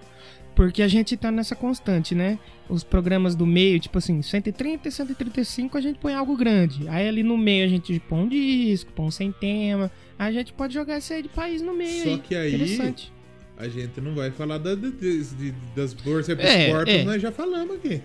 Porque 0.55 0.83
a 0.83 0.89
gente 0.89 1.17
tá 1.17 1.31
nessa 1.31 1.55
constante, 1.57 2.15
né? 2.15 2.39
Os 2.69 2.85
programas 2.85 3.35
do 3.35 3.47
meio, 3.47 3.79
tipo 3.81 3.97
assim, 3.97 4.21
130 4.21 4.89
e 4.89 4.93
135 4.93 5.79
a 5.79 5.81
gente 5.81 5.99
põe 5.99 6.13
algo 6.13 6.37
grande. 6.37 6.87
Aí 6.89 7.09
ali 7.09 7.23
no 7.23 7.39
meio 7.39 7.65
a 7.65 7.69
gente 7.69 7.99
põe 8.01 8.19
um 8.19 8.29
disco, 8.29 8.93
põe 8.93 9.07
um 9.07 9.11
sem 9.11 9.33
tema. 9.33 9.91
Aí 10.19 10.29
a 10.29 10.33
gente 10.33 10.53
pode 10.53 10.75
jogar 10.75 10.99
esse 10.99 11.13
aí 11.15 11.23
de 11.23 11.29
país 11.29 11.63
no 11.63 11.73
meio 11.75 12.03
Só 12.05 12.11
aí. 12.11 12.19
que 12.19 12.35
aí- 12.35 12.55
Interessante. 12.57 13.13
A 13.57 13.69
gente 13.69 14.01
não 14.01 14.15
vai 14.15 14.31
falar 14.31 14.59
da, 14.59 14.75
de- 14.75 14.91
de- 14.91 15.55
das 15.77 15.93
bolsas 15.95 16.35
pro 16.37 16.47
É, 16.47 16.69
Scorpions, 16.69 16.99
é. 17.01 17.05
nós 17.05 17.23
já 17.23 17.31
falamos 17.31 17.77
aqui. 17.77 18.01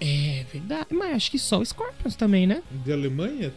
É 0.00 0.44
verdade. 0.52 0.86
Mas 0.90 1.14
acho 1.16 1.30
que 1.30 1.38
só 1.38 1.58
o 1.60 1.64
Scorpions 1.64 2.16
também, 2.16 2.46
né? 2.46 2.62
De 2.84 2.92
Alemanha? 2.92 3.52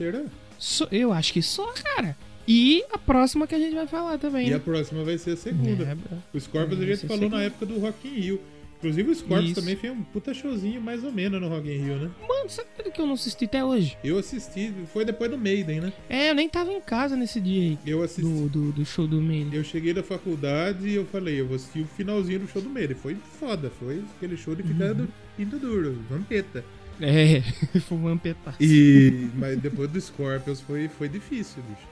Será? 0.00 0.22
Só- 0.58 0.88
eu 0.90 1.12
acho 1.12 1.30
que 1.34 1.42
só, 1.42 1.66
cara. 1.74 2.16
E 2.48 2.82
a 2.90 2.96
próxima 2.96 3.46
que 3.46 3.54
a 3.54 3.58
gente 3.58 3.74
vai 3.74 3.86
falar 3.86 4.16
também. 4.18 4.46
E 4.46 4.50
né? 4.50 4.56
a 4.56 4.60
próxima 4.60 5.04
vai 5.04 5.18
ser 5.18 5.32
a 5.32 5.36
segunda. 5.36 5.84
É. 5.84 5.96
O 6.36 6.40
Scorpions 6.40 6.80
a 6.80 6.86
gente 6.86 7.06
falou 7.06 7.16
na 7.24 7.26
segunda. 7.28 7.42
época 7.44 7.66
do 7.66 7.78
Rock 7.78 8.08
in 8.08 8.12
Rio. 8.20 8.40
Inclusive 8.78 9.10
o 9.10 9.14
Scorpions 9.14 9.50
Isso. 9.50 9.60
também 9.60 9.76
fez 9.76 9.92
um 9.92 10.02
puta 10.02 10.32
showzinho 10.32 10.80
mais 10.80 11.04
ou 11.04 11.12
menos 11.12 11.38
no 11.38 11.48
Rock 11.48 11.68
in 11.68 11.82
Rio, 11.84 11.96
né? 11.98 12.10
Mano, 12.26 12.48
sabe 12.48 12.68
tudo 12.74 12.90
que 12.90 12.98
eu 12.98 13.06
não 13.06 13.12
assisti 13.12 13.44
até 13.44 13.62
hoje? 13.62 13.94
Eu 14.02 14.18
assisti, 14.18 14.72
foi 14.90 15.04
depois 15.04 15.30
do 15.30 15.36
Maiden, 15.36 15.82
né? 15.82 15.92
É, 16.08 16.30
eu 16.30 16.34
nem 16.34 16.48
tava 16.48 16.72
em 16.72 16.80
casa 16.80 17.14
nesse 17.14 17.38
dia 17.42 17.60
aí. 17.62 17.78
Eu 17.86 18.02
assisti. 18.02 18.22
Do, 18.22 18.48
do, 18.48 18.72
do 18.72 18.84
show 18.86 19.06
do 19.06 19.20
Maiden. 19.20 19.52
Eu 19.52 19.62
cheguei 19.62 19.92
da 19.92 20.02
faculdade 20.02 20.88
e 20.88 20.94
eu 20.94 21.04
falei, 21.04 21.38
eu 21.38 21.46
vou 21.46 21.56
assistir 21.56 21.80
o 21.82 21.86
finalzinho 21.86 22.38
do 22.40 22.48
show 22.48 22.62
do 22.62 22.70
Maiden. 22.70 22.96
Foi 22.96 23.14
foda, 23.38 23.70
foi 23.78 24.02
aquele 24.16 24.36
show 24.38 24.54
de 24.54 24.62
ficar 24.62 24.92
Uhum. 24.92 25.06
pinto 25.36 25.58
duro, 25.58 26.02
vampeta. 26.08 26.64
É, 27.00 27.40
foi 27.80 27.98
um 27.98 28.08
ampetar. 28.08 28.54
E, 28.60 29.28
mas 29.34 29.58
depois 29.58 29.90
do 29.90 30.00
Scorpions 30.00 30.60
foi, 30.60 30.88
foi 30.88 31.08
difícil, 31.08 31.62
bicho. 31.68 31.88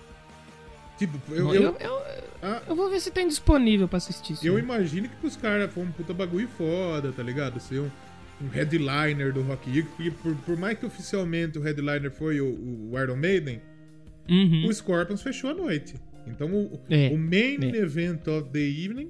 Tipo, 0.98 1.18
eu, 1.32 1.54
Eu, 1.54 1.62
eu, 1.62 1.76
eu, 1.78 2.02
ah, 2.42 2.62
eu 2.66 2.74
vou 2.74 2.90
ver 2.90 3.00
se 3.00 3.10
tem 3.10 3.28
disponível 3.28 3.86
pra 3.86 3.98
assistir 3.98 4.32
isso. 4.32 4.46
eu 4.46 4.58
imagino 4.58 5.08
que 5.08 5.16
pros 5.16 5.36
caras 5.36 5.72
foi 5.72 5.84
um 5.84 5.92
puta 5.92 6.12
bagulho 6.12 6.48
foda, 6.48 7.12
tá 7.12 7.22
ligado? 7.22 7.60
Ser 7.60 7.80
um, 7.80 7.90
um 8.42 8.48
headliner 8.48 9.32
do 9.32 9.42
Rock 9.42 9.70
Rio, 9.70 9.84
porque 9.86 10.10
por, 10.10 10.34
por 10.34 10.56
mais 10.56 10.76
que 10.78 10.84
oficialmente 10.86 11.56
o 11.58 11.62
headliner 11.62 12.10
foi 12.10 12.40
o, 12.40 12.46
o 12.48 12.92
Iron 13.00 13.16
Maiden, 13.16 13.60
Uhum. 14.30 14.66
o 14.66 14.72
Scorpions 14.74 15.22
fechou 15.22 15.50
a 15.50 15.54
noite. 15.54 15.94
Então 16.26 16.52
o, 16.52 16.78
É, 16.90 17.08
o 17.08 17.16
main 17.16 17.56
é. 17.62 17.76
event 17.78 18.26
of 18.26 18.50
the 18.50 18.58
evening 18.60 19.08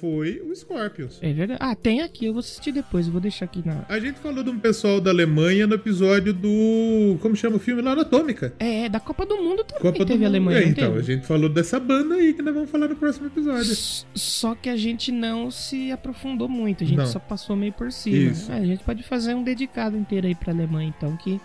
foi 0.00 0.40
o 0.40 0.54
Scorpions. 0.56 1.18
É 1.20 1.32
verdade. 1.32 1.58
Ah, 1.62 1.74
tem 1.74 2.00
aqui, 2.00 2.26
eu 2.26 2.32
vou 2.32 2.40
assistir 2.40 2.72
depois, 2.72 3.06
eu 3.06 3.12
vou 3.12 3.20
deixar 3.20 3.44
aqui 3.44 3.62
na. 3.64 3.84
A 3.88 3.98
gente 4.00 4.18
falou 4.18 4.42
de 4.42 4.50
um 4.50 4.58
pessoal 4.58 5.00
da 5.00 5.10
Alemanha 5.10 5.66
no 5.66 5.74
episódio 5.74 6.32
do. 6.32 7.18
Como 7.20 7.36
chama 7.36 7.56
o 7.56 7.58
filme 7.58 7.82
lá? 7.82 7.92
Anatômica. 7.92 8.54
É, 8.58 8.88
da 8.88 8.98
Copa 9.00 9.26
do 9.26 9.36
Mundo 9.36 9.62
também 9.64 9.82
Copa 9.82 10.06
teve 10.06 10.20
do 10.20 10.26
Alemanha. 10.26 10.60
É, 10.60 10.64
então, 10.68 10.88
teve? 10.94 10.98
a 10.98 11.02
gente 11.02 11.26
falou 11.26 11.48
dessa 11.48 11.78
banda 11.78 12.14
aí 12.14 12.32
que 12.32 12.40
nós 12.42 12.54
vamos 12.54 12.70
falar 12.70 12.88
no 12.88 12.96
próximo 12.96 13.26
episódio. 13.26 13.72
S- 13.72 14.04
Só 14.14 14.54
que 14.54 14.68
a 14.68 14.76
gente 14.76 15.12
não 15.12 15.50
se 15.50 15.90
aprofundou 15.92 16.48
muito, 16.48 16.82
a 16.84 16.86
gente 16.86 16.96
Não. 16.98 17.06
só 17.06 17.18
passou 17.18 17.54
meio 17.56 17.72
por 17.72 17.92
cima. 17.92 18.32
É, 18.48 18.54
a 18.54 18.64
gente 18.64 18.82
pode 18.84 19.02
fazer 19.02 19.34
um 19.34 19.42
dedicado 19.42 19.96
inteiro 19.96 20.26
aí 20.26 20.34
pra 20.34 20.52
Alemanha, 20.52 20.92
então, 20.96 21.16
que 21.16 21.40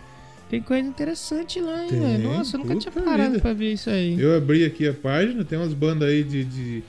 tem 0.49 0.61
coisa 0.61 0.87
interessante 0.87 1.59
lá, 1.59 1.83
hein, 1.83 1.89
velho? 1.89 2.23
Nossa, 2.29 2.55
eu 2.55 2.59
nunca 2.59 2.75
tinha 2.75 2.91
parado 2.91 3.31
vida. 3.31 3.41
pra 3.41 3.53
ver 3.53 3.73
isso 3.73 3.89
aí. 3.89 4.19
Eu 4.19 4.37
abri 4.37 4.63
aqui 4.63 4.87
a 4.87 4.93
página, 4.93 5.43
tem 5.43 5.57
umas 5.57 5.73
bandas 5.73 6.07
aí 6.09 6.23
de. 6.23 6.43
de- 6.43 6.83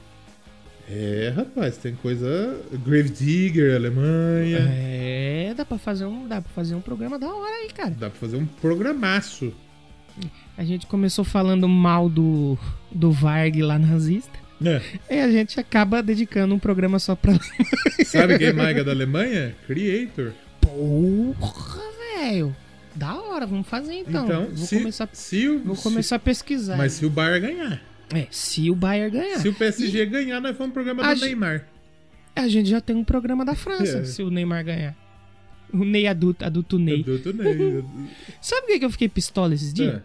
É, 0.89 1.33
rapaz, 1.35 1.77
tem 1.79 1.95
coisa. 1.97 2.61
Grave 2.85 3.09
Digger, 3.11 3.75
Alemanha. 3.75 4.59
É, 4.71 5.53
dá 5.57 5.65
pra 5.65 5.79
fazer 5.79 6.05
um, 6.07 6.29
dá 6.29 6.41
pra 6.41 6.51
fazer 6.53 6.75
um 6.75 6.81
programa 6.81 7.19
da 7.19 7.27
hora 7.27 7.55
aí, 7.63 7.69
cara. 7.73 7.91
Dá 7.91 8.09
pra 8.09 8.19
fazer 8.21 8.37
um 8.37 8.47
programaço. 8.47 9.53
A 10.57 10.65
gente 10.65 10.87
começou 10.87 11.25
falando 11.25 11.69
mal 11.69 12.09
do 12.09 12.57
do 12.91 13.11
Varg 13.13 13.61
lá 13.63 13.79
nazista. 13.79 14.39
É. 14.65 14.81
E 15.11 15.21
a 15.21 15.31
gente 15.31 15.61
acaba 15.61 16.03
dedicando 16.03 16.55
um 16.55 16.59
programa 16.59 16.99
só 16.99 17.15
pra 17.15 17.35
Sabe 18.07 18.39
quem 18.39 18.53
mais 18.55 18.75
é 18.77 18.83
da 18.85 18.93
Alemanha? 18.93 19.55
Creator. 19.67 20.33
Porra, 20.61 21.83
velho. 22.17 22.57
Da 22.95 23.15
hora, 23.15 23.45
vamos 23.45 23.67
fazer 23.69 23.93
então. 23.93 24.25
Então, 24.25 24.47
vou 24.47 24.67
se, 24.67 24.79
começar 24.79 25.09
se 25.13 25.49
o. 25.49 25.59
vou 25.63 25.77
se- 25.77 25.83
começar 25.83 26.17
a 26.17 26.19
pesquisar. 26.19 26.77
mas 26.79 26.93
se 26.93 27.05
o 27.05 27.11
Bayern 27.11 27.47
ganhar. 27.49 27.83
É, 28.15 28.27
se 28.31 28.71
o 28.71 28.75
Bayern 28.75 29.11
ganhar. 29.19 29.39
Se 29.41 29.49
o 29.49 29.55
PSG 29.55 30.07
ganhar, 30.07 30.41
nós 30.41 30.57
vamos 30.57 30.71
um 30.71 30.75
programa 30.75 31.03
A 31.05 31.09
do 31.13 31.19
gente- 31.19 31.27
Neymar. 31.27 31.67
A 32.35 32.49
gente 32.49 32.69
já 32.69 32.81
tem 32.81 32.95
um 32.95 33.03
programa 33.05 33.45
da 33.45 33.55
França, 33.55 33.99
É. 33.99 34.05
se 34.05 34.23
o 34.23 34.31
Neymar 34.31 34.65
ganhar. 34.65 34.95
O 35.73 35.85
Ney 35.85 36.07
adulto, 36.07 36.45
adulto 36.45 36.79
Ney. 36.79 37.01
Adulto 37.01 37.33
Ney. 37.33 37.85
Sabe 38.41 38.75
o 38.75 38.79
que 38.79 38.85
eu 38.85 38.91
fiquei 38.91 39.09
pistola 39.09 39.55
esses 39.55 39.73
dias? 39.75 39.97
É. 39.97 40.03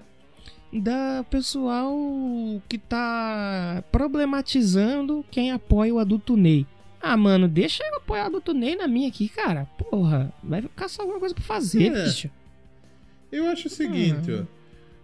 Da 0.80 1.24
pessoal 1.30 1.94
que 2.70 2.78
tá 2.78 3.84
problematizando 3.92 5.24
quem 5.30 5.52
apoia 5.52 5.94
o 5.94 6.00
adulto 6.00 6.36
Ney. 6.38 6.66
Ah, 7.02 7.18
mano, 7.18 7.48
deixa 7.48 7.84
eu 7.84 7.98
apoiar 7.98 8.24
o 8.24 8.28
adulto 8.28 8.54
Ney 8.54 8.76
na 8.76 8.88
minha 8.88 9.10
aqui, 9.10 9.28
cara. 9.28 9.66
Porra, 9.78 10.32
vai 10.44 10.64
caçar 10.76 11.02
alguma 11.02 11.20
coisa 11.20 11.36
pra 11.36 11.44
fazer, 11.44 11.92
É. 11.94 12.04
bicho. 12.06 12.30
Eu 13.32 13.48
acho 13.50 13.68
o 13.68 13.72
seguinte, 13.72 14.32
Ah. 14.32 14.46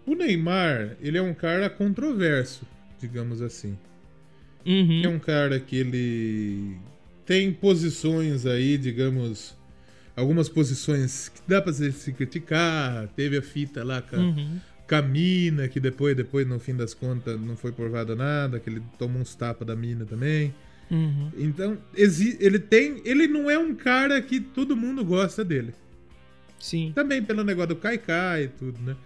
ó. 0.06 0.10
O 0.10 0.14
Neymar, 0.14 0.96
ele 1.02 1.18
é 1.18 1.22
um 1.22 1.34
cara 1.34 1.68
controverso, 1.68 2.62
digamos 3.00 3.40
assim. 3.42 3.76
Uhum. 4.66 5.02
É 5.04 5.08
um 5.08 5.18
cara 5.18 5.58
que 5.58 5.76
ele 5.76 6.76
tem 7.24 7.52
posições 7.52 8.44
aí, 8.46 8.76
digamos, 8.76 9.56
algumas 10.16 10.48
posições 10.48 11.28
que 11.28 11.40
dá 11.46 11.60
pra 11.62 11.72
se 11.72 12.12
criticar. 12.12 13.08
Teve 13.16 13.38
a 13.38 13.42
fita 13.42 13.84
lá 13.84 14.02
com 14.02 14.16
a, 14.16 14.18
Uhum. 14.18 14.58
a 14.90 15.02
mina, 15.02 15.68
que 15.68 15.78
depois, 15.80 16.16
depois, 16.16 16.46
no 16.46 16.58
fim 16.58 16.74
das 16.74 16.92
contas, 16.94 17.40
não 17.40 17.56
foi 17.56 17.72
provado 17.72 18.14
nada, 18.16 18.58
que 18.58 18.68
ele 18.70 18.82
tomou 18.98 19.20
uns 19.22 19.34
tapas 19.34 19.66
da 19.66 19.76
mina 19.76 20.04
também. 20.04 20.54
Uhum. 20.90 21.30
Então, 21.36 21.78
ele 21.94 22.58
tem. 22.58 23.02
Ele 23.04 23.28
não 23.28 23.50
é 23.50 23.58
um 23.58 23.74
cara 23.74 24.20
que 24.22 24.40
todo 24.40 24.74
mundo 24.76 25.04
gosta 25.04 25.44
dele. 25.44 25.74
Sim. 26.58 26.92
Também 26.94 27.22
pelo 27.22 27.44
negócio 27.44 27.68
do 27.68 27.76
Kaikai 27.76 28.44
e 28.44 28.48
tudo, 28.48 28.80
né? 28.80 28.96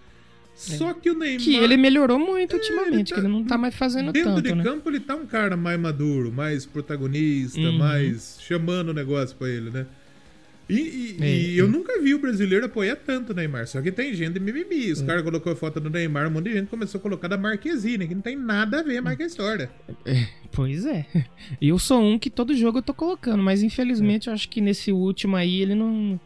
Só 0.55 0.93
que 0.95 1.11
o 1.11 1.15
Neymar. 1.19 1.41
É. 1.41 1.45
Que 1.45 1.57
ele 1.57 1.77
melhorou 1.77 2.19
muito 2.19 2.55
É, 2.55 2.59
ultimamente, 2.59 2.95
ele 2.95 3.05
tá- 3.05 3.15
que 3.15 3.21
ele 3.21 3.29
não 3.29 3.45
tá 3.45 3.59
mais 3.59 3.75
fazendo 3.75 4.13
Dentro 4.13 4.35
tanto, 4.35 4.43
de 4.43 4.55
né? 4.55 4.63
campo 4.63 4.89
ele 4.91 5.01
tá 5.01 5.17
um 5.17 5.27
cara 5.27 5.57
mais 5.57 5.79
maduro, 5.81 6.31
mais 6.33 6.65
protagonista, 6.65 7.59
Uhum. 7.61 7.79
mais 7.79 8.39
chamando 8.41 8.91
o 8.91 8.95
negócio 8.95 9.37
pra 9.37 9.49
ele, 9.49 9.71
né? 9.71 9.87
E, 10.71 10.75
e- 10.75 11.17
É, 11.21 11.27
e 11.37 11.59
eu 11.59 11.69
nunca 11.69 12.01
vi 12.01 12.15
o 12.15 12.19
brasileiro 12.21 12.65
apoiar 12.67 12.97
tanto 12.97 13.33
o 13.33 13.35
Neymar. 13.35 13.67
Só 13.67 13.83
que 13.83 13.91
tem 13.91 14.15
gente 14.15 14.35
de 14.35 14.41
mimimi. 14.41 14.89
É. 14.89 14.93
Os 14.93 15.03
caras 15.03 15.23
colocou 15.23 15.53
a 15.53 15.57
foto 15.57 15.81
do 15.81 15.91
Neymar, 15.91 16.29
um 16.29 16.31
monte 16.31 16.45
de 16.45 16.53
gente 16.55 16.69
começou 16.69 16.99
a 16.99 17.03
colocar 17.03 17.29
da 17.29 17.37
Marquezine, 17.37 18.07
que 18.07 18.15
não 18.15 18.23
tem 18.23 18.37
nada 18.37 18.79
a 18.79 18.83
ver 18.83 19.03
mais 19.03 19.17
com 19.17 19.23
a 19.25 19.27
história. 19.27 19.71
Pois 20.53 20.87
é. 20.87 21.05
Eu 21.61 21.79
sou 21.79 22.01
um 22.01 22.19
que 22.19 22.31
todo 22.31 22.55
jogo 22.57 22.79
eu 22.79 22.83
tô 22.83 22.95
colocando, 22.95 23.43
mas 23.43 23.63
infelizmente 23.63 24.29
eu 24.29 24.33
acho 24.35 24.49
que 24.49 24.61
nesse 24.61 24.93
último 24.93 25.35
aí 25.37 25.61
ele 25.61 25.75
não. 25.75 26.19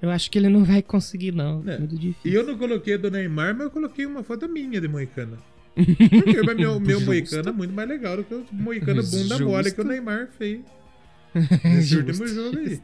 Eu 0.00 0.10
acho 0.10 0.30
que 0.30 0.38
ele 0.38 0.48
não 0.48 0.64
vai 0.64 0.82
conseguir, 0.82 1.32
não. 1.32 1.62
É. 1.66 1.78
Muito 1.78 1.96
difícil. 1.96 2.30
E 2.30 2.34
eu 2.34 2.46
não 2.46 2.56
coloquei 2.58 2.94
a 2.94 2.96
do 2.96 3.10
Neymar, 3.10 3.54
mas 3.54 3.64
eu 3.64 3.70
coloquei 3.70 4.04
uma 4.04 4.22
foto 4.22 4.48
minha 4.48 4.80
de 4.80 4.88
Moicana. 4.88 5.38
Porque 5.74 6.42
mas 6.42 6.56
meu, 6.56 6.80
meu 6.80 7.00
moicano 7.02 7.50
é 7.50 7.52
muito 7.52 7.74
mais 7.74 7.88
legal 7.88 8.16
do 8.16 8.24
que 8.24 8.34
o 8.34 8.46
moicano 8.52 9.02
bunda 9.04 9.36
Justo. 9.36 9.44
mole 9.44 9.70
que 9.70 9.80
o 9.80 9.84
Neymar 9.84 10.28
fez. 10.38 10.60
Nesse 11.64 11.96
último 11.96 12.26
jogo 12.26 12.58
aí. 12.58 12.80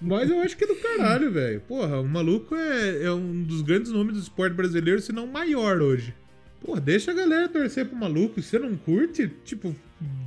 Mas 0.00 0.30
eu 0.30 0.40
acho 0.40 0.56
que 0.56 0.62
é 0.62 0.66
do 0.66 0.76
caralho, 0.76 1.32
velho. 1.32 1.60
Porra, 1.62 2.00
o 2.00 2.06
maluco 2.08 2.54
é, 2.54 3.04
é 3.04 3.12
um 3.12 3.42
dos 3.42 3.62
grandes 3.62 3.90
nomes 3.90 4.14
do 4.14 4.20
esporte 4.20 4.54
brasileiro, 4.54 5.00
se 5.00 5.12
não 5.12 5.24
o 5.24 5.32
maior 5.32 5.82
hoje. 5.82 6.14
Porra, 6.60 6.80
deixa 6.80 7.10
a 7.10 7.14
galera 7.14 7.48
torcer 7.48 7.86
pro 7.86 7.96
maluco. 7.96 8.40
Se 8.40 8.50
você 8.50 8.58
não 8.60 8.76
curte, 8.76 9.28
tipo, 9.44 9.74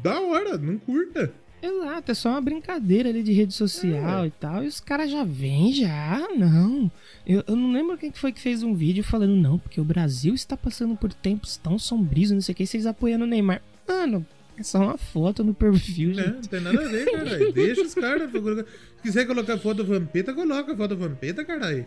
da 0.04 0.20
hora, 0.20 0.58
não 0.58 0.78
curta. 0.78 1.34
Exato, 1.62 2.12
é 2.12 2.16
só 2.16 2.30
uma 2.30 2.42
brincadeira 2.42 3.10
ali 3.10 3.22
de 3.22 3.32
rede 3.32 3.54
social 3.54 4.24
É. 4.24 4.28
e 4.28 4.32
tal. 4.32 4.64
E 4.64 4.68
os 4.68 4.80
caras 4.80 5.12
já 5.12 5.24
vêm, 5.24 5.72
já. 5.74 6.28
Não. 6.36 6.92
Eu, 7.26 7.44
eu 7.48 7.56
não 7.56 7.72
lembro 7.72 7.98
quem 7.98 8.10
que 8.12 8.18
foi 8.20 8.32
que 8.32 8.42
fez 8.42 8.64
um 8.64 8.74
vídeo 8.74 9.04
falando, 9.04 9.36
não, 9.36 9.60
porque 9.60 9.80
o 9.80 9.84
Brasil 9.84 10.34
está 10.34 10.58
passando 10.58 10.96
por 10.96 11.14
tempos 11.14 11.58
tão 11.58 11.78
sombrios, 11.78 12.32
não 12.32 12.42
sei 12.42 12.54
o 12.54 12.56
que, 12.56 12.66
vocês 12.66 12.86
apoiando 12.88 13.26
o 13.26 13.28
Neymar. 13.28 13.62
Mano, 13.88 14.26
é 14.58 14.64
só 14.64 14.80
uma 14.80 14.98
foto 14.98 15.44
no 15.44 15.54
perfil, 15.54 16.14
gente. 16.14 16.28
Não 16.34 16.42
tem 16.42 16.62
nada 16.62 16.84
a 16.84 16.88
ver, 16.88 17.12
caralho. 17.12 17.52
Deixa 17.54 17.82
os 17.84 17.94
caras. 17.94 18.32
Se 18.32 18.66
quiser 19.04 19.26
colocar 19.28 19.58
foto 19.60 19.86
Vampeta, 19.86 20.34
coloca 20.34 20.76
foto 20.76 20.98
Vampeta, 20.98 21.46
caralho. 21.46 21.86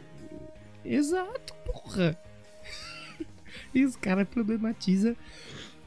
Exato, 0.85 1.53
porra. 1.66 2.16
E 3.75 3.85
os 3.85 3.97
caras 3.97 4.29
problematizam 4.29 5.16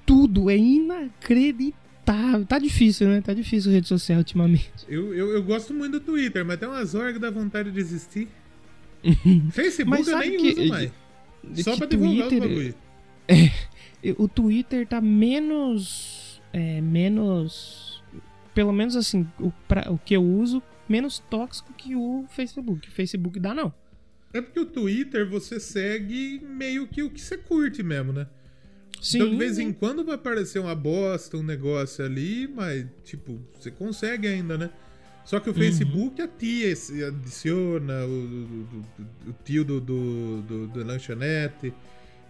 tudo, 0.05 0.49
é 0.49 0.57
inacreditável. 0.57 1.86
Tá 2.47 2.57
difícil, 2.59 3.07
né? 3.07 3.21
Tá 3.21 3.33
difícil 3.33 3.71
rede 3.71 3.87
social 3.87 4.17
ultimamente. 4.19 4.71
Eu, 4.87 5.13
eu, 5.13 5.31
eu 5.31 5.43
gosto 5.43 5.73
muito 5.73 5.93
do 5.93 5.99
Twitter, 5.99 6.45
mas 6.45 6.59
tem 6.59 6.67
umas 6.67 6.95
horas 6.95 7.13
que 7.13 7.19
dá 7.19 7.29
vontade 7.29 7.69
de 7.69 7.75
desistir. 7.75 8.27
Facebook 9.51 9.89
Mas 9.99 10.07
eu 10.07 10.17
nem 10.17 10.37
que- 10.37 10.49
uso 10.61 10.67
mais. 10.69 10.91
Só 11.55 11.71
que 11.73 11.77
pra 11.79 11.87
divulgar 11.87 12.27
os 12.27 12.29
Twitter- 12.29 12.49
bagulho. 12.49 12.75
E 14.03 14.11
O 14.17 14.27
Twitter 14.27 14.85
tá 14.87 15.01
menos. 15.01 16.41
É, 16.53 16.79
menos. 16.81 18.03
Pelo 18.53 18.71
menos 18.71 18.95
assim, 18.95 19.27
o, 19.39 19.51
pra- 19.67 19.91
o 19.91 19.97
que 19.97 20.13
eu 20.15 20.23
uso, 20.23 20.61
menos 20.87 21.19
tóxico 21.29 21.73
que 21.73 21.95
o 21.95 22.25
Facebook. 22.29 22.87
O 22.87 22.91
Facebook 22.91 23.39
dá, 23.39 23.53
não. 23.53 23.73
É 24.33 24.41
porque 24.41 24.59
o 24.59 24.65
Twitter 24.65 25.27
você 25.27 25.59
segue 25.59 26.39
meio 26.47 26.85
que 26.87 27.01
o 27.01 27.09
que 27.09 27.19
você 27.21 27.37
curte 27.37 27.81
mesmo, 27.81 28.13
né? 28.13 28.27
Sim. 29.01 29.17
Então 29.19 29.29
de 29.31 29.37
vez 29.37 29.59
em 29.59 29.71
quando 29.71 30.03
vai 30.03 30.15
aparecer 30.15 30.59
uma 30.59 30.73
bosta, 30.75 31.37
um 31.37 31.43
negócio 31.43 32.03
ali, 32.03 32.47
mas 32.47 32.85
tipo, 33.03 33.39
você 33.59 33.69
consegue 33.71 34.27
ainda, 34.27 34.57
né? 34.57 34.69
Só 35.25 35.37
Uhum. 35.37 35.43
que 35.43 35.49
o 35.49 35.53
Facebook 35.53 36.21
a 36.21 36.27
tia 36.27 36.73
adiciona, 37.07 38.05
o, 38.05 38.09
o- 38.09 39.29
o- 39.29 39.33
tio 39.43 39.63
do, 39.65 39.79
do, 39.81 40.41
do, 40.41 40.67
do 40.67 40.83
lanchonete. 40.85 41.73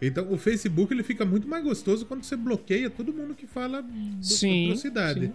Então 0.01 0.31
o 0.31 0.37
Facebook 0.37 0.93
ele 0.93 1.03
fica 1.03 1.23
muito 1.25 1.47
mais 1.47 1.63
gostoso 1.63 2.05
quando 2.05 2.23
você 2.23 2.35
bloqueia 2.35 2.89
todo 2.89 3.13
mundo 3.13 3.33
que 3.35 3.47
fala 3.47 3.83
Sim, 4.21 4.65
atrocidade. 4.65 5.19
sim. 5.21 5.25
Uhum. 5.27 5.33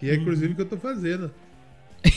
Que 0.00 0.10
é 0.10 0.14
inclusive 0.16 0.52
o 0.52 0.56
que 0.56 0.62
eu 0.62 0.66
tô 0.66 0.76
fazendo. 0.76 1.30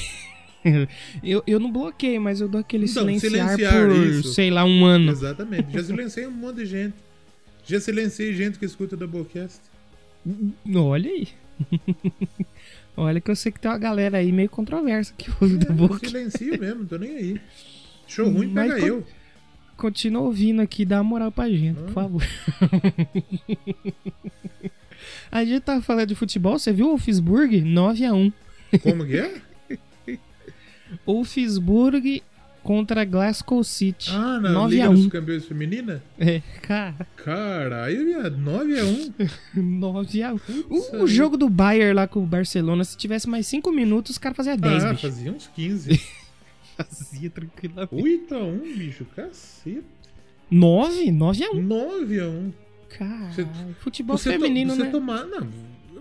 Eu, 1.24 1.44
eu 1.46 1.60
não 1.60 1.72
bloqueio, 1.72 2.20
mas 2.20 2.42
eu 2.42 2.48
dou 2.48 2.60
aquele 2.60 2.86
Então, 2.86 3.04
silenciar, 3.04 3.32
silenciar, 3.56 3.88
por, 3.88 3.96
isso. 4.08 4.34
sei 4.34 4.50
lá, 4.50 4.66
um 4.66 4.84
ano. 4.84 5.12
Exatamente. 5.12 5.72
Já 5.72 5.84
silenciei 5.84 6.26
um 6.26 6.32
monte 6.32 6.56
de 6.58 6.66
gente. 6.66 6.96
Já 7.66 7.80
silenciei 7.80 8.34
gente 8.34 8.60
que 8.60 8.66
escuta 8.66 8.96
o 8.96 8.98
Doublecast. 8.98 9.60
Olha 10.76 11.10
aí. 11.10 11.28
Olha 12.98 13.20
que 13.20 13.30
eu 13.32 13.36
sei 13.36 13.52
que 13.52 13.60
tem 13.60 13.70
uma 13.70 13.78
galera 13.78 14.18
aí 14.20 14.32
meio 14.32 14.50
controversa 14.50 15.14
que 15.18 15.30
ouve 15.42 15.58
da 15.58 15.68
É, 15.68 15.72
eu 15.72 15.76
boca. 15.76 16.00
silencio 16.08 16.60
mesmo, 16.60 16.80
não 16.82 16.86
tô 16.86 16.98
nem 16.98 17.12
aí. 17.16 17.42
Show 18.08 18.30
ruim 18.30 18.48
Mas 18.48 18.70
pega 18.72 18.82
co- 18.82 18.88
eu. 18.88 19.08
Continua 19.78 20.22
ouvindo 20.24 20.62
aqui, 20.62 20.86
dá 20.86 20.98
uma 20.98 21.04
moral 21.04 21.32
pra 21.32 21.50
gente, 21.50 21.78
por 21.78 21.90
Ah. 21.90 21.94
favor. 21.94 22.24
a 25.32 25.44
gente 25.44 25.62
tava 25.62 25.82
falando 25.82 26.08
de 26.08 26.16
futebol, 26.16 26.58
você 26.58 26.72
viu 26.72 26.86
o 26.86 26.90
Wolfsburg? 26.90 27.62
9x1. 27.62 28.32
Como 28.82 29.06
que 29.06 29.18
é? 29.18 29.42
Wolfsburg 31.06 32.24
contra 32.66 33.06
Glasgow 33.06 33.64
City. 33.64 34.10
Ah, 34.12 34.40
na 34.42 34.50
9 34.50 34.76
Liga 34.76 34.88
a 34.88 34.90
1. 34.90 34.94
dos 34.96 35.08
Campeões 35.08 35.46
Feminina? 35.46 36.04
É, 36.20 36.42
cara, 36.64 37.08
Caralho, 37.16 38.06
viado. 38.06 38.38
9x1. 38.38 39.14
9x1. 39.56 40.40
Putz, 40.40 40.90
O, 40.94 41.04
o 41.04 41.08
jogo 41.08 41.38
do 41.38 41.48
Bayern 41.48 41.94
lá 41.94 42.08
com 42.08 42.24
o 42.24 42.26
Barcelona, 42.26 42.84
se 42.84 42.98
tivesse 42.98 43.30
mais 43.30 43.46
5 43.46 43.72
minutos, 43.72 44.14
os 44.14 44.18
caras 44.18 44.36
faziam 44.36 44.58
10, 44.58 44.84
Ah, 44.84 44.90
bicho. 44.94 45.02
fazia 45.08 45.32
uns 45.32 45.48
15. 45.56 46.02
Fazia 46.76 47.30
tranquilamente. 47.30 47.96
8x1, 47.96 48.78
bicho. 48.78 49.06
Caceta. 49.16 49.84
9? 50.52 51.06
9x1. 51.12 51.68
9x1. 51.68 52.52
Cara, 52.90 53.30
futebol 53.80 54.18
Você, 54.18 54.34
to- 54.34 54.40
feminino, 54.42 54.76
você 54.76 54.84
né? 54.84 54.90
tomar. 54.90 55.26
Não, 55.26 55.42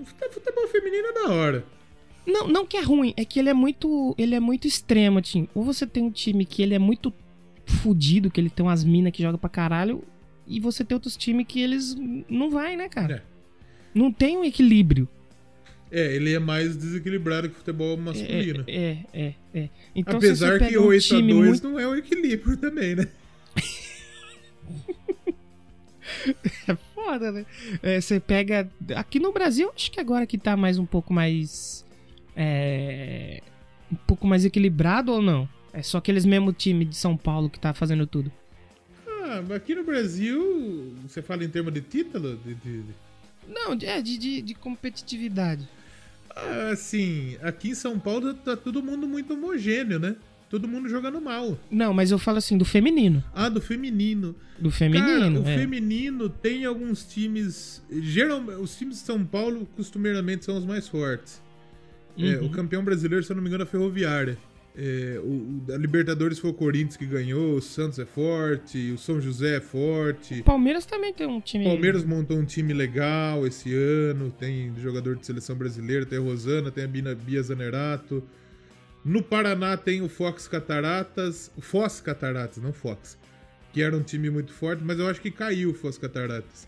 fute- 0.05 0.31
futebol 0.33 0.67
feminino 0.69 1.07
é 1.09 1.13
da 1.13 1.29
hora. 1.33 1.65
Não, 2.27 2.49
não 2.49 2.67
que 2.67 2.77
é 2.77 2.81
ruim, 2.81 3.13
é 3.17 3.25
que 3.25 3.39
ele 3.39 3.51
é 3.51 3.55
muito, 3.55 4.15
ele 4.17 4.35
é 4.35 4.41
muito 4.41 4.67
extremo, 4.67 5.21
Tim. 5.21 5.49
Ou 5.55 5.63
você 5.63 5.87
tem 5.87 6.03
um 6.03 6.11
time 6.11 6.45
que 6.45 6.63
ele 6.63 6.75
é 6.75 6.79
muito 6.79 7.13
fudido, 7.67 8.31
que 8.31 8.41
ele 8.41 8.51
tem 8.51 8.65
umas 8.65 8.83
minas 8.83 9.13
que 9.13 9.23
joga 9.23 9.37
pra 9.37 9.51
caralho, 9.51 10.03
e 10.47 10.61
você 10.61 10.85
tem 10.85 10.95
outros 10.95 11.17
times 11.17 11.47
que 11.47 11.61
eles 11.61 11.97
não 12.29 12.51
vai, 12.51 12.77
né, 12.77 12.89
cara? 12.89 13.17
É. 13.17 13.35
Não 13.95 14.11
tem 14.11 14.37
um 14.37 14.45
equilíbrio. 14.45 15.09
É, 15.91 16.17
ele 16.17 16.33
é 16.33 16.39
mais 16.39 16.77
desequilibrado 16.77 17.49
que 17.49 17.55
o 17.55 17.59
futebol 17.59 17.97
masculino. 17.97 18.65
É, 18.67 18.99
é, 19.13 19.35
é, 19.55 19.59
é. 19.61 19.69
Então, 19.95 20.17
Apesar 20.17 20.59
que 20.59 20.65
pega 20.65 20.81
um 20.81 20.89
8x2 20.89 21.07
time 21.07 21.35
muito... 21.35 21.69
não 21.69 21.79
é 21.79 21.87
o 21.87 21.95
equilíbrio 21.95 22.57
também, 22.57 22.97
né? 22.97 23.07
É 26.67 26.75
foda, 26.95 27.31
né? 27.31 27.47
É, 27.83 28.01
você 28.01 28.19
pega... 28.19 28.69
Aqui 28.95 29.19
no 29.19 29.33
Brasil, 29.33 29.71
acho 29.75 29.91
que 29.91 30.01
agora 30.01 30.27
que 30.27 30.39
tá 30.39 30.57
mais 30.57 30.79
um 30.79 30.87
pouco 30.87 31.13
mais... 31.13 31.84
É... 32.37 33.43
Um 33.93 33.97
pouco 33.97 34.27
mais 34.27 34.45
equilibrado 34.45 35.13
ou 35.13 35.23
não? 35.23 35.49
É 35.73 35.83
só 35.83 35.99
aqueles 35.99 36.25
mesmo 36.25 36.53
time 36.53 36.85
de 36.85 36.97
São 36.97 37.17
Paulo 37.17 37.51
que 37.51 37.59
tá 37.59 37.73
fazendo 37.75 38.07
tudo. 38.07 38.31
Ah, 39.07 39.43
mas 39.43 39.53
aqui 39.53 39.75
no 39.75 39.85
Brasil, 39.85 40.95
você 41.07 41.23
fala 41.23 41.45
em 41.45 41.49
termos 41.49 41.73
de 41.73 41.81
título? 41.81 42.37
De, 42.45 42.55
de- 42.55 42.85
Não, 43.49 43.73
é 43.83 44.01
de, 44.03 44.19
de, 44.19 44.43
de 44.43 44.55
competitividade. 44.55 45.69
Ah, 46.37 46.71
assim, 46.73 47.37
aqui 47.43 47.71
em 47.71 47.75
São 47.75 47.99
Paulo 47.99 48.35
tá 48.35 48.57
todo 48.57 48.83
mundo 48.83 49.07
muito 49.07 49.35
homogêneo, 49.35 49.99
né? 49.99 50.17
Todo 50.51 50.69
mundo 50.69 50.89
jogando 50.89 51.21
mal. 51.21 51.59
Não, 51.71 51.93
mas 51.93 52.11
eu 52.11 52.19
falo 52.19 52.39
assim, 52.39 52.57
do 52.57 52.65
feminino. 52.65 53.25
Ah, 53.35 53.49
do 53.49 53.61
feminino. 53.61 54.37
Do 54.59 54.71
Cara, 54.71 54.79
feminino, 54.79 55.43
o 55.43 55.49
é. 55.49 55.59
feminino 55.59 56.29
tem 56.29 56.65
alguns 56.65 57.05
times. 57.05 57.83
Geralmente, 57.91 58.59
os 58.61 58.77
times 58.77 58.99
de 58.99 59.03
São 59.05 59.25
Paulo 59.25 59.67
costumeiramente 59.75 60.45
são 60.45 60.57
os 60.57 60.65
mais 60.65 60.87
fortes. 60.87 61.43
É, 62.19 62.39
Uhum. 62.39 62.47
o 62.47 62.51
campeão 62.51 62.85
brasileiro, 62.85 63.25
se 63.25 63.31
eu 63.33 63.37
não 63.37 63.43
me 63.43 63.49
engano, 63.49 63.63
é 63.65 63.67
a 63.67 63.69
Ferroviária. 63.69 64.39
É, 64.77 65.21
o, 65.23 65.27
o- 65.69 65.73
a 65.73 65.77
Libertadores 65.77 66.39
foi 66.39 66.51
o 66.51 66.55
Corinthians 66.55 66.97
que 66.97 67.07
ganhou, 67.07 67.57
o 67.57 67.63
Santos 67.63 67.99
é 68.01 68.05
forte, 68.05 68.91
o 68.91 68.99
São 68.99 69.21
José 69.21 69.57
é 69.57 69.61
forte. 69.61 70.43
Palmeiras 70.43 70.85
também 70.85 71.13
tem 71.15 71.27
um 71.29 71.41
time... 71.41 71.65
O 71.65 71.69
Palmeiras 71.71 72.05
montou 72.05 72.37
um 72.37 72.45
time 72.45 72.73
legal 72.73 73.47
esse 73.47 73.73
ano, 73.75 74.33
tem 74.33 74.73
jogador 74.81 75.15
de 75.17 75.25
seleção 75.27 75.55
brasileira, 75.57 76.05
tem 76.05 76.19
a 76.19 76.23
Rosana, 76.23 76.71
tem 76.73 76.83
a 76.85 76.89
Bina, 76.89 77.15
Bia 77.15 77.41
Zanerato. 77.43 78.23
No 79.05 79.23
Paraná 79.23 79.77
tem 79.77 80.03
o 80.03 80.09
Fox 80.09 80.49
Cataratas, 80.49 81.53
o 81.57 81.61
Foz 81.61 82.01
Cataratas, 82.01 82.61
não 82.63 82.73
Fox, 82.73 83.17
que 83.73 83.81
era 83.83 83.97
um 83.97 84.03
time 84.03 84.29
muito 84.31 84.53
forte, 84.53 84.83
mas 84.83 84.99
eu 84.99 85.07
acho 85.09 85.21
que 85.21 85.31
caiu 85.31 85.71
o 85.71 85.75
Foz 85.75 85.99
Cataratas. 85.99 86.67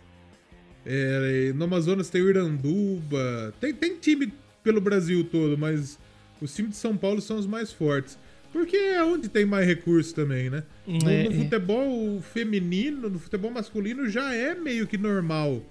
É, 0.85 1.53
no 1.57 1.65
Amazonas 1.65 2.09
tem 2.09 2.23
o 2.23 2.29
Iranduba, 2.29 3.53
tem, 3.61 3.75
tem 3.75 3.97
time 3.97 4.33
pelo 4.67 4.81
Brasil 4.81 5.23
todo, 5.23 5.57
mas 5.57 5.97
os 6.43 6.53
times 6.53 6.73
de 6.73 6.77
São 6.79 6.97
Paulo 6.97 7.21
são 7.21 7.39
os 7.39 7.47
mais 7.47 7.73
fortes. 7.73 8.19
Porque 8.53 8.77
é 8.77 9.05
onde 9.05 9.29
tem 9.29 9.45
mais 9.47 9.65
recurso 9.67 10.13
também, 10.15 10.51
né? 10.51 10.65
No, 10.87 11.09
É, 11.09 11.23
no 11.25 11.31
é. 11.31 11.35
futebol 11.45 12.21
feminino, 12.21 13.09
no 13.09 13.19
futebol 13.19 13.51
masculino 13.51 14.09
já 14.09 14.35
é 14.35 14.55
meio 14.57 14.87
que 14.87 14.99
normal. 14.99 15.63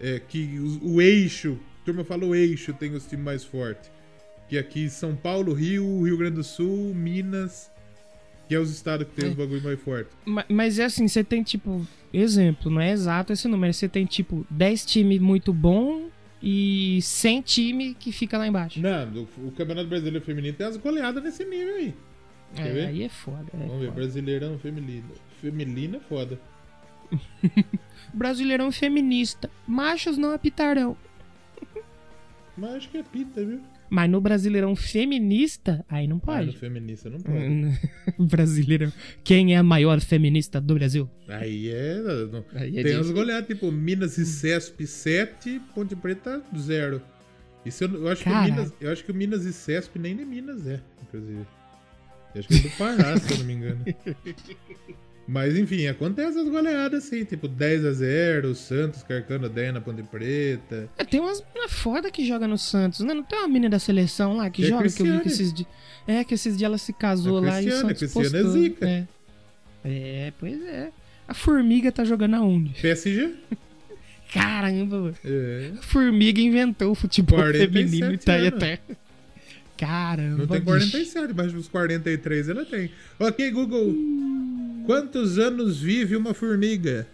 É 0.00 0.20
que 0.20 0.58
o, 0.82 0.94
o 0.94 1.02
eixo, 1.02 1.58
a 1.82 1.84
turma 1.84 2.04
fala 2.04 2.24
o 2.24 2.34
eixo, 2.34 2.72
tem 2.74 2.92
os 2.94 3.04
times 3.06 3.24
mais 3.24 3.44
fortes. 3.44 3.90
Que 4.48 4.58
aqui 4.58 4.88
São 4.90 5.16
Paulo, 5.16 5.52
Rio, 5.52 6.02
Rio 6.02 6.16
Grande 6.18 6.36
do 6.36 6.44
Sul, 6.44 6.94
Minas, 6.94 7.70
que 8.48 8.54
é 8.54 8.58
os 8.60 8.70
estados 8.70 9.06
que 9.08 9.14
tem 9.14 9.30
os 9.30 9.34
bagulho 9.36 9.62
mais 9.62 9.80
forte. 9.80 10.10
Ma- 10.24 10.44
Mas 10.48 10.78
é 10.78 10.84
assim, 10.84 11.08
você 11.08 11.24
tem 11.24 11.42
tipo... 11.42 11.84
Exemplo, 12.12 12.70
não 12.70 12.80
é 12.80 12.92
exato 12.92 13.32
esse 13.32 13.48
número. 13.48 13.72
Você 13.72 13.88
tem 13.88 14.04
tipo 14.04 14.46
10 14.50 14.84
times 14.84 15.18
muito 15.20 15.52
bom 15.52 16.10
e 16.46 17.00
100 17.00 17.40
time 17.42 17.94
que 17.94 18.12
fica 18.12 18.36
lá 18.36 18.46
embaixo. 18.46 18.78
Não, 18.80 19.08
o, 19.42 19.48
o 19.48 19.52
Campeonato 19.52 19.88
Brasileiro 19.88 20.24
Feminino 20.24 20.54
tem 20.54 20.66
as 20.66 20.76
goleadas 20.76 21.22
nesse 21.24 21.42
nível 21.44 21.74
aí. 21.76 21.94
Quer 22.54 22.66
É, 22.68 22.72
ver? 22.72 22.86
aí 22.88 23.02
é 23.02 23.08
foda. 23.08 23.46
é 23.54 23.56
Vamos 23.56 23.78
ver, 23.80 23.86
foda. 23.86 24.00
Brasileirão 24.00 24.58
Feminino. 24.58 25.10
Feminino 25.40 25.96
é 25.96 26.00
foda. 26.00 26.38
Brasileirão 28.12 28.70
feminista. 28.70 29.50
Machos 29.66 30.16
não 30.18 30.32
apitarão. 30.32 30.96
Mas 32.56 32.74
acho 32.74 32.88
que 32.88 32.98
é 32.98 33.02
pita, 33.02 33.44
viu? 33.44 33.60
Mas 33.90 34.08
no 34.10 34.20
Brasileirão 34.20 34.74
feminista, 34.76 35.84
aí 35.88 36.06
não 36.06 36.16
Ah, 36.26 36.40
no 36.40 36.46
pode. 36.46 36.56
feminista 36.58 37.10
não 37.10 37.18
pode. 37.18 37.78
Brasileirão. 38.28 38.92
Quem 39.22 39.54
é 39.54 39.58
a 39.58 39.62
maior 39.62 40.00
feminista 40.00 40.60
do 40.60 40.74
Brasil? 40.74 41.08
Aí 41.28 41.68
é. 41.70 41.96
não- 42.30 42.44
Aí 42.54 42.78
é 42.78 42.82
Tem 42.82 42.92
as 42.94 43.02
disso. 43.02 43.12
goleadas, 43.12 43.46
tipo 43.48 43.70
Minas 43.72 44.16
e 44.18 44.24
Cesp 44.26 44.86
7, 44.86 45.60
Ponte 45.74 45.94
Preta 45.96 46.42
0. 46.56 47.02
Isso 47.66 47.84
eu, 47.84 47.94
eu 47.94 48.08
acho 48.08 48.22
que. 48.22 48.28
Minas, 48.30 48.72
eu 48.80 48.90
acho 48.92 49.04
que 49.04 49.10
o 49.10 49.14
Minas 49.14 49.44
e 49.44 49.52
Cesp 49.52 49.98
nem 49.98 50.16
de 50.16 50.24
Minas 50.24 50.66
é, 50.66 50.80
inclusive. 51.02 51.46
Eu 52.34 52.38
acho 52.40 52.48
que 52.48 52.54
é 52.54 52.60
do 52.60 52.70
Pará, 52.76 53.16
se 53.16 53.32
eu 53.32 53.38
não 53.38 53.44
me 53.46 53.52
engano. 53.52 53.84
Mas 55.26 55.56
enfim, 55.56 55.86
acontece 55.86 56.38
as 56.38 56.48
goleadas 56.48 57.04
assim, 57.06 57.24
tipo 57.24 57.48
10 57.48 57.84
a 57.86 57.92
0, 57.92 58.48
o 58.50 58.54
Santos 58.54 59.02
carcando 59.02 59.48
10 59.48 59.72
na 59.74 59.80
Ponte 59.80 60.02
Preta. 60.02 60.88
É, 60.98 61.04
tem 61.04 61.18
umas 61.20 61.42
mina 61.54 61.66
foda 61.68 62.10
que 62.10 62.26
joga 62.26 62.46
no 62.46 62.58
Santos, 62.58 63.00
né? 63.00 63.14
Não 63.14 63.22
tem 63.22 63.38
uma 63.38 63.48
menina 63.48 63.70
da 63.70 63.78
seleção 63.78 64.36
lá 64.36 64.50
que 64.50 64.60
Que 64.62 64.66
é 64.66 64.68
joga, 64.70 64.88
que 64.90 65.00
eu 65.02 65.06
vi 65.06 65.12
que 65.12 65.20
Cristiane. 65.20 65.26
esses 65.32 65.54
dias. 65.54 65.68
É, 66.06 66.24
que 66.24 66.34
esses 66.34 66.56
dias 66.58 66.68
ela 66.68 66.76
se 66.78 66.92
casou 66.92 67.38
A 67.38 67.40
lá 67.40 67.62
e 67.62 67.66
o 67.66 67.68
Cristiane, 67.70 67.80
Santos 67.80 67.98
Cristiane 68.12 68.26
é 68.26 68.42
postou. 68.42 68.52
zica. 68.62 68.86
É. 68.86 69.06
É, 69.86 70.32
pois 70.38 70.62
é. 70.62 70.90
A 71.26 71.32
formiga 71.32 71.90
tá 71.90 72.04
jogando 72.04 72.34
aonde? 72.36 72.74
PSG? 72.82 73.30
Caramba. 74.32 75.14
É. 75.24 75.70
A 75.78 75.82
formiga 75.82 76.40
inventou 76.40 76.90
o 76.92 76.94
futebol 76.94 77.38
47 77.38 77.72
feminino 77.72 78.12
e 78.12 78.18
tá 78.18 78.34
aí 78.34 78.48
até. 78.48 78.78
Caramba. 79.76 80.38
Não 80.38 80.46
tem 80.46 80.60
bicho. 80.60 80.64
47, 80.90 81.32
mas 81.34 81.54
os 81.54 81.68
43 81.68 82.48
ela 82.48 82.64
tem. 82.64 82.90
Ok, 83.18 83.50
Google. 83.50 83.94
Quantos 84.84 85.38
anos 85.38 85.78
vive 85.78 86.14
uma 86.14 86.34
formiga? 86.34 87.06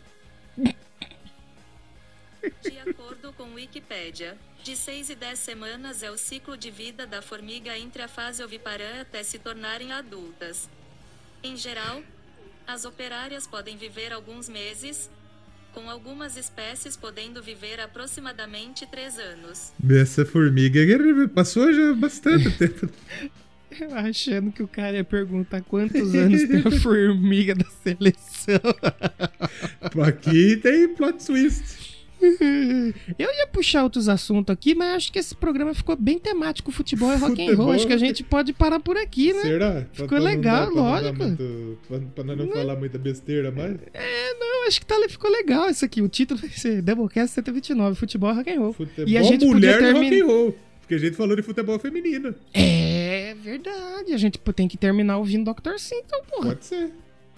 De 2.62 2.78
acordo 2.84 3.32
com 3.34 3.54
Wikipédia, 3.54 4.36
de 4.64 4.74
6 4.74 5.10
e 5.10 5.14
10 5.14 5.38
semanas 5.38 6.02
é 6.02 6.10
o 6.10 6.18
ciclo 6.18 6.56
de 6.56 6.68
vida 6.68 7.06
da 7.06 7.22
formiga 7.22 7.78
entre 7.78 8.02
a 8.02 8.08
fase 8.08 8.42
oviparã 8.42 9.02
até 9.02 9.22
se 9.22 9.38
tornarem 9.38 9.92
adultas. 9.92 10.68
Em 11.44 11.56
geral, 11.56 12.02
as 12.66 12.84
operárias 12.84 13.46
podem 13.46 13.76
viver 13.76 14.12
alguns 14.12 14.48
meses, 14.48 15.08
com 15.72 15.88
algumas 15.88 16.36
espécies 16.36 16.96
podendo 16.96 17.40
viver 17.40 17.78
aproximadamente 17.78 18.84
3 18.84 19.18
anos. 19.20 19.72
Essa 19.88 20.26
formiga 20.26 20.80
passou 21.32 21.72
já 21.72 21.92
bastante 21.94 22.50
tempo. 22.58 22.90
Eu 23.78 23.94
achando 23.94 24.50
que 24.52 24.62
o 24.62 24.68
cara 24.68 24.96
ia 24.96 25.04
perguntar 25.04 25.60
quantos 25.62 26.14
anos 26.14 26.42
tem 26.48 26.58
a 26.64 26.70
formiga 26.80 27.54
da 27.54 27.64
seleção. 27.82 28.60
Aqui 30.06 30.56
tem 30.56 30.88
plot 30.94 31.24
twist. 31.24 31.90
Eu 32.22 33.28
ia 33.32 33.46
puxar 33.50 33.82
outros 33.82 34.06
assuntos 34.08 34.52
aqui, 34.52 34.74
mas 34.74 34.94
acho 34.96 35.12
que 35.12 35.18
esse 35.18 35.34
programa 35.34 35.72
ficou 35.72 35.96
bem 35.96 36.18
temático, 36.18 36.70
futebol 36.70 37.10
e 37.12 37.16
rock 37.16 37.48
and 37.48 37.54
roll. 37.56 37.72
Acho 37.72 37.86
que 37.86 37.92
a 37.94 37.98
gente 37.98 38.22
pode 38.22 38.52
parar 38.52 38.78
por 38.78 38.96
aqui, 38.98 39.32
né? 39.32 39.40
Será? 39.40 39.86
Ficou 39.92 40.18
legal, 40.18 40.66
não 40.66 40.74
dar- 40.74 40.82
lógico. 40.82 41.16
Pra 41.16 41.26
não, 41.26 41.36
muito, 41.36 41.78
pra, 41.88 41.98
pra 42.14 42.24
nós 42.24 42.36
não 42.38 42.48
falar 42.48 42.76
muita 42.76 42.98
besteira 42.98 43.50
mais. 43.50 43.76
É, 43.94 44.34
não, 44.38 44.66
acho 44.66 44.80
que 44.80 44.86
tá, 44.86 44.96
ficou 45.08 45.30
legal 45.30 45.70
isso 45.70 45.82
aqui. 45.84 46.02
O 46.02 46.08
título 46.08 46.38
vai 46.40 46.50
ser 46.50 46.82
Doublecast 46.82 47.34
129, 47.36 47.96
futebol 47.98 48.30
e 48.32 48.34
rock 48.34 48.50
and 48.50 48.58
roll. 48.60 48.72
Futebol 48.74 49.08
E 49.08 49.16
a 49.16 49.22
gente 49.22 49.46
mulher 49.46 49.78
podia 49.78 49.88
e 49.90 49.92
rock 49.92 50.20
and 50.20 50.26
roll. 50.26 50.58
Porque 50.80 50.94
a 50.96 50.98
gente 50.98 51.16
falou 51.16 51.36
de 51.36 51.42
futebol 51.42 51.78
feminino. 51.78 52.34
É 52.52 52.79
verdade, 53.42 54.12
a 54.12 54.16
gente 54.16 54.38
tem 54.38 54.68
que 54.68 54.76
terminar 54.76 55.18
ouvindo 55.18 55.52
Dr. 55.52 55.78
Sim, 55.78 56.02
então, 56.04 56.22
porra. 56.24 56.48
Pode 56.50 56.64
ser. 56.64 56.90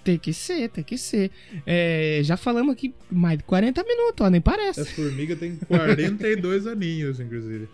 Tem 0.05 0.19
que 0.19 0.33
ser, 0.33 0.69
tem 0.69 0.83
que 0.83 0.99
ser. 0.99 1.31
É, 1.65 2.21
já 2.25 2.37
falamos 2.37 2.73
aqui 2.73 2.93
mais 3.11 3.39
de 3.39 3.45
40 3.45 3.85
minutos, 3.85 4.27
ó, 4.27 4.29
nem 4.29 4.41
parece. 4.41 4.81
Essa 4.81 4.91
formiga 4.91 5.37
tem 5.37 5.57
42 5.57 6.67
aninhos, 6.67 7.21
inclusive. 7.21 7.69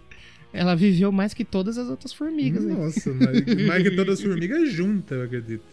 Ela 0.52 0.74
viveu 0.74 1.10
mais 1.10 1.32
que 1.32 1.44
todas 1.44 1.78
as 1.78 1.88
outras 1.88 2.12
formigas. 2.12 2.64
Nossa, 2.64 3.12
mais, 3.14 3.66
mais 3.66 3.82
que 3.82 3.90
todas 3.90 4.18
as 4.18 4.22
formigas 4.22 4.70
juntas, 4.70 5.18
eu 5.18 5.24
acredito. 5.24 5.64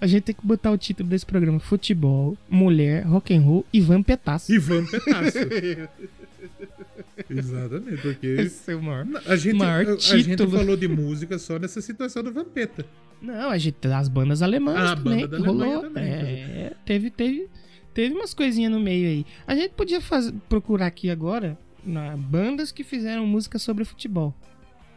A 0.00 0.06
gente 0.06 0.22
tem 0.22 0.34
que 0.34 0.46
botar 0.46 0.70
o 0.70 0.78
título 0.78 1.08
desse 1.08 1.26
programa: 1.26 1.58
Futebol, 1.58 2.36
Mulher, 2.48 3.04
Rock 3.04 3.34
and 3.34 3.40
Roll 3.40 3.66
e 3.72 3.80
Vampetaço. 3.80 4.52
Ivan 4.52 4.84
Petaço. 4.86 5.38
Exatamente, 7.28 8.00
porque 8.02 8.26
Esse 8.38 8.72
é 8.72 8.74
o 8.74 8.82
maior. 8.82 9.06
a 9.26 9.36
gente, 9.36 9.54
Maior 9.56 9.86
a, 9.86 9.92
a 9.94 10.18
gente 10.18 10.46
falou 10.46 10.76
de 10.76 10.88
música 10.88 11.38
só 11.38 11.58
nessa 11.58 11.80
situação 11.80 12.22
do 12.22 12.32
Vampeta. 12.32 12.84
Não, 13.20 13.50
a 13.50 13.58
gente, 13.58 13.76
as 13.86 14.08
bandas 14.08 14.42
alemãs 14.42 14.76
Ah, 14.76 14.92
a 14.92 14.96
também, 14.96 15.20
banda 15.20 15.28
da 15.28 15.36
Alemanha 15.48 15.74
rolou. 15.76 15.82
também, 15.88 16.04
é, 16.12 16.72
teve, 16.84 17.10
teve, 17.10 17.48
teve 17.94 18.14
umas 18.14 18.34
coisinhas 18.34 18.72
no 18.72 18.80
meio 18.80 19.06
aí. 19.08 19.26
A 19.46 19.54
gente 19.54 19.70
podia 19.74 20.00
faz- 20.00 20.32
procurar 20.48 20.86
aqui 20.86 21.08
agora 21.10 21.56
na, 21.84 22.16
bandas 22.16 22.72
que 22.72 22.82
fizeram 22.82 23.26
música 23.26 23.58
sobre 23.58 23.84
futebol. 23.84 24.34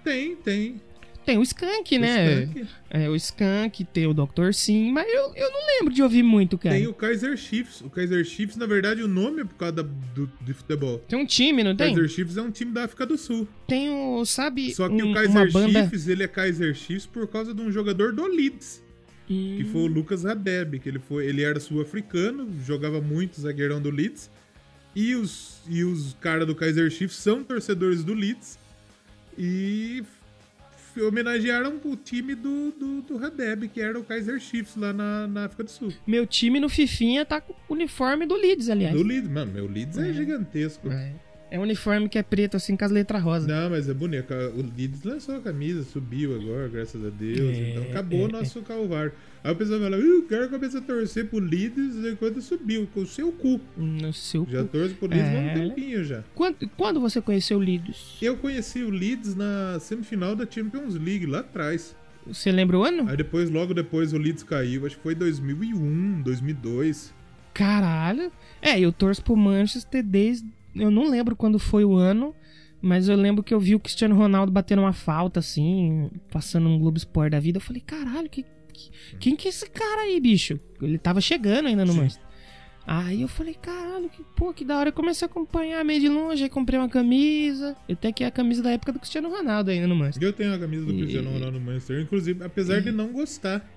Tem, 0.04 0.36
tem. 0.36 0.82
Tem 1.26 1.38
o 1.38 1.42
Skank, 1.44 1.98
né? 1.98 2.44
Skank. 2.44 2.68
É, 2.90 3.10
o 3.10 3.16
Skank, 3.16 3.84
tem 3.86 4.06
o 4.08 4.14
Dr. 4.14 4.52
Sim, 4.54 4.92
mas 4.92 5.08
eu, 5.08 5.34
eu 5.36 5.52
não 5.52 5.66
lembro 5.68 5.94
de 5.94 6.04
ouvir 6.04 6.22
muito, 6.24 6.58
cara. 6.58 6.76
Tem 6.76 6.86
o 6.88 6.94
Kaiser 6.94 7.36
Chiefs. 7.36 7.82
O 7.82 7.90
Kaiser 7.90 8.24
Chiefs, 8.24 8.56
na 8.58 8.66
verdade, 8.66 9.02
o 9.02 9.08
nome 9.08 9.42
é 9.42 9.44
por 9.46 9.56
causa 9.56 9.74
da- 9.78 9.82
do, 10.14 10.32
de 10.42 10.54
futebol. 10.54 11.00
Tem 11.08 11.18
um 11.18 11.26
time, 11.26 11.64
não 11.64 11.72
O 11.72 11.76
tem? 11.76 11.94
Kaiser 11.96 12.10
Chiefs 12.10 12.38
é 12.38 12.42
um 12.42 12.52
time 12.52 12.72
da 12.72 12.84
África 12.84 13.06
do 13.06 13.18
Sul. 13.18 13.48
Tem 13.68 13.90
o, 13.90 14.24
sabe, 14.26 14.74
Só 14.74 14.88
que 14.88 15.02
um- 15.02 15.12
o 15.12 15.14
Kaiser 15.14 15.52
banda... 15.52 15.82
Chiefs, 15.84 16.08
ele 16.08 16.24
é 16.24 16.28
Kaiser 16.28 16.74
Chiefs 16.76 17.06
por 17.06 17.28
causa 17.28 17.54
de 17.54 17.62
um 17.62 17.72
jogador 17.72 18.14
do 18.14 18.26
Leeds, 18.28 18.84
Hum, 19.28 19.56
que 19.58 19.64
foi 19.64 19.82
o 19.82 19.88
Lucas 19.88 20.24
Radeb, 20.24 20.78
que 20.80 20.88
ele 20.88 21.00
foi, 21.00 21.26
ele 21.26 21.42
era 21.42 21.60
sul-africano, 21.60 22.48
jogava 22.64 23.02
muito 23.02 23.42
zagueirão 23.42 23.82
do 23.82 23.90
Leeds. 23.90 24.30
E 24.96 25.16
os 25.16 25.56
e 25.68 25.84
os 25.84 26.16
caras 26.22 26.46
do 26.46 26.54
Kaiser 26.56 26.90
Chiefs 26.92 27.18
são 27.18 27.44
torcedores 27.44 28.04
do 28.04 28.14
Leeds 28.14 28.58
e 29.38 30.04
homenagearam 31.02 31.80
o 31.84 31.96
time 31.96 32.36
do, 32.36 32.72
do, 32.72 33.02
do 33.02 33.18
Radeb, 33.18 33.68
que 33.70 33.82
era 33.82 34.00
o 34.00 34.04
Kaiser 34.04 34.40
Chiefs 34.40 34.76
lá 34.76 34.92
na, 34.94 35.28
na 35.28 35.46
África 35.46 35.64
do 35.64 35.70
Sul. 35.72 35.94
Meu 36.06 36.26
time 36.26 36.60
no 36.60 36.70
Fifinha 36.70 37.26
tá 37.26 37.40
com 37.42 37.54
o 37.54 37.74
uniforme 37.74 38.26
do 38.26 38.36
Leeds, 38.36 38.70
aliás. 38.70 38.96
Do 38.96 39.04
Leeds, 39.04 39.30
mano, 39.30 39.52
meu 39.52 39.68
Leeds 39.68 39.98
é, 39.98 40.10
É. 40.10 40.14
gigantesco. 40.14 40.92
É. 40.92 41.14
É 41.52 41.60
um 41.60 41.62
uniforme 41.62 42.10
que 42.10 42.18
é 42.18 42.24
preto, 42.24 42.58
assim, 42.58 42.76
com 42.76 42.84
as 42.84 42.92
letras 42.92 43.22
rosas. 43.22 43.48
Não, 43.48 43.70
mas 43.70 43.88
é 43.88 43.94
bonito. 43.94 44.34
O 44.34 44.62
Leeds 44.76 45.04
lançou 45.04 45.36
a 45.36 45.40
camisa, 45.40 45.84
subiu 45.84 46.36
agora, 46.36 46.68
graças 46.68 47.04
a 47.06 47.10
Deus. 47.10 47.40
É, 47.56 47.70
então 47.72 47.84
acabou 47.84 48.22
é, 48.22 48.24
o 48.24 48.28
nosso 48.28 48.62
calvário. 48.64 49.12
Aí 49.44 49.52
o 49.52 49.56
pessoal 49.56 49.80
fala, 49.80 49.98
"Ih, 49.98 50.18
o 50.18 50.24
cara 50.24 50.48
começa 50.48 50.80
a 50.80 50.82
torcer 50.82 51.28
pro 51.30 51.38
Leeds 51.38 52.04
enquanto 52.12 52.42
subiu, 52.42 52.88
com 52.94 53.02
o 53.02 53.06
seu 53.06 53.32
cu. 53.32 53.62
No 53.78 54.12
seu 54.12 54.46
Já 54.50 54.64
cu. 54.64 54.70
torço 54.70 54.96
pro 54.96 55.08
Leeds 55.08 55.28
há 55.28 55.32
É. 55.32 55.52
um 55.56 55.70
tempinho 55.70 56.04
já. 56.04 56.24
Quando, 56.34 56.68
quando 56.76 57.00
você 57.00 57.22
conheceu 57.22 57.58
o 57.58 57.62
Leeds? 57.62 58.18
Eu 58.22 58.36
conheci 58.38 58.82
o 58.84 58.90
Leeds 58.90 59.36
na 59.36 59.78
semifinal 59.80 60.36
da 60.36 60.50
Champions 60.50 60.96
League, 60.96 61.28
lá 61.28 61.40
atrás. 61.40 61.96
Você 62.26 62.52
lembra 62.52 62.80
o 62.80 62.84
ano? 62.84 63.08
Aí 63.08 63.16
depois, 63.16 63.52
logo 63.52 63.72
depois, 63.76 64.12
o 64.14 64.18
Leeds 64.18 64.42
caiu. 64.42 64.84
Acho 64.88 64.98
que 64.98 65.04
foi 65.04 65.14
2001, 65.14 66.24
2002. 66.24 67.14
Caralho. 67.54 68.32
É, 68.62 68.80
eu 68.80 68.92
torço 68.92 69.24
pro 69.24 69.36
Manchester 69.38 70.04
desde. 70.04 70.48
Eu 70.76 70.92
não 70.92 71.10
lembro 71.10 71.36
quando 71.36 71.58
foi 71.58 71.86
o 71.86 71.96
ano, 71.96 72.36
mas 72.82 73.08
eu 73.08 73.16
lembro 73.16 73.42
que 73.44 73.54
eu 73.54 73.60
vi 73.60 73.76
o 73.76 73.80
Cristiano 73.80 74.16
Ronaldo 74.16 74.52
batendo 74.52 74.82
uma 74.82 74.94
falta, 74.94 75.40
assim, 75.40 76.10
passando 76.32 76.68
um 76.68 76.78
Globo 76.78 76.98
Sport 76.98 77.32
da 77.32 77.40
vida. 77.40 77.58
Eu 77.58 77.62
falei, 77.62 77.82
caralho, 77.82 78.30
que, 78.30 78.44
que- 78.74 78.92
quem 79.20 79.36
que 79.36 79.48
é 79.48 79.50
esse 79.50 79.70
cara 79.70 80.02
aí, 80.02 80.20
bicho? 80.20 80.60
Ele 80.82 80.98
tava 80.98 81.22
chegando 81.22 81.68
ainda 81.68 81.86
no 81.86 81.94
Sim. 81.94 82.00
Manchester. 82.00 82.26
Aí 82.88 83.24
eu 83.24 83.28
falei, 83.28 83.56
caralho, 83.56 84.08
que, 84.10 84.22
pô, 84.36 84.54
que 84.54 84.64
da 84.64 84.78
hora. 84.78 84.90
Eu 84.90 84.94
comecei 84.94 85.26
a 85.28 85.32
acompanhar 85.32 85.84
meio 85.84 86.00
de 86.00 86.08
longe, 86.08 86.44
aí 86.44 86.50
comprei 86.50 86.78
uma 86.80 86.88
camisa. 86.88 87.76
Eu 87.90 87.96
tenho 87.96 88.12
aqui 88.12 88.24
a 88.24 88.30
camisa 88.30 88.62
da 88.62 88.70
época 88.72 88.92
do 88.94 89.00
Cristiano 89.00 89.28
Ronaldo 89.28 89.72
ainda 89.72 89.88
no 89.88 89.96
Manchester. 89.96 90.22
Eu 90.28 90.32
tenho 90.34 90.54
a 90.54 90.60
camisa 90.60 90.86
do 90.86 90.94
E- 90.94 90.98
Cristiano 91.00 91.32
Ronaldo 91.32 91.58
no 91.60 91.66
Manchester, 91.66 92.00
inclusive, 92.02 92.44
apesar 92.44 92.82
de 92.82 92.92
não 92.92 93.08
gostar. 93.12 93.68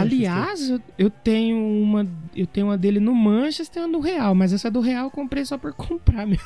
Aliás, 0.00 0.70
eu, 0.70 0.80
eu 0.98 1.10
tenho 1.10 1.56
uma. 1.58 2.06
Eu 2.34 2.46
tenho 2.46 2.66
uma 2.68 2.78
dele 2.78 3.00
no 3.00 3.14
Manchester 3.14 3.82
e 3.82 3.86
uma 3.86 3.92
do 3.92 4.00
Real, 4.00 4.34
mas 4.34 4.52
essa 4.52 4.70
do 4.70 4.80
Real 4.80 5.04
eu 5.06 5.10
comprei 5.10 5.44
só 5.44 5.58
por 5.58 5.72
comprar 5.74 6.26
mesmo. 6.26 6.44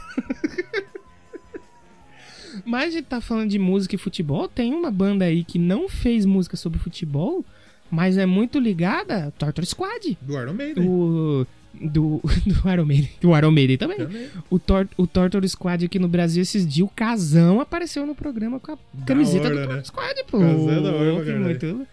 mas 2.64 2.88
a 2.88 2.90
gente 2.90 3.04
tá 3.06 3.20
falando 3.20 3.50
de 3.50 3.58
música 3.58 3.94
e 3.94 3.98
futebol, 3.98 4.48
tem 4.48 4.74
uma 4.74 4.90
banda 4.90 5.24
aí 5.24 5.42
que 5.44 5.58
não 5.58 5.88
fez 5.88 6.26
música 6.26 6.56
sobre 6.56 6.78
futebol, 6.78 7.44
mas 7.90 8.16
é 8.18 8.26
muito 8.26 8.58
ligada, 8.58 9.32
Torture 9.38 9.66
Squad. 9.66 10.18
do 10.20 10.32
Iron 10.40 10.52
Maiden. 10.54 10.88
O. 10.88 11.46
Do, 11.74 12.20
do 12.44 12.70
Iron 12.70 12.84
Maiden. 12.84 13.08
Do 13.18 13.34
Iron 13.36 13.50
Maiden 13.50 13.78
também. 13.78 13.96
Também. 13.96 14.28
O, 14.50 14.58
Tor, 14.58 14.86
o 14.98 15.06
Torture 15.06 15.48
Squad 15.48 15.86
aqui 15.86 15.98
no 15.98 16.06
Brasil, 16.06 16.42
esses 16.42 16.66
dias, 16.66 16.86
o 16.86 16.90
Casão 16.94 17.60
apareceu 17.62 18.04
no 18.04 18.14
programa 18.14 18.60
com 18.60 18.72
a 18.72 18.78
camiseta 19.06 19.46
hora, 19.46 19.54
do 19.54 19.60
né? 19.60 19.66
Torture 19.66 19.86
Squad, 19.86 20.24
pô. 20.30 20.38
Casão 20.40 20.70
é 20.70 20.82
da 20.82 20.92
hora 20.92 21.38
muito- 21.38 21.86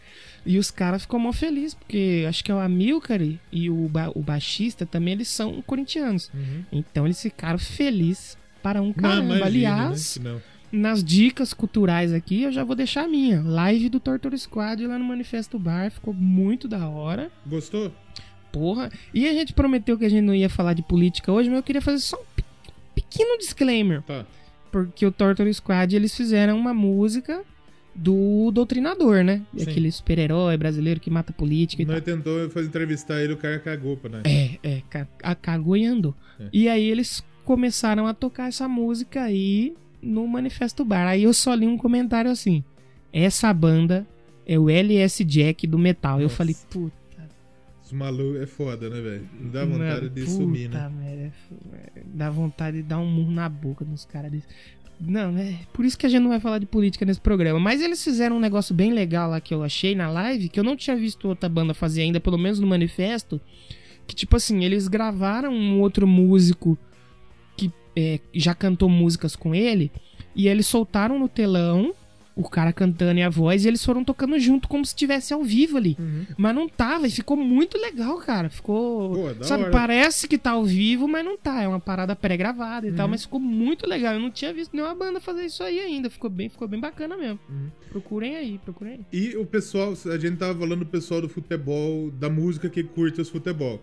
E 0.51 0.57
os 0.57 0.71
caras 0.71 1.03
ficam 1.03 1.19
mó 1.19 1.31
felizes, 1.31 1.75
porque 1.75 2.25
acho 2.27 2.43
que 2.43 2.51
é 2.51 2.55
o 2.55 2.59
Amilcar 2.59 3.19
e 3.51 3.69
o, 3.69 3.87
ba 3.87 4.11
o 4.15 4.21
baixista 4.21 4.83
também, 4.85 5.13
eles 5.13 5.27
são 5.27 5.61
corintianos. 5.61 6.31
Uhum. 6.33 6.63
Então 6.71 7.05
eles 7.05 7.21
ficaram 7.21 7.59
felizes 7.59 8.35
para 8.63 8.81
um 8.81 8.91
caramba. 8.91 9.35
imagina, 9.37 9.45
Aliás, 9.45 10.17
né, 10.17 10.23
que 10.23 10.27
não. 10.75 10.81
nas 10.81 11.03
dicas 11.03 11.53
culturais 11.53 12.11
aqui, 12.11 12.41
eu 12.43 12.51
já 12.51 12.63
vou 12.63 12.75
deixar 12.75 13.03
a 13.03 13.07
minha. 13.07 13.41
Live 13.43 13.89
do 13.89 13.99
Torture 13.99 14.35
Squad 14.39 14.87
lá 14.87 14.97
no 14.97 15.05
Manifesto 15.05 15.59
Bar, 15.59 15.91
ficou 15.91 16.13
muito 16.15 16.67
da 16.67 16.89
hora. 16.89 17.31
Gostou? 17.45 17.93
Porra. 18.51 18.91
E 19.13 19.27
a 19.27 19.33
gente 19.33 19.53
prometeu 19.53 19.99
que 19.99 20.05
a 20.05 20.09
gente 20.09 20.23
não 20.25 20.33
ia 20.33 20.49
falar 20.49 20.73
de 20.73 20.81
política 20.81 21.31
hoje, 21.31 21.47
mas 21.47 21.57
eu 21.57 21.63
queria 21.63 21.81
fazer 21.81 21.99
só 21.99 22.17
um 22.17 22.25
pe- 22.35 22.43
pequeno 22.95 23.37
disclaimer. 23.37 24.01
Tá. 24.01 24.25
porque 24.71 25.05
o 25.05 25.11
Torture 25.11 25.53
Squad 25.53 25.95
eles 25.95 26.15
fizeram 26.15 26.57
uma 26.57 26.73
música 26.73 27.43
do 27.95 28.51
Doutrinador, 28.51 29.23
né? 29.23 29.41
Sim. 29.55 29.63
Aquele 29.69 29.91
super-herói 29.91 30.55
brasileiro 30.57 30.99
que 30.99 31.09
mata 31.09 31.33
política 31.33 31.81
e 31.81 31.85
tal. 31.85 31.95
Nós 31.95 32.03
tentou 32.03 32.49
fazer 32.49 32.67
entrevistar 32.67 33.21
ele, 33.21 33.33
o 33.33 33.37
cara 33.37 33.59
cagou 33.59 33.97
pra 33.97 34.09
nós. 34.09 34.21
É, 34.25 34.57
é, 34.63 34.83
a- 35.23 35.35
cagou 35.35 35.75
e 35.75 35.85
andou. 35.85 36.15
É. 36.39 36.49
E 36.53 36.69
aí 36.69 36.89
eles 36.89 37.23
começaram 37.43 38.07
a 38.07 38.13
tocar 38.13 38.47
essa 38.47 38.67
música 38.67 39.23
aí 39.23 39.75
no 40.01 40.25
Manifesto 40.27 40.85
Bar. 40.85 41.07
Aí 41.07 41.23
eu 41.23 41.33
só 41.33 41.53
li 41.53 41.67
um 41.67 41.77
comentário 41.77 42.31
assim: 42.31 42.63
essa 43.11 43.51
banda 43.53 44.07
é 44.45 44.57
o 44.57 44.69
LS 44.69 45.23
Jack 45.25 45.67
do 45.67 45.77
metal. 45.77 46.19
Eu 46.19 46.23
Nossa. 46.23 46.35
falei, 46.35 46.55
puta. 46.69 46.97
Os 47.83 47.91
malucos 47.91 48.39
é 48.41 48.45
foda, 48.45 48.87
né, 48.87 49.01
velho? 49.01 49.29
Não 49.41 49.49
dá 49.49 49.65
vontade 49.65 49.95
mano, 49.95 50.09
de 50.11 50.21
puta 50.21 50.31
sumir, 50.31 50.69
né? 50.69 50.89
merda, 50.89 51.21
é 51.23 51.31
é, 51.75 52.03
dá 52.05 52.29
vontade 52.29 52.77
de 52.77 52.83
dar 52.83 52.99
um 52.99 53.07
murro 53.07 53.31
na 53.31 53.49
boca 53.49 53.83
dos 53.83 54.05
caras 54.05 54.31
desses. 54.31 54.47
Não, 54.99 55.37
é 55.37 55.59
por 55.71 55.85
isso 55.85 55.97
que 55.97 56.05
a 56.05 56.09
gente 56.09 56.21
não 56.21 56.29
vai 56.29 56.39
falar 56.39 56.59
de 56.59 56.65
política 56.65 57.05
nesse 57.05 57.21
programa. 57.21 57.59
Mas 57.59 57.81
eles 57.81 58.03
fizeram 58.03 58.35
um 58.35 58.39
negócio 58.39 58.75
bem 58.75 58.91
legal 58.91 59.29
lá 59.29 59.39
que 59.39 59.53
eu 59.53 59.63
achei 59.63 59.95
na 59.95 60.09
live, 60.09 60.49
que 60.49 60.59
eu 60.59 60.63
não 60.63 60.75
tinha 60.75 60.95
visto 60.95 61.27
outra 61.27 61.47
banda 61.47 61.73
fazer 61.73 62.01
ainda, 62.01 62.19
pelo 62.19 62.37
menos 62.37 62.59
no 62.59 62.67
manifesto. 62.67 63.39
Que 64.05 64.13
tipo 64.13 64.35
assim, 64.35 64.65
eles 64.65 64.87
gravaram 64.87 65.53
um 65.53 65.79
outro 65.79 66.05
músico 66.05 66.77
que 67.55 67.71
é, 67.95 68.19
já 68.33 68.53
cantou 68.53 68.89
músicas 68.89 69.35
com 69.35 69.55
ele, 69.55 69.91
e 70.35 70.47
eles 70.47 70.67
soltaram 70.67 71.17
no 71.17 71.29
telão 71.29 71.93
o 72.39 72.49
cara 72.49 72.71
cantando 72.71 73.19
e 73.19 73.23
a 73.23 73.29
voz, 73.29 73.65
e 73.65 73.67
eles 73.67 73.83
foram 73.83 74.03
tocando 74.03 74.39
junto 74.39 74.67
como 74.69 74.85
se 74.85 74.91
estivesse 74.91 75.33
ao 75.33 75.43
vivo 75.43 75.75
ali. 75.77 75.97
Uhum. 75.99 76.25
Mas 76.37 76.55
não 76.55 76.69
tava, 76.69 77.05
e 77.07 77.11
ficou 77.11 77.35
muito 77.35 77.77
legal, 77.77 78.17
cara. 78.19 78.49
Ficou. 78.49 79.13
Pô, 79.13 79.33
da 79.33 79.43
sabe, 79.45 79.63
hora. 79.63 79.71
parece 79.71 80.27
que 80.27 80.37
tá 80.37 80.51
ao 80.51 80.63
vivo, 80.63 81.07
mas 81.07 81.25
não 81.25 81.37
tá. 81.37 81.61
É 81.61 81.67
uma 81.67 81.79
parada 81.79 82.15
pré-gravada 82.15 82.87
e 82.87 82.91
tal, 82.93 83.05
Uhum. 83.05 83.11
mas 83.11 83.23
ficou 83.23 83.39
muito 83.39 83.87
legal. 83.87 84.13
Eu 84.13 84.21
não 84.21 84.31
tinha 84.31 84.53
visto 84.53 84.73
nenhuma 84.73 84.95
banda 84.95 85.19
fazer 85.19 85.45
isso 85.45 85.61
aí 85.63 85.79
ainda. 85.79 86.09
Ficou 86.09 86.29
bem, 86.29 86.47
ficou 86.47 86.67
bem 86.67 86.79
bacana 86.79 87.17
mesmo. 87.17 87.39
Uhum. 87.49 87.67
Procurem 87.89 88.37
aí, 88.37 88.57
procurem 88.63 88.93
aí. 88.93 89.05
E 89.11 89.35
o 89.35 89.45
pessoal, 89.45 89.93
a 90.05 90.17
gente 90.17 90.37
tava 90.37 90.57
falando 90.57 90.79
do 90.79 90.85
pessoal 90.85 91.21
do 91.21 91.27
futebol, 91.27 92.09
da 92.11 92.29
música 92.29 92.69
que 92.69 92.83
curte 92.83 93.19
os 93.19 93.29
futebol. 93.29 93.81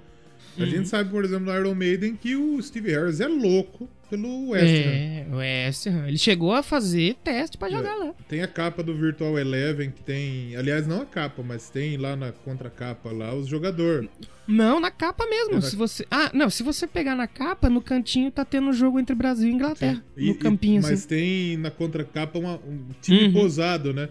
A 0.58 0.62
Uhum. 0.62 0.70
gente 0.70 0.88
sabe, 0.88 1.10
por 1.10 1.24
exemplo, 1.24 1.46
no 1.52 1.58
Iron 1.58 1.74
Maiden, 1.74 2.16
que 2.16 2.34
o 2.36 2.60
Steve 2.62 2.90
Harris 2.90 3.20
é 3.20 3.26
louco 3.28 3.88
pelo 4.08 4.50
West 4.50 4.64
Ham. 4.64 4.90
É, 4.90 5.26
o 5.30 5.36
West 5.36 5.86
Ham. 5.88 6.06
Ele 6.08 6.16
chegou 6.18 6.52
a 6.54 6.62
fazer 6.62 7.16
teste 7.24 7.58
pra 7.58 7.68
jogar 7.68 7.94
lá. 7.96 8.14
Tem 8.28 8.40
a 8.42 8.46
capa 8.46 8.82
do 8.82 8.94
Virtual 8.94 9.38
Eleven, 9.38 9.90
que 9.90 10.02
tem. 10.02 10.54
Aliás, 10.56 10.86
não 10.86 11.02
a 11.02 11.04
capa, 11.06 11.42
mas 11.42 11.68
tem 11.68 11.96
lá 11.96 12.14
na 12.16 12.30
contracapa 12.32 13.10
lá 13.10 13.34
os 13.34 13.48
jogadores. 13.48 14.08
Não, 14.46 14.78
na 14.78 14.90
capa 14.92 15.26
mesmo. 15.26 15.56
É, 15.56 15.60
Se 15.60 15.74
você. 15.74 16.06
Ah, 16.10 16.30
não, 16.32 16.48
se 16.48 16.62
você 16.62 16.86
pegar 16.86 17.16
na 17.16 17.26
capa, 17.26 17.68
no 17.68 17.80
cantinho 17.82 18.30
tá 18.30 18.44
tendo 18.44 18.70
o 18.70 18.72
jogo 18.72 19.00
entre 19.00 19.14
Brasil 19.14 19.48
e 19.48 19.52
Inglaterra. 19.52 20.02
E- 20.16 20.26
no 20.26 20.32
e- 20.32 20.34
campinho, 20.38 20.80
mas 20.82 20.92
assim. 21.00 21.08
tem 21.08 21.56
na 21.56 21.70
contracapa 21.70 22.38
uma- 22.38 22.56
um 22.66 22.86
time 23.02 23.24
Uhum. 23.24 23.32
posado, 23.32 23.92
né? 23.92 24.08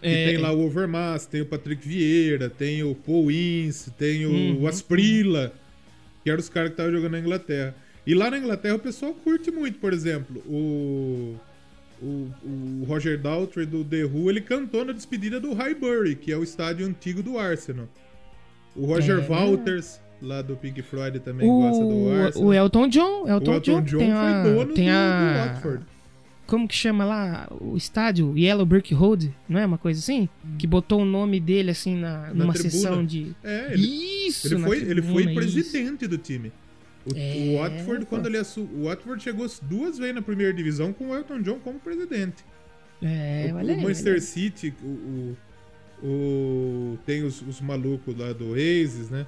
Que 0.00 0.06
É, 0.06 0.26
tem 0.28 0.36
lá 0.36 0.52
o 0.52 0.60
Overmars, 0.64 1.26
tem 1.26 1.40
o 1.40 1.46
Patrick 1.46 1.88
Vieira, 1.88 2.48
tem 2.50 2.84
o 2.84 2.94
Paul 2.94 3.32
Ince, 3.32 3.90
tem 3.92 4.26
o 4.26 4.30
Uhum. 4.60 4.66
Asprilla, 4.68 5.52
que 6.22 6.30
eram 6.30 6.40
os 6.40 6.48
caras 6.48 6.70
que 6.70 6.74
estavam 6.74 6.92
jogando 6.92 7.12
na 7.12 7.18
Inglaterra. 7.20 7.74
E 8.06 8.14
lá 8.14 8.30
na 8.30 8.38
Inglaterra 8.38 8.76
o 8.76 8.78
pessoal 8.78 9.12
curte 9.12 9.50
muito, 9.50 9.78
por 9.78 9.92
exemplo, 9.92 10.42
o, 10.46 11.36
o, 12.00 12.30
o 12.80 12.84
Roger 12.86 13.18
Daltrey 13.20 13.66
do 13.66 13.84
The 13.84 14.04
Who, 14.04 14.30
ele 14.30 14.40
cantou 14.40 14.84
na 14.84 14.92
despedida 14.92 15.38
do 15.38 15.52
Highbury, 15.52 16.16
que 16.16 16.32
é 16.32 16.36
o 16.36 16.42
estádio 16.42 16.86
antigo 16.86 17.22
do 17.22 17.38
Arsenal. 17.38 17.88
O 18.74 18.86
Roger 18.86 19.18
É. 19.18 19.26
Walters, 19.28 20.00
lá 20.22 20.40
do 20.40 20.56
Pink 20.56 20.80
Floyd, 20.82 21.18
também 21.20 21.46
gosta 21.48 21.84
do 21.84 22.10
Arsenal. 22.10 22.48
O, 22.48 22.50
o 22.50 22.54
Elton 22.54 22.88
John. 22.88 23.22
O 23.24 23.28
Elton, 23.28 23.54
Elton 23.54 23.82
John 23.82 23.98
tem 23.98 24.10
foi 24.10 24.16
a, 24.16 24.42
dono 24.42 24.74
tem 24.74 24.84
do, 24.86 24.90
a, 24.90 25.18
do 25.20 25.48
Watford. 25.50 25.86
Como 26.48 26.66
que 26.66 26.74
chama 26.74 27.04
lá 27.04 27.46
o 27.60 27.76
estádio? 27.76 28.36
Yellow 28.36 28.64
Brick 28.66 28.92
Road, 28.94 29.32
não 29.48 29.60
é 29.60 29.66
uma 29.66 29.76
coisa 29.78 30.00
assim? 30.00 30.28
Que 30.58 30.66
botou 30.66 31.02
o 31.02 31.04
nome 31.04 31.38
dele 31.38 31.70
assim 31.70 31.94
na, 31.94 32.32
numa 32.32 32.54
tribuna. 32.54 32.70
sessão 32.70 33.04
de. 33.04 33.36
É, 33.44 33.74
ele, 33.74 33.86
Isso! 34.26 34.48
ele 34.48 34.56
na 34.56 34.66
foi, 34.66 34.76
ele 34.78 34.86
tribuna, 34.86 35.12
foi 35.12 35.24
isso. 35.24 35.34
presidente 35.34 36.06
do 36.06 36.16
time. 36.18 36.50
O, 37.06 37.10
É, 37.14 37.34
o 37.36 37.58
Watford, 37.58 38.00
pô. 38.04 38.06
quando 38.06 38.26
ele 38.26 38.38
assu... 38.38 38.62
o 38.62 38.84
Watford 38.84 39.22
chegou 39.22 39.46
duas 39.62 39.98
vezes 39.98 40.14
na 40.14 40.22
primeira 40.22 40.52
divisão 40.52 40.92
com 40.92 41.10
o 41.10 41.14
Elton 41.14 41.42
John 41.42 41.58
como 41.60 41.78
presidente. 41.78 42.42
É, 43.02 43.50
o, 43.52 43.56
olha 43.56 43.74
o. 43.74 43.82
Manchester 43.82 44.12
olha. 44.14 44.20
City, 44.22 44.74
o, 44.82 44.86
o- 44.86 45.36
o- 46.02 46.98
tem 47.04 47.22
os, 47.24 47.42
os 47.42 47.60
malucos 47.60 48.16
lá 48.16 48.32
do 48.32 48.50
Oasis, 48.52 49.10
né? 49.10 49.26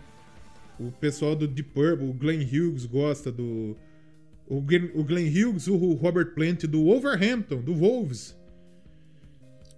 O 0.78 0.90
pessoal 0.90 1.36
do 1.36 1.46
Deep 1.46 1.68
Purple, 1.74 2.08
o 2.08 2.12
Glenn 2.14 2.40
Hughes 2.42 2.86
gosta 2.86 3.30
do. 3.30 3.76
O 4.50 4.60
Glenn, 4.60 5.28
Hughes, 5.28 5.68
o 5.68 5.76
Robert 5.94 6.34
Plant 6.34 6.64
do 6.64 6.82
Wolverhampton, 6.84 7.62
do 7.62 7.72
Wolves. 7.74 8.36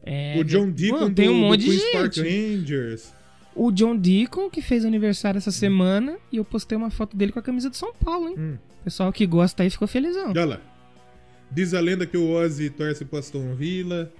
É, 0.05 0.35
o 0.41 0.45
John 0.45 0.61
Mano, 0.62 0.73
Deacon 0.73 1.12
tem 1.14 1.27
do, 1.27 1.33
um 1.33 1.39
monte 1.41 1.64
do 1.66 1.70
de 1.73 1.79
Queen's 1.79 1.93
Park 1.93 2.12
gente. 2.14 2.57
Rangers. 2.57 3.12
O 3.55 3.70
John 3.70 3.97
Deacon, 3.97 4.49
que 4.49 4.62
fez 4.62 4.85
aniversário 4.85 5.37
essa 5.39 5.51
semana, 5.53 6.16
e 6.33 6.39
eu 6.39 6.45
postei 6.45 6.77
uma 6.77 6.91
foto 6.91 7.16
dele 7.16 7.33
com 7.33 7.39
a 7.39 7.43
camisa 7.43 7.68
do 7.68 7.77
São 7.77 7.93
Paulo, 7.93 8.31
hein? 8.31 8.35
Hum. 8.39 8.57
Pessoal 8.83 9.12
que 9.12 9.27
gosta 9.27 9.62
aí 9.62 9.68
ficou 9.70 9.87
felizão. 9.87 10.31
Olha 10.31 10.45
lá. 10.47 10.61
Diz 11.51 11.75
a 11.75 11.81
lenda 11.81 12.07
que 12.07 12.16
o 12.16 12.31
Ozzy 12.31 12.70
torce 12.70 13.05
pro 13.05 13.18
Aston 13.18 13.55
Villa. 13.55 14.11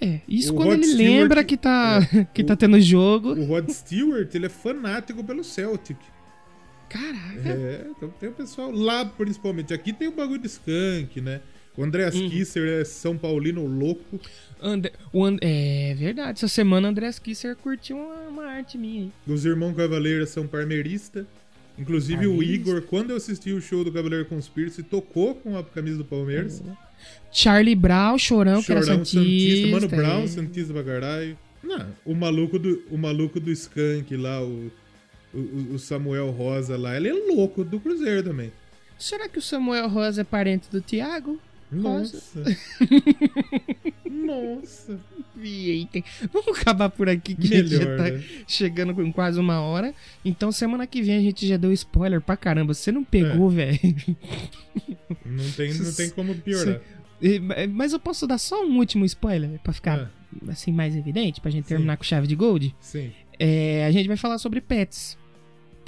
É, 0.00 0.20
isso 0.28 0.52
O 0.52 0.56
quando 0.56 0.70
Rod 0.70 0.78
ele 0.82 0.86
Stewart- 0.92 1.20
lembra 1.20 1.44
que 1.44 1.56
tá, 1.56 2.00
que 2.34 2.42
tá 2.44 2.54
O- 2.54 2.56
tendo 2.56 2.78
jogo. 2.80 3.30
O 3.30 3.44
Rod 3.46 3.70
Stewart, 3.70 4.34
ele 4.34 4.46
é 4.46 4.50
fanático 4.50 5.22
pelo 5.24 5.44
Celtic. 5.44 5.96
Caraca. 6.88 7.48
É, 7.48 7.86
então 7.96 8.08
tem 8.20 8.28
o 8.28 8.32
pessoal 8.32 8.70
lá, 8.70 9.04
principalmente. 9.04 9.74
Aqui 9.74 9.92
tem 9.92 10.08
o 10.08 10.12
bagulho 10.12 10.40
de 10.40 10.46
skunk, 10.46 11.20
né? 11.20 11.40
O 11.76 11.82
Andreas 11.84 12.14
Uhum. 12.14 12.30
Kisser 12.30 12.80
é 12.80 12.84
São 12.84 13.18
Paulino 13.18 13.66
louco. 13.66 14.18
And- 14.62 14.82
É 15.42 15.94
verdade, 15.98 16.38
essa 16.38 16.48
semana 16.48 16.88
o 16.88 16.90
André 16.90 17.10
Kisser 17.22 17.54
curtiu 17.56 17.96
uma, 17.98 18.14
uma 18.28 18.44
arte 18.46 18.78
minha 18.78 19.02
aí. 19.04 19.12
Os 19.26 19.44
irmãos 19.44 19.74
Cavaleiros 19.76 20.30
são 20.30 20.46
parmeiristas. 20.46 21.26
Inclusive 21.78 22.26
o 22.26 22.30
Parmeirista. 22.30 22.70
Igor, 22.70 22.82
quando 22.82 23.10
eu 23.10 23.16
assisti 23.16 23.52
o 23.52 23.60
show 23.60 23.84
do 23.84 23.92
Cavaleiro 23.92 24.24
Conspiracy, 24.24 24.82
tocou 24.82 25.34
com 25.34 25.58
a 25.58 25.62
camisa 25.62 25.98
do 25.98 26.04
Palmeiras. 26.06 26.62
Charlie 27.30 27.74
Brown, 27.76 28.16
Chorão, 28.16 28.62
que 28.62 28.72
era 28.72 28.80
Chorão 28.82 29.04
Santista. 29.04 29.66
Mano 29.68 29.88
Brown, 29.88 30.22
é. 30.22 30.26
Santista 30.26 30.72
pra 30.72 30.82
caralho. 30.82 31.38
Não, 31.62 31.86
o 32.06 32.14
maluco 32.14 32.58
do, 32.58 32.82
o 32.90 32.96
maluco 32.96 33.38
do 33.38 33.50
Skunk 33.50 34.16
lá, 34.16 34.42
o, 34.42 34.70
o, 35.38 35.74
o 35.74 35.78
Samuel 35.78 36.30
Rosa 36.30 36.76
lá, 36.76 36.96
ele 36.96 37.08
é 37.08 37.12
louco 37.12 37.62
do 37.64 37.78
Cruzeiro 37.80 38.22
também. 38.22 38.52
Será 38.98 39.28
que 39.28 39.38
o 39.38 39.42
Samuel 39.42 39.88
Rosa 39.88 40.22
é 40.22 40.24
parente 40.24 40.68
do 40.70 40.80
Thiago? 40.80 41.38
Nossa. 41.70 42.42
Nossa. 44.10 44.98
Eita. 45.42 46.02
Vamos 46.32 46.58
acabar 46.58 46.88
por 46.88 47.08
aqui 47.08 47.34
que 47.34 47.46
gente 47.46 47.68
já 47.68 47.78
Melhor, 47.80 47.96
tá 47.98 48.04
né? 48.10 48.24
chegando 48.46 48.94
com 48.94 49.12
quase 49.12 49.38
uma 49.38 49.60
hora. 49.60 49.92
Então 50.24 50.50
semana 50.50 50.86
que 50.86 51.02
vem 51.02 51.16
a 51.16 51.20
gente 51.20 51.46
já 51.46 51.56
deu 51.56 51.72
spoiler 51.72 52.20
pra 52.20 52.36
caramba. 52.36 52.72
Você 52.74 52.90
não 52.90 53.04
pegou, 53.04 53.50
velho. 53.50 53.78
Não 55.24 55.50
tem, 55.56 55.74
não 55.74 55.92
tem 55.92 56.10
como 56.10 56.34
piorar. 56.36 56.80
E- 57.20 57.38
Mas 57.68 57.92
eu 57.92 57.98
posso 58.00 58.26
dar 58.26 58.38
só 58.38 58.64
um 58.64 58.78
último 58.78 59.04
spoiler 59.04 59.58
pra 59.62 59.72
ficar 59.72 60.10
Ah, 60.48 60.52
assim 60.52 60.70
mais 60.72 60.94
evidente, 60.96 61.40
pra 61.40 61.50
gente 61.50 61.64
Sim. 61.64 61.68
terminar 61.74 61.96
com 61.96 62.04
chave 62.04 62.26
de 62.26 62.34
gold. 62.36 62.74
sim. 62.80 63.10
É, 63.38 63.84
a 63.84 63.90
gente 63.90 64.06
vai 64.08 64.16
falar 64.16 64.38
sobre 64.38 64.62
pets. 64.62 65.18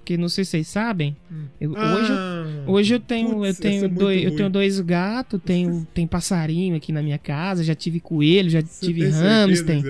Porque 0.08 0.16
não 0.16 0.30
sei 0.30 0.42
se 0.42 0.52
vocês 0.52 0.68
sabem. 0.68 1.14
eu- 1.60 1.72
hoje, 1.72 2.10
eu, 2.10 2.16
Ah, 2.16 2.46
hoje 2.66 2.94
eu 2.94 3.00
tenho, 3.00 3.28
putz, 3.28 3.46
eu 3.48 3.54
tenho, 3.62 3.76
é 3.84 3.88
muito 3.88 3.98
dois, 3.98 4.24
eu 4.24 4.34
tenho 4.36 4.48
dois 4.48 4.80
gatos, 4.80 5.38
tenho, 5.44 5.86
tem 5.92 6.06
passarinho 6.06 6.74
aqui 6.76 6.92
na 6.92 7.02
minha 7.02 7.18
casa, 7.18 7.62
já 7.62 7.74
tive 7.74 8.00
coelho, 8.00 8.48
já 8.48 8.62
Você 8.62 8.86
tive 8.86 9.06
hamster. 9.06 9.82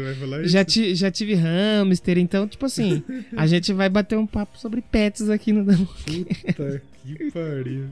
Já, 0.44 0.64
ti, 0.64 0.92
já 0.96 1.08
tive 1.08 1.34
hamster, 1.34 2.18
então, 2.18 2.48
tipo 2.48 2.66
assim, 2.66 3.00
a 3.36 3.46
gente 3.46 3.72
vai 3.72 3.88
bater 3.88 4.18
um 4.18 4.26
papo 4.26 4.58
sobre 4.58 4.82
pets 4.82 5.30
aqui 5.30 5.52
no. 5.52 5.64
Puta 5.64 6.82
que 7.06 7.30
pariu. 7.30 7.84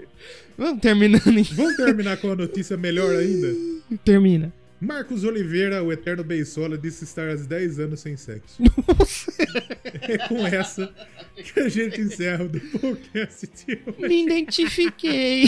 Vamos 0.58 0.80
terminando 0.80 1.28
então. 1.38 1.54
Vamos 1.54 1.76
terminar 1.76 2.16
com 2.16 2.32
a 2.32 2.34
notícia 2.34 2.76
melhor 2.76 3.14
ainda? 3.14 3.54
Termina. 4.04 4.52
Marcos 4.80 5.24
Oliveira, 5.24 5.82
o 5.82 5.90
eterno 5.90 6.22
Beisola, 6.22 6.76
disse 6.76 7.04
estar 7.04 7.28
há 7.30 7.34
10 7.34 7.78
anos 7.80 8.00
sem 8.00 8.16
sexo. 8.16 8.62
É 10.08 10.18
com 10.28 10.46
essa 10.46 10.92
que 11.34 11.58
a 11.58 11.68
gente 11.68 12.00
encerra 12.00 12.44
o 12.44 12.48
podcast 12.78 13.46
de 13.48 13.72
hoje. 13.86 14.08
Me 14.08 14.24
identifiquei. 14.24 15.44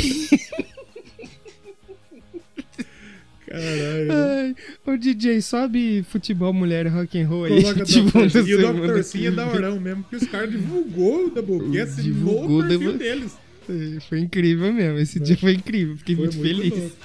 Caralho. 3.46 4.12
Ai, 4.12 4.56
ô 4.86 4.96
DJ, 4.96 5.40
sobe 5.40 6.02
futebol, 6.02 6.52
mulher 6.52 6.86
rock 6.88 7.18
and 7.20 7.28
roll 7.28 7.44
aí. 7.44 7.62
Coloca 7.62 7.84
tipo, 7.84 8.10
Dr. 8.10 8.48
E 8.48 8.54
o 8.54 8.72
Dr. 8.72 9.02
Sim 9.02 9.26
é 9.26 9.30
que 9.30 9.36
da 9.36 9.44
vem. 9.46 9.56
Orão 9.56 9.80
mesmo, 9.80 10.02
porque 10.02 10.16
os 10.16 10.26
caras 10.26 10.50
divulgou 10.50 11.26
o 11.26 11.30
Doublecast 11.30 12.02
Divulgou 12.02 12.48
no 12.48 12.64
o 12.64 12.68
perfil 12.68 12.98
deles. 12.98 13.36
É, 13.68 14.00
Foi 14.00 14.18
incrível 14.20 14.72
mesmo. 14.72 14.98
Esse 14.98 15.18
dia 15.20 15.36
foi 15.36 15.54
incrível. 15.54 15.96
Fiquei 15.96 16.16
Foi 16.16 16.24
muito, 16.26 16.38
muito 16.38 16.56
feliz. 16.56 16.72
louco. 16.78 16.96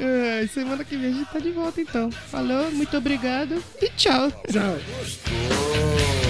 Ai, 0.00 0.48
semana 0.48 0.84
que 0.84 0.96
vem 0.96 1.10
a 1.10 1.14
gente 1.14 1.30
tá 1.30 1.38
de 1.38 1.50
volta 1.50 1.80
então. 1.80 2.10
Falou, 2.10 2.70
muito 2.72 2.96
obrigado 2.96 3.62
e 3.80 3.88
tchau. 3.90 4.30
Tchau. 4.50 6.21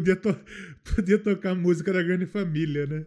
podia, 0.00 0.16
to 0.16 0.34
podia 0.96 1.18
tocar 1.18 1.54
música 1.54 1.92
da 1.92 2.02
Grande 2.02 2.26
Família, 2.26 2.86
né? 2.86 3.04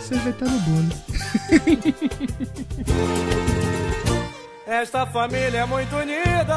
Você 0.00 0.16
vai 0.16 0.30
estar 0.30 0.46
no 0.46 0.60
bolo. 0.60 0.88
Esta 4.66 5.06
família 5.06 5.58
é 5.58 5.66
muito 5.66 5.94
unida 5.94 6.56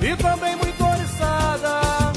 e 0.00 0.16
também 0.16 0.56
muito 0.56 0.84
oriçada. 0.84 2.13